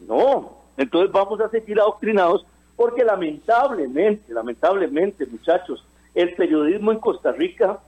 No, 0.00 0.58
entonces 0.76 1.10
vamos 1.10 1.40
a 1.40 1.48
seguir 1.48 1.80
adoctrinados 1.80 2.44
porque 2.76 3.04
lamentablemente, 3.04 4.32
lamentablemente, 4.32 5.26
muchachos, 5.26 5.84
el 6.14 6.34
periodismo 6.34 6.92
en 6.92 6.98
Costa 6.98 7.32
Rica 7.32 7.78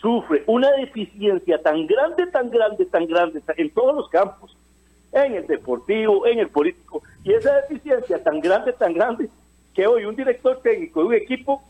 sufre 0.00 0.44
una 0.46 0.70
deficiencia 0.72 1.62
tan 1.62 1.86
grande, 1.86 2.26
tan 2.26 2.50
grande, 2.50 2.84
tan 2.86 3.06
grande 3.06 3.42
en 3.56 3.70
todos 3.70 3.94
los 3.94 4.08
campos, 4.08 4.56
en 5.14 5.34
el 5.34 5.46
deportivo, 5.46 6.26
en 6.26 6.40
el 6.40 6.48
político, 6.48 7.02
y 7.22 7.32
esa 7.32 7.54
deficiencia 7.62 8.22
tan 8.22 8.40
grande, 8.40 8.72
tan 8.72 8.92
grande, 8.92 9.28
que 9.72 9.86
hoy 9.86 10.04
un 10.04 10.16
director 10.16 10.60
técnico 10.62 11.00
de 11.00 11.06
un 11.06 11.14
equipo 11.14 11.62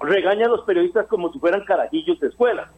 regaña 0.00 0.46
a 0.46 0.50
los 0.50 0.64
periodistas 0.64 1.06
como 1.06 1.32
si 1.32 1.38
fueran 1.38 1.64
carajillos 1.64 2.20
de 2.20 2.28
escuela. 2.28 2.70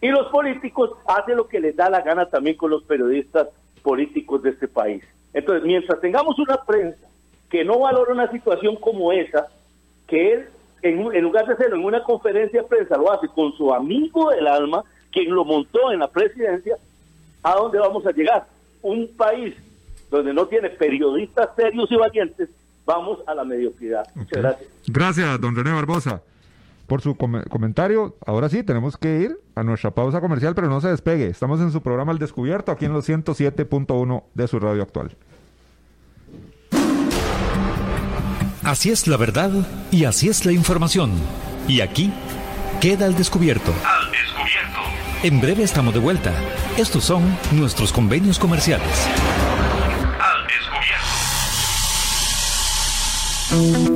Y 0.00 0.08
los 0.08 0.28
políticos 0.28 0.90
hacen 1.06 1.36
lo 1.36 1.48
que 1.48 1.60
les 1.60 1.74
da 1.74 1.88
la 1.88 2.02
gana 2.02 2.26
también 2.26 2.56
con 2.56 2.70
los 2.70 2.82
periodistas 2.84 3.48
políticos 3.82 4.42
de 4.42 4.50
este 4.50 4.68
país. 4.68 5.02
Entonces, 5.32 5.64
mientras 5.64 6.00
tengamos 6.00 6.38
una 6.38 6.62
prensa 6.64 7.06
que 7.50 7.64
no 7.64 7.78
valora 7.78 8.12
una 8.12 8.30
situación 8.30 8.76
como 8.76 9.12
esa, 9.12 9.48
que 10.06 10.32
él 10.32 10.48
en, 10.82 11.22
lugar 11.22 11.46
de 11.46 11.54
hacerlo 11.54 11.76
en 11.76 11.84
una 11.84 12.02
conferencia 12.02 12.62
de 12.62 12.68
prensa, 12.68 12.96
lo 12.96 13.10
hace 13.10 13.28
con 13.28 13.52
su 13.56 13.72
amigo 13.72 14.30
del 14.30 14.46
alma, 14.46 14.84
quien 15.10 15.34
lo 15.34 15.44
montó 15.44 15.92
en 15.92 16.00
la 16.00 16.08
presidencia, 16.08 16.76
¿a 17.42 17.54
dónde 17.54 17.78
vamos 17.78 18.06
a 18.06 18.12
llegar? 18.12 18.46
Un 18.86 19.08
país 19.16 19.52
donde 20.12 20.32
no 20.32 20.46
tiene 20.46 20.70
periodistas 20.70 21.48
serios 21.56 21.90
y 21.90 21.96
valientes, 21.96 22.48
vamos 22.84 23.18
a 23.26 23.34
la 23.34 23.42
mediocridad. 23.42 24.04
Muchas 24.14 24.38
gracias. 24.38 24.70
Gracias, 24.86 25.40
don 25.40 25.56
René 25.56 25.72
Barbosa, 25.72 26.22
por 26.86 27.00
su 27.00 27.16
comentario. 27.16 28.14
Ahora 28.24 28.48
sí, 28.48 28.62
tenemos 28.62 28.96
que 28.96 29.22
ir 29.22 29.40
a 29.56 29.64
nuestra 29.64 29.90
pausa 29.90 30.20
comercial, 30.20 30.54
pero 30.54 30.68
no 30.68 30.80
se 30.80 30.86
despegue. 30.86 31.26
Estamos 31.26 31.60
en 31.60 31.72
su 31.72 31.82
programa 31.82 32.12
El 32.12 32.20
Descubierto, 32.20 32.70
aquí 32.70 32.84
en 32.84 32.92
los 32.92 33.08
107.1 33.08 34.22
de 34.34 34.46
su 34.46 34.60
radio 34.60 34.82
actual. 34.82 35.16
Así 38.62 38.90
es 38.90 39.08
la 39.08 39.16
verdad 39.16 39.50
y 39.90 40.04
así 40.04 40.28
es 40.28 40.46
la 40.46 40.52
información. 40.52 41.10
Y 41.66 41.80
aquí 41.80 42.12
queda 42.80 43.06
al 43.06 43.16
descubierto. 43.16 43.72
Al 43.84 44.12
descubierto. 44.12 44.78
En 45.24 45.40
breve 45.40 45.64
estamos 45.64 45.92
de 45.92 45.98
vuelta. 45.98 46.32
Estos 46.76 47.04
son 47.04 47.22
nuestros 47.52 47.90
convenios 47.90 48.38
comerciales. 48.38 49.08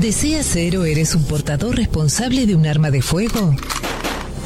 ¿Deseas 0.00 0.46
ser 0.46 0.76
o 0.76 0.84
eres 0.84 1.14
un 1.14 1.22
portador 1.22 1.76
responsable 1.76 2.46
de 2.46 2.56
un 2.56 2.66
arma 2.66 2.90
de 2.90 3.00
fuego? 3.00 3.54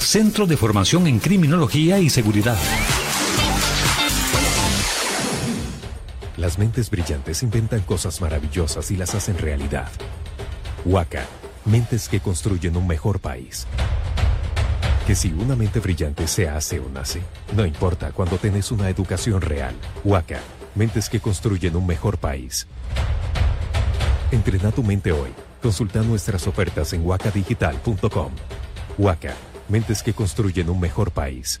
Centro 0.00 0.46
de 0.46 0.56
Formación 0.56 1.06
en 1.06 1.20
Criminología 1.20 2.00
y 2.00 2.10
Seguridad. 2.10 2.58
Las 6.36 6.58
mentes 6.58 6.90
brillantes 6.90 7.44
inventan 7.44 7.82
cosas 7.82 8.20
maravillosas 8.20 8.90
y 8.90 8.96
las 8.96 9.14
hacen 9.14 9.38
realidad. 9.38 9.88
Huaca, 10.84 11.26
mentes 11.66 12.08
que 12.08 12.20
construyen 12.20 12.74
un 12.74 12.86
mejor 12.86 13.20
país. 13.20 13.66
Que 15.06 15.14
si 15.14 15.30
una 15.32 15.54
mente 15.54 15.78
brillante 15.78 16.26
se 16.26 16.48
hace 16.48 16.80
o 16.80 16.88
nace, 16.88 17.20
no 17.54 17.66
importa 17.66 18.12
cuando 18.12 18.38
tenés 18.38 18.72
una 18.72 18.88
educación 18.88 19.42
real. 19.42 19.74
Huaca, 20.04 20.40
mentes 20.74 21.10
que 21.10 21.20
construyen 21.20 21.76
un 21.76 21.86
mejor 21.86 22.16
país. 22.16 22.66
Entrena 24.32 24.70
tu 24.70 24.82
mente 24.82 25.12
hoy. 25.12 25.30
Consulta 25.60 26.00
nuestras 26.00 26.46
ofertas 26.46 26.94
en 26.94 27.04
huacadigital.com. 27.06 28.32
Huaca, 28.96 29.34
mentes 29.68 30.02
que 30.02 30.14
construyen 30.14 30.70
un 30.70 30.80
mejor 30.80 31.10
país. 31.10 31.60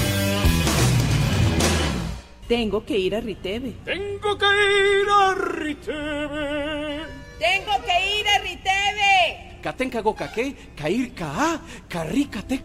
Tengo 2.51 2.83
que 2.85 2.97
ir 2.97 3.15
a 3.15 3.21
Riteve. 3.21 3.77
Tengo 3.85 4.37
que 4.37 4.45
ir 4.45 5.07
a 5.09 5.33
Riteve. 5.35 6.99
Tengo 7.39 7.71
que 7.85 8.19
ir 8.19 8.27
a 8.27 8.39
Riteve. 8.39 9.59
Katenka 9.61 10.01
gokaque, 10.01 10.53
kair 10.75 11.13
ka, 11.13 11.61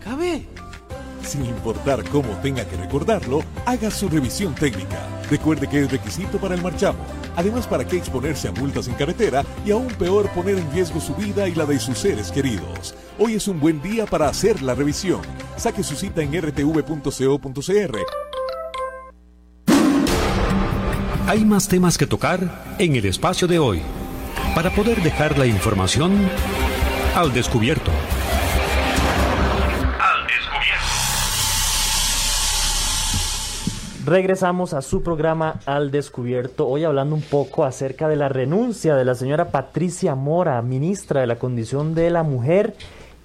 cabe. 0.01 0.43
Sin 1.22 1.45
importar 1.45 2.03
cómo 2.09 2.30
tenga 2.43 2.64
que 2.64 2.76
recordarlo, 2.76 3.45
haga 3.64 3.89
su 3.93 4.09
revisión 4.09 4.57
técnica. 4.57 4.99
Recuerde 5.30 5.68
que 5.68 5.82
es 5.82 5.93
requisito 5.93 6.39
para 6.39 6.57
el 6.57 6.62
marchamo. 6.62 7.07
Además, 7.37 7.68
¿para 7.68 7.87
qué 7.87 7.97
exponerse 7.97 8.49
a 8.49 8.53
multas 8.53 8.89
en 8.89 8.95
carretera 8.95 9.45
y 9.64 9.70
aún 9.70 9.87
peor 9.87 10.28
poner 10.30 10.59
en 10.59 10.72
riesgo 10.72 10.99
su 11.01 11.14
vida 11.14 11.47
y 11.47 11.55
la 11.55 11.64
de 11.64 11.78
sus 11.78 11.99
seres 11.99 12.32
queridos? 12.32 12.97
Hoy 13.20 13.34
es 13.34 13.47
un 13.47 13.61
buen 13.61 13.80
día 13.80 14.05
para 14.07 14.28
hacer 14.28 14.62
la 14.62 14.74
revisión. 14.74 15.20
Saque 15.57 15.84
su 15.84 15.95
cita 15.95 16.22
en 16.22 16.32
rtv.co.cr. 16.43 18.01
Hay 21.29 21.45
más 21.45 21.66
temas 21.66 21.99
que 21.99 22.07
tocar 22.07 22.39
en 22.79 22.95
el 22.95 23.05
espacio 23.05 23.49
de 23.49 23.59
hoy 23.59 23.83
para 24.55 24.70
poder 24.70 25.03
dejar 25.03 25.37
la 25.37 25.45
información 25.45 26.16
al 27.16 27.33
descubierto. 27.33 27.91
Al 29.99 30.24
descubierto. 30.29 30.85
Regresamos 34.05 34.72
a 34.72 34.83
su 34.83 35.03
programa 35.03 35.59
Al 35.66 35.91
Descubierto, 35.91 36.68
hoy 36.68 36.85
hablando 36.85 37.16
un 37.16 37.22
poco 37.22 37.64
acerca 37.64 38.07
de 38.09 38.14
la 38.14 38.29
renuncia 38.29 38.95
de 38.95 39.05
la 39.05 39.16
señora 39.16 39.51
Patricia 39.51 40.14
Mora, 40.14 40.62
ministra 40.62 41.22
de 41.22 41.27
la 41.27 41.41
Condición 41.41 41.97
de 41.97 42.11
la 42.11 42.22
Mujer, 42.22 42.77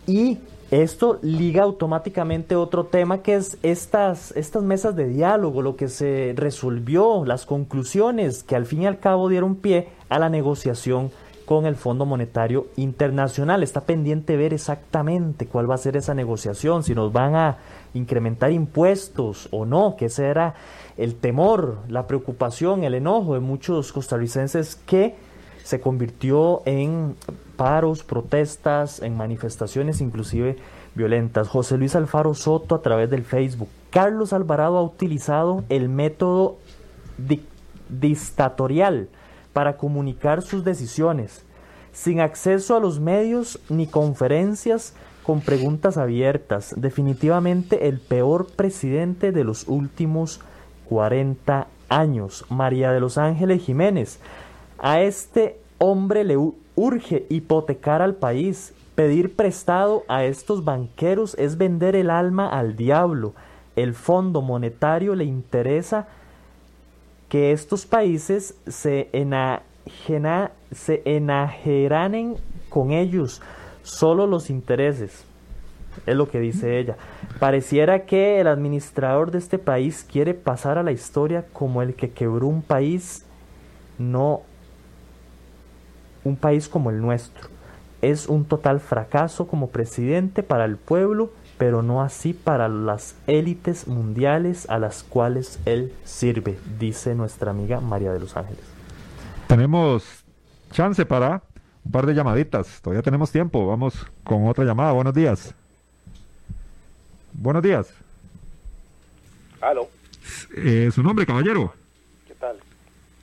y 0.07 0.39
esto 0.71 1.19
liga 1.21 1.63
automáticamente 1.63 2.55
otro 2.55 2.85
tema 2.85 3.21
que 3.21 3.35
es 3.35 3.57
estas, 3.61 4.31
estas 4.37 4.63
mesas 4.63 4.95
de 4.95 5.07
diálogo, 5.07 5.61
lo 5.61 5.75
que 5.75 5.89
se 5.89 6.33
resolvió, 6.37 7.25
las 7.25 7.45
conclusiones 7.45 8.43
que 8.43 8.55
al 8.55 8.65
fin 8.65 8.83
y 8.83 8.87
al 8.87 8.99
cabo 8.99 9.27
dieron 9.27 9.55
pie 9.55 9.89
a 10.07 10.17
la 10.17 10.29
negociación 10.29 11.11
con 11.45 11.65
el 11.65 11.75
Fondo 11.75 12.05
Monetario 12.05 12.67
Internacional. 12.77 13.63
Está 13.63 13.81
pendiente 13.81 14.37
ver 14.37 14.53
exactamente 14.53 15.45
cuál 15.47 15.69
va 15.69 15.75
a 15.75 15.77
ser 15.77 15.97
esa 15.97 16.13
negociación, 16.13 16.83
si 16.83 16.95
nos 16.95 17.11
van 17.11 17.35
a 17.35 17.57
incrementar 17.93 18.53
impuestos 18.53 19.49
o 19.51 19.65
no, 19.65 19.97
que 19.97 20.05
ese 20.05 20.27
era 20.27 20.55
el 20.95 21.15
temor, 21.15 21.79
la 21.89 22.07
preocupación, 22.07 22.85
el 22.85 22.93
enojo 22.93 23.33
de 23.33 23.41
muchos 23.41 23.91
costarricenses 23.91 24.77
que 24.85 25.15
se 25.63 25.81
convirtió 25.81 26.61
en 26.65 27.15
protestas, 28.03 29.01
en 29.01 29.15
manifestaciones 29.15 30.01
inclusive 30.01 30.57
violentas. 30.95 31.47
José 31.47 31.77
Luis 31.77 31.95
Alfaro 31.95 32.33
Soto 32.33 32.75
a 32.75 32.81
través 32.81 33.09
del 33.09 33.23
Facebook. 33.23 33.69
Carlos 33.91 34.33
Alvarado 34.33 34.77
ha 34.77 34.83
utilizado 34.83 35.63
el 35.69 35.89
método 35.89 36.57
dictatorial 37.89 39.09
para 39.53 39.77
comunicar 39.77 40.41
sus 40.41 40.63
decisiones, 40.63 41.43
sin 41.91 42.19
acceso 42.19 42.75
a 42.75 42.79
los 42.79 42.99
medios 42.99 43.59
ni 43.69 43.85
conferencias 43.85 44.93
con 45.23 45.41
preguntas 45.41 45.97
abiertas. 45.97 46.73
Definitivamente 46.77 47.87
el 47.87 47.99
peor 47.99 48.47
presidente 48.47 49.31
de 49.31 49.43
los 49.43 49.67
últimos 49.67 50.39
40 50.89 51.67
años. 51.89 52.45
María 52.49 52.91
de 52.91 53.01
los 53.01 53.17
Ángeles 53.17 53.61
Jiménez. 53.61 54.19
A 54.79 55.01
este 55.01 55.59
hombre 55.77 56.23
le 56.23 56.37
urge 56.75 57.25
hipotecar 57.29 58.01
al 58.01 58.15
país. 58.15 58.73
Pedir 58.95 59.35
prestado 59.35 60.03
a 60.07 60.25
estos 60.25 60.63
banqueros 60.63 61.35
es 61.39 61.57
vender 61.57 61.95
el 61.95 62.09
alma 62.09 62.47
al 62.47 62.75
diablo. 62.75 63.33
El 63.75 63.93
Fondo 63.93 64.41
Monetario 64.41 65.15
le 65.15 65.23
interesa 65.23 66.07
que 67.29 67.53
estos 67.53 67.85
países 67.85 68.55
se, 68.67 69.09
enajena, 69.13 70.51
se 70.71 71.01
enajeranen 71.05 72.35
con 72.69 72.91
ellos 72.91 73.41
solo 73.83 74.27
los 74.27 74.49
intereses. 74.49 75.23
Es 76.05 76.15
lo 76.15 76.29
que 76.29 76.39
dice 76.39 76.79
ella. 76.79 76.97
Pareciera 77.39 78.05
que 78.05 78.39
el 78.39 78.47
administrador 78.47 79.31
de 79.31 79.37
este 79.37 79.57
país 79.57 80.05
quiere 80.09 80.33
pasar 80.33 80.77
a 80.77 80.83
la 80.83 80.91
historia 80.91 81.45
como 81.53 81.81
el 81.81 81.95
que 81.95 82.11
quebró 82.11 82.47
un 82.47 82.61
país 82.61 83.25
no 83.97 84.41
un 86.23 86.35
país 86.35 86.67
como 86.67 86.89
el 86.89 87.01
nuestro. 87.01 87.49
Es 88.01 88.27
un 88.27 88.45
total 88.45 88.79
fracaso 88.79 89.47
como 89.47 89.69
presidente 89.69 90.43
para 90.43 90.65
el 90.65 90.77
pueblo, 90.77 91.31
pero 91.57 91.83
no 91.83 92.01
así 92.01 92.33
para 92.33 92.67
las 92.67 93.15
élites 93.27 93.87
mundiales 93.87 94.69
a 94.69 94.79
las 94.79 95.03
cuales 95.03 95.59
él 95.65 95.93
sirve, 96.03 96.57
dice 96.79 97.13
nuestra 97.13 97.51
amiga 97.51 97.79
María 97.79 98.11
de 98.11 98.19
los 98.19 98.35
Ángeles. 98.35 98.63
Tenemos 99.47 100.23
chance 100.71 101.05
para 101.05 101.43
un 101.83 101.91
par 101.91 102.05
de 102.05 102.13
llamaditas. 102.13 102.81
Todavía 102.81 103.03
tenemos 103.03 103.31
tiempo. 103.31 103.67
Vamos 103.67 104.07
con 104.23 104.47
otra 104.47 104.63
llamada. 104.63 104.91
Buenos 104.91 105.13
días. 105.13 105.53
Buenos 107.33 107.61
días. 107.61 107.93
Aló. 109.59 109.89
Eh, 110.55 110.89
¿Su 110.93 111.03
nombre, 111.03 111.25
caballero? 111.25 111.73
¿Qué 112.27 112.33
tal? 112.35 112.57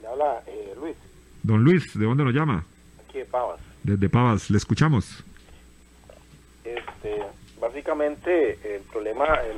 Le 0.01 0.07
habla 0.07 0.43
eh, 0.47 0.75
Luis, 0.79 0.97
Don 1.43 1.63
Luis, 1.63 1.99
¿de 1.99 2.05
dónde 2.05 2.25
nos 2.25 2.35
llama? 2.35 2.65
Aquí 3.09 3.19
de 3.19 3.25
Pavas. 3.25 3.61
Desde 3.83 4.09
Pavas. 4.09 4.51
Le 4.51 4.59
escuchamos. 4.59 5.25
Este, 6.65 7.23
básicamente, 7.61 8.59
el 8.77 8.83
problema 8.83 9.25
el- 9.37 9.57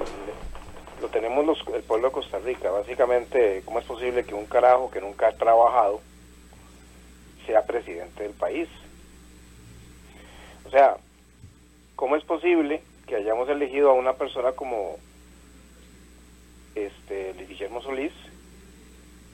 lo 1.03 1.09
tenemos 1.09 1.45
los, 1.47 1.59
el 1.75 1.83
pueblo 1.83 2.09
de 2.09 2.13
Costa 2.13 2.39
Rica. 2.39 2.71
Básicamente, 2.71 3.63
¿cómo 3.65 3.79
es 3.79 3.87
posible 3.87 4.25
que 4.25 4.35
un 4.35 4.47
carajo 4.47 4.91
que 4.91 5.01
nunca 5.01 5.29
ha 5.29 5.33
trabajado 5.33 6.01
sea 7.47 7.65
presidente 7.65 8.23
del 8.23 8.33
país? 8.33 8.69
O 10.67 10.71
sea, 10.71 10.99
¿cómo 11.97 12.17
es 12.17 12.25
posible 12.25 12.83
que 13.07 13.17
hayamos 13.17 13.49
elegido 13.49 13.91
a 13.91 13.95
una 13.95 14.13
persona 14.13 14.53
como 14.53 14.99
este 16.75 17.35
Luis 17.35 17.49
Guillermo 17.49 17.83
Solís, 17.83 18.13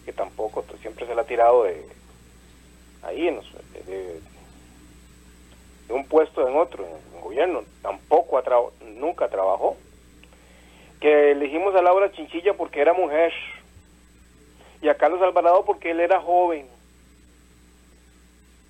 que 0.05 0.13
tampoco 0.13 0.65
siempre 0.81 1.07
se 1.07 1.15
le 1.15 1.21
ha 1.21 1.25
tirado 1.27 1.65
de 1.65 1.85
ahí 3.07 3.29
en 3.29 3.37
los- 3.37 3.53
de, 3.87 4.21
de 5.89 5.95
un 5.95 6.05
puesto 6.07 6.47
en 6.49 6.57
otro, 6.57 6.85
en 6.85 7.17
el 7.17 7.23
gobierno, 7.23 7.63
tampoco 7.83 8.43
traba- 8.43 8.71
nunca 8.81 9.29
trabajó. 9.29 9.77
Que 11.01 11.33
elegimos 11.33 11.75
a 11.75 11.83
Laura 11.83 12.11
Chinchilla 12.13 12.55
porque 12.55 12.81
era 12.81 12.93
mujer 12.95 13.33
y 14.83 14.89
a 14.89 14.97
Carlos 14.97 15.21
Alvarado 15.23 15.65
porque 15.65 15.91
él 15.91 16.01
era 16.01 16.21
joven. 16.21 16.67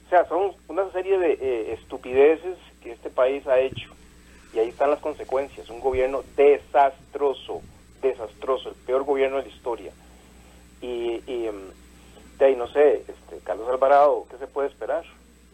O 0.07 0.09
sea, 0.11 0.25
son 0.29 0.53
una 0.69 0.91
serie 0.93 1.19
de 1.19 1.33
eh, 1.33 1.73
estupideces 1.73 2.57
que 2.83 2.93
este 2.93 3.11
país 3.11 3.47
ha 3.47 3.59
hecho 3.59 3.91
y 4.53 4.59
ahí 4.59 4.69
están 4.69 4.91
las 4.91 5.01
consecuencias. 5.01 5.69
Un 5.71 5.81
gobierno 5.81 6.23
desastroso, 6.37 7.63
desastroso, 8.03 8.69
el 8.71 8.75
peor 8.87 9.05
gobierno 9.05 9.39
de 9.39 9.45
la 9.45 9.49
historia. 9.49 9.93
Y, 10.81 11.23
em, 11.27 11.71
de 12.39 12.45
ahí 12.45 12.57
no 12.57 12.67
sé, 12.69 13.05
este, 13.09 13.39
Carlos 13.45 13.69
Alvarado, 13.69 14.27
¿qué 14.31 14.37
se 14.39 14.47
puede 14.47 14.69
esperar? 14.69 15.05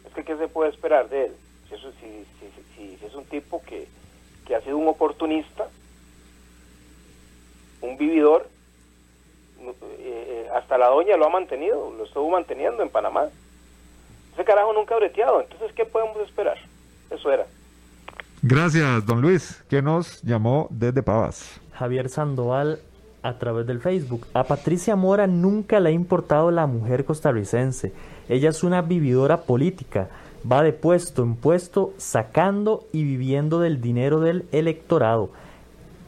Es 0.07 0.13
que 0.15 0.25
¿qué 0.25 0.37
se 0.37 0.49
puede 0.49 0.71
esperar 0.71 1.09
de 1.09 1.27
él? 1.27 1.33
Si, 1.69 1.75
eso, 1.75 1.91
si, 2.01 2.25
si, 2.41 2.51
si- 2.77 2.97
si 2.99 3.05
es 3.07 3.15
un 3.15 3.25
tipo 3.27 3.63
que, 3.65 3.87
que 4.47 4.55
ha 4.57 4.61
sido 4.63 4.77
un 4.79 4.89
oportunista, 4.89 5.69
un 7.81 7.97
vividor, 7.97 8.49
eh, 9.61 9.75
eh, 10.01 10.49
hasta 10.55 10.79
la 10.79 10.89
doña 10.89 11.17
lo 11.17 11.27
ha 11.27 11.31
mantenido, 11.31 11.93
lo 11.97 12.05
estuvo 12.05 12.29
manteniendo 12.31 12.83
en 12.83 12.91
Panamá. 12.91 13.29
Ese 14.35 14.45
carajo 14.45 14.73
nunca 14.73 14.95
ha 14.95 14.99
breteado, 14.99 15.41
entonces 15.41 15.73
¿qué 15.75 15.85
podemos 15.85 16.17
esperar? 16.19 16.59
Eso 17.11 17.31
era. 17.31 17.47
Gracias, 18.43 19.07
don 19.07 19.21
Luis, 19.21 19.63
que 19.69 19.83
nos 19.83 20.21
llamó 20.23 20.67
desde 20.71 21.03
Pavas. 21.03 21.61
Javier 21.75 22.09
Sandoval 22.09 22.81
a 23.23 23.39
través 23.39 23.67
del 23.67 23.81
Facebook. 23.81 24.27
A 24.35 24.45
Patricia 24.45 24.97
Mora 24.97 25.27
nunca 25.27 25.81
le 25.81 25.91
ha 25.91 25.93
importado 25.93 26.51
la 26.51 26.67
mujer 26.67 27.05
costarricense. 27.05 27.93
Ella 28.29 28.51
es 28.51 28.63
una 28.65 28.83
vividora 28.83 29.43
política. 29.43 30.09
Va 30.51 30.63
de 30.63 30.73
puesto 30.73 31.23
en 31.23 31.37
puesto 31.37 31.93
sacando 31.99 32.85
y 32.93 33.05
viviendo 33.05 33.61
del 33.61 33.81
dinero 33.81 34.19
del 34.21 34.45
electorado, 34.51 35.31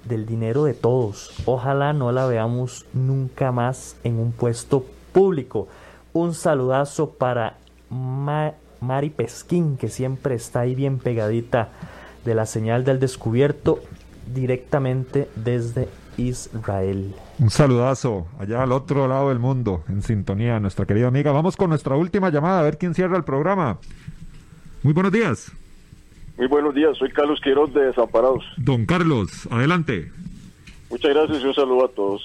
del 0.08 0.26
dinero 0.26 0.64
de 0.64 0.74
todos. 0.74 1.32
Ojalá 1.46 1.92
no 1.92 2.10
la 2.10 2.26
veamos 2.26 2.84
nunca 2.92 3.52
más 3.52 3.96
en 4.02 4.18
un 4.18 4.32
puesto 4.32 4.84
público. 5.12 5.68
Un 6.12 6.34
saludazo 6.34 7.10
para 7.10 7.58
Ma- 7.90 8.54
Mari 8.80 9.10
Pesquín, 9.10 9.76
que 9.76 9.88
siempre 9.88 10.34
está 10.34 10.60
ahí 10.60 10.74
bien 10.74 10.98
pegadita 10.98 11.68
de 12.24 12.34
la 12.34 12.44
señal 12.46 12.84
del 12.84 12.98
descubierto 12.98 13.78
directamente 14.34 15.28
desde 15.36 15.88
Israel. 16.16 17.14
Un 17.38 17.50
saludazo 17.50 18.26
allá 18.38 18.62
al 18.62 18.72
otro 18.72 19.08
lado 19.08 19.28
del 19.28 19.38
mundo, 19.38 19.84
en 19.88 20.02
sintonía, 20.02 20.60
nuestra 20.60 20.86
querida 20.86 21.08
amiga. 21.08 21.32
Vamos 21.32 21.56
con 21.56 21.70
nuestra 21.70 21.96
última 21.96 22.30
llamada, 22.30 22.60
a 22.60 22.62
ver 22.62 22.78
quién 22.78 22.94
cierra 22.94 23.16
el 23.16 23.24
programa. 23.24 23.78
Muy 24.82 24.92
buenos 24.92 25.12
días. 25.12 25.52
Muy 26.36 26.46
buenos 26.48 26.74
días, 26.74 26.96
soy 26.98 27.10
Carlos 27.10 27.40
Quiroz 27.42 27.72
de 27.72 27.86
Desamparados. 27.86 28.44
Don 28.56 28.86
Carlos, 28.86 29.48
adelante. 29.50 30.10
Muchas 30.90 31.14
gracias 31.14 31.42
y 31.42 31.46
un 31.46 31.54
saludo 31.54 31.84
a 31.86 31.88
todos. 31.88 32.22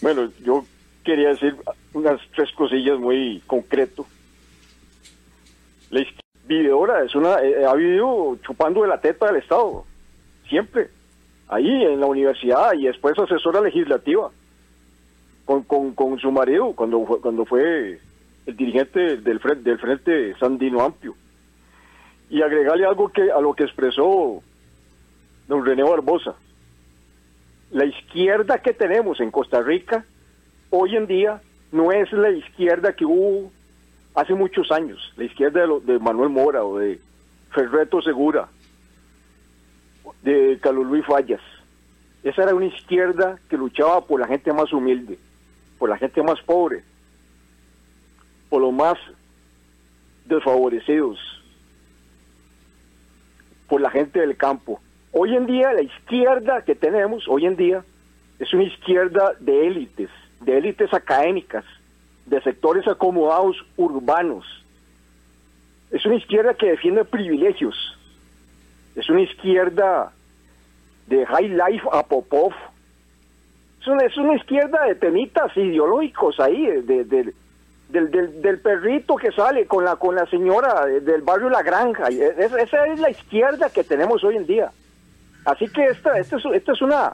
Bueno, 0.00 0.30
yo 0.44 0.64
quería 1.04 1.28
decir 1.28 1.56
unas 1.92 2.20
tres 2.34 2.50
cosillas 2.52 2.98
muy 2.98 3.42
concreto. 3.46 4.06
La 5.90 6.04
vividora 6.46 7.04
es 7.04 7.14
una, 7.14 7.40
eh, 7.42 7.64
ha 7.64 7.74
vivido 7.74 8.38
chupando 8.44 8.82
de 8.82 8.88
la 8.88 9.00
teta 9.00 9.26
del 9.26 9.36
Estado, 9.36 9.84
siempre, 10.48 10.90
ahí 11.48 11.84
en 11.84 12.00
la 12.00 12.06
universidad 12.06 12.72
y 12.74 12.84
después 12.86 13.18
asesora 13.18 13.60
legislativa 13.60 14.30
con, 15.44 15.62
con, 15.62 15.92
con 15.94 16.18
su 16.18 16.30
marido 16.32 16.72
cuando 16.74 17.04
fue, 17.06 17.20
cuando 17.20 17.44
fue 17.44 18.00
el 18.46 18.56
dirigente 18.56 19.16
del 19.18 19.40
frente, 19.40 19.70
del 19.70 19.78
frente 19.78 20.34
Sandino 20.38 20.82
Amplio. 20.82 21.14
Y 22.30 22.42
agregarle 22.42 22.84
algo 22.86 23.08
que 23.08 23.30
a 23.30 23.40
lo 23.40 23.54
que 23.54 23.64
expresó 23.64 24.42
don 25.46 25.64
René 25.64 25.84
Barbosa. 25.84 26.34
La 27.70 27.84
izquierda 27.84 28.58
que 28.58 28.72
tenemos 28.72 29.20
en 29.20 29.30
Costa 29.30 29.60
Rica 29.62 30.04
hoy 30.70 30.96
en 30.96 31.06
día 31.06 31.40
no 31.72 31.92
es 31.92 32.10
la 32.12 32.30
izquierda 32.30 32.92
que 32.94 33.04
hubo 33.04 33.50
hace 34.14 34.34
muchos 34.34 34.72
años, 34.72 35.12
la 35.16 35.24
izquierda 35.24 35.60
de, 35.60 35.66
lo- 35.66 35.80
de 35.80 35.98
Manuel 35.98 36.30
Mora 36.30 36.64
o 36.64 36.78
de 36.78 36.98
Ferreto 37.50 38.00
Segura, 38.02 38.48
de 40.22 40.58
Carlos 40.60 40.86
Luis 40.86 41.04
Fallas. 41.06 41.40
Esa 42.22 42.42
era 42.42 42.54
una 42.54 42.66
izquierda 42.66 43.38
que 43.48 43.56
luchaba 43.56 44.00
por 44.00 44.20
la 44.20 44.26
gente 44.26 44.52
más 44.52 44.72
humilde, 44.72 45.18
por 45.78 45.88
la 45.88 45.96
gente 45.96 46.22
más 46.22 46.40
pobre, 46.42 46.82
por 48.48 48.60
los 48.60 48.72
más 48.72 48.98
desfavorecidos, 50.24 51.18
por 53.68 53.80
la 53.80 53.90
gente 53.90 54.20
del 54.20 54.36
campo. 54.36 54.80
Hoy 55.12 55.34
en 55.36 55.46
día 55.46 55.72
la 55.72 55.82
izquierda 55.82 56.62
que 56.62 56.74
tenemos, 56.74 57.28
hoy 57.28 57.46
en 57.46 57.56
día, 57.56 57.84
es 58.38 58.52
una 58.52 58.64
izquierda 58.64 59.34
de 59.40 59.66
élites, 59.66 60.10
de 60.40 60.58
élites 60.58 60.92
académicas, 60.92 61.64
de 62.26 62.42
sectores 62.42 62.86
acomodados 62.86 63.56
urbanos. 63.76 64.44
Es 65.90 66.04
una 66.04 66.16
izquierda 66.16 66.54
que 66.54 66.66
defiende 66.66 67.04
privilegios. 67.04 67.95
Es 68.96 69.08
una 69.08 69.20
izquierda 69.20 70.10
de 71.06 71.24
High 71.26 71.50
Life 71.50 71.86
a 71.92 72.02
Popov. 72.02 72.52
Es 73.80 73.86
una, 73.86 74.04
es 74.04 74.16
una 74.16 74.34
izquierda 74.36 74.84
de 74.86 74.94
temitas 74.96 75.56
ideológicos 75.56 76.40
ahí, 76.40 76.66
de, 76.66 76.82
de- 76.82 77.04
de- 77.04 77.34
del, 77.88 78.10
del, 78.10 78.42
del 78.42 78.58
perrito 78.60 79.14
que 79.14 79.30
sale 79.30 79.66
con 79.66 79.84
la 79.84 79.94
con 79.94 80.16
la 80.16 80.26
señora 80.26 80.86
de- 80.86 81.00
del 81.02 81.22
barrio 81.22 81.48
La 81.48 81.62
Granja. 81.62 82.08
Esa 82.08 82.86
es 82.86 82.98
la 82.98 83.10
izquierda 83.10 83.70
que 83.70 83.84
tenemos 83.84 84.24
hoy 84.24 84.36
en 84.36 84.46
día. 84.46 84.72
Así 85.44 85.68
que 85.68 85.84
esta, 85.84 86.18
esta, 86.18 86.36
es, 86.36 86.44
una 86.82 87.12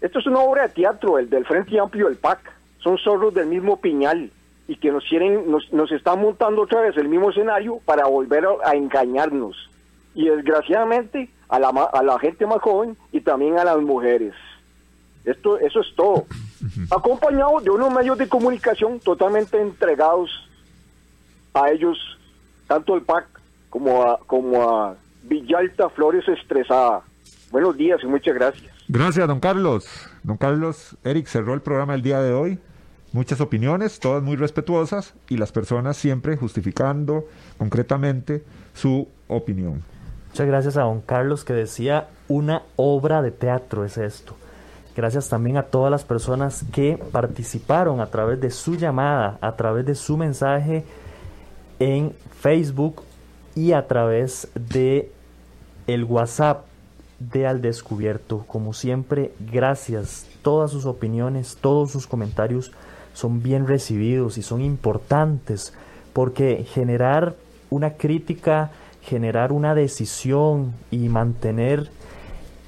esto 0.00 0.18
es 0.18 0.26
una 0.26 0.38
obra 0.40 0.62
de 0.62 0.68
teatro 0.70 1.18
el 1.18 1.28
del 1.28 1.44
Frente 1.44 1.78
Amplio 1.78 2.06
del 2.08 2.16
PAC. 2.16 2.38
Son 2.78 2.96
zorros 2.96 3.34
del 3.34 3.48
mismo 3.48 3.76
piñal 3.78 4.30
y 4.66 4.76
que 4.76 4.90
nos 4.90 5.04
quieren, 5.04 5.50
nos, 5.50 5.70
nos 5.74 5.92
están 5.92 6.20
montando 6.22 6.62
otra 6.62 6.80
vez 6.80 6.96
el 6.96 7.08
mismo 7.08 7.28
escenario 7.30 7.78
para 7.84 8.06
volver 8.06 8.46
a 8.64 8.74
engañarnos. 8.74 9.68
Y 10.14 10.28
desgraciadamente 10.28 11.30
a 11.48 11.58
la, 11.58 11.68
a 11.68 12.02
la 12.02 12.18
gente 12.18 12.46
más 12.46 12.60
joven 12.60 12.96
y 13.12 13.20
también 13.20 13.58
a 13.58 13.64
las 13.64 13.78
mujeres. 13.78 14.34
Esto, 15.24 15.58
eso 15.58 15.80
es 15.80 15.94
todo. 15.94 16.26
Acompañado 16.90 17.60
de 17.60 17.70
unos 17.70 17.92
medios 17.92 18.18
de 18.18 18.28
comunicación 18.28 18.98
totalmente 19.00 19.60
entregados 19.60 20.30
a 21.54 21.70
ellos, 21.70 21.98
tanto 22.66 22.94
el 22.94 23.02
PAC 23.02 23.26
como 23.70 24.02
a, 24.02 24.18
como 24.26 24.62
a 24.62 24.96
Villalta 25.22 25.88
Flores 25.90 26.26
Estresada. 26.28 27.02
Buenos 27.50 27.76
días 27.76 28.00
y 28.02 28.06
muchas 28.06 28.34
gracias. 28.34 28.72
Gracias, 28.88 29.26
don 29.28 29.40
Carlos. 29.40 29.86
Don 30.22 30.36
Carlos, 30.36 30.96
Eric 31.04 31.26
cerró 31.26 31.54
el 31.54 31.60
programa 31.60 31.94
el 31.94 32.02
día 32.02 32.20
de 32.20 32.32
hoy. 32.32 32.58
Muchas 33.12 33.42
opiniones, 33.42 34.00
todas 34.00 34.22
muy 34.22 34.36
respetuosas 34.36 35.14
y 35.28 35.36
las 35.36 35.52
personas 35.52 35.98
siempre 35.98 36.36
justificando 36.36 37.26
concretamente 37.58 38.42
su 38.74 39.06
opinión. 39.28 39.82
Muchas 40.32 40.46
gracias 40.46 40.76
a 40.78 40.84
don 40.84 41.02
Carlos 41.02 41.44
que 41.44 41.52
decía 41.52 42.08
una 42.26 42.62
obra 42.76 43.20
de 43.20 43.32
teatro 43.32 43.84
es 43.84 43.98
esto. 43.98 44.34
Gracias 44.96 45.28
también 45.28 45.58
a 45.58 45.64
todas 45.64 45.90
las 45.90 46.04
personas 46.04 46.64
que 46.72 46.98
participaron 47.12 48.00
a 48.00 48.06
través 48.06 48.40
de 48.40 48.50
su 48.50 48.76
llamada, 48.76 49.36
a 49.42 49.56
través 49.56 49.84
de 49.84 49.94
su 49.94 50.16
mensaje 50.16 50.86
en 51.80 52.14
Facebook 52.40 53.02
y 53.54 53.72
a 53.72 53.86
través 53.86 54.48
de 54.54 55.12
el 55.86 56.04
WhatsApp 56.04 56.64
de 57.18 57.46
Al 57.46 57.60
Descubierto. 57.60 58.46
Como 58.46 58.72
siempre, 58.72 59.34
gracias. 59.38 60.26
Todas 60.40 60.70
sus 60.70 60.86
opiniones, 60.86 61.58
todos 61.60 61.90
sus 61.90 62.06
comentarios 62.06 62.72
son 63.12 63.42
bien 63.42 63.66
recibidos 63.66 64.38
y 64.38 64.42
son 64.42 64.62
importantes 64.62 65.74
porque 66.14 66.64
generar 66.72 67.34
una 67.68 67.98
crítica, 67.98 68.70
generar 69.02 69.52
una 69.52 69.74
decisión 69.74 70.72
y 70.90 71.08
mantener 71.08 71.90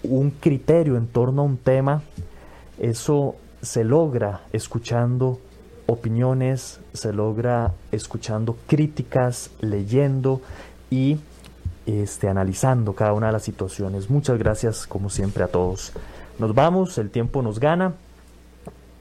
un 0.02 0.30
criterio 0.30 0.96
en 0.96 1.06
torno 1.06 1.42
a 1.42 1.44
un 1.44 1.56
tema, 1.56 2.02
eso 2.78 3.36
se 3.62 3.84
logra 3.84 4.42
escuchando 4.52 5.38
opiniones, 5.86 6.80
se 6.92 7.12
logra 7.12 7.72
escuchando 7.92 8.56
críticas, 8.66 9.50
leyendo 9.60 10.40
y 10.90 11.18
este, 11.86 12.28
analizando 12.28 12.94
cada 12.94 13.12
una 13.12 13.26
de 13.26 13.32
las 13.32 13.42
situaciones. 13.42 14.10
Muchas 14.10 14.38
gracias 14.38 14.86
como 14.86 15.10
siempre 15.10 15.44
a 15.44 15.48
todos. 15.48 15.92
Nos 16.38 16.54
vamos, 16.54 16.98
el 16.98 17.10
tiempo 17.10 17.42
nos 17.42 17.60
gana. 17.60 17.94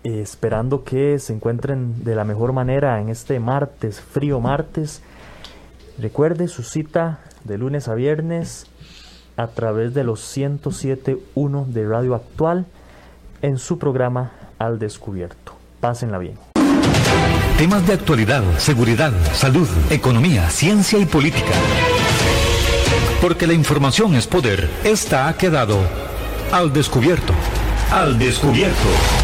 Esperando 0.04 0.84
que 0.84 1.18
se 1.18 1.32
encuentren 1.32 2.04
de 2.04 2.14
la 2.14 2.26
mejor 2.26 2.52
manera 2.52 3.00
en 3.00 3.08
este 3.08 3.40
martes, 3.40 4.02
frío 4.02 4.42
martes. 4.42 5.02
Recuerde 5.98 6.48
su 6.48 6.64
cita 6.64 7.20
de 7.44 7.58
lunes 7.58 7.88
a 7.88 7.94
viernes 7.94 8.68
a 9.38 9.48
través 9.48 9.94
de 9.94 10.04
los 10.04 10.22
107.1 10.36 11.68
de 11.68 11.88
Radio 11.88 12.16
Actual 12.16 12.66
en 13.42 13.58
su 13.58 13.78
programa 13.78 14.32
Al 14.58 14.80
Descubierto. 14.80 15.54
Pásenla 15.80 16.18
bien. 16.18 16.38
Temas 17.58 17.86
de 17.86 17.94
actualidad, 17.94 18.44
seguridad, 18.58 19.14
salud, 19.34 19.68
economía, 19.90 20.50
ciencia 20.50 20.98
y 20.98 21.06
política. 21.06 21.54
Porque 23.22 23.48
la 23.48 23.54
información 23.54 24.16
es 24.16 24.28
poder. 24.28 24.70
Esta 24.84 25.28
ha 25.28 25.38
quedado 25.38 25.78
al 26.52 26.74
descubierto. 26.74 27.34
Al 27.92 28.18
descubierto. 28.18 29.23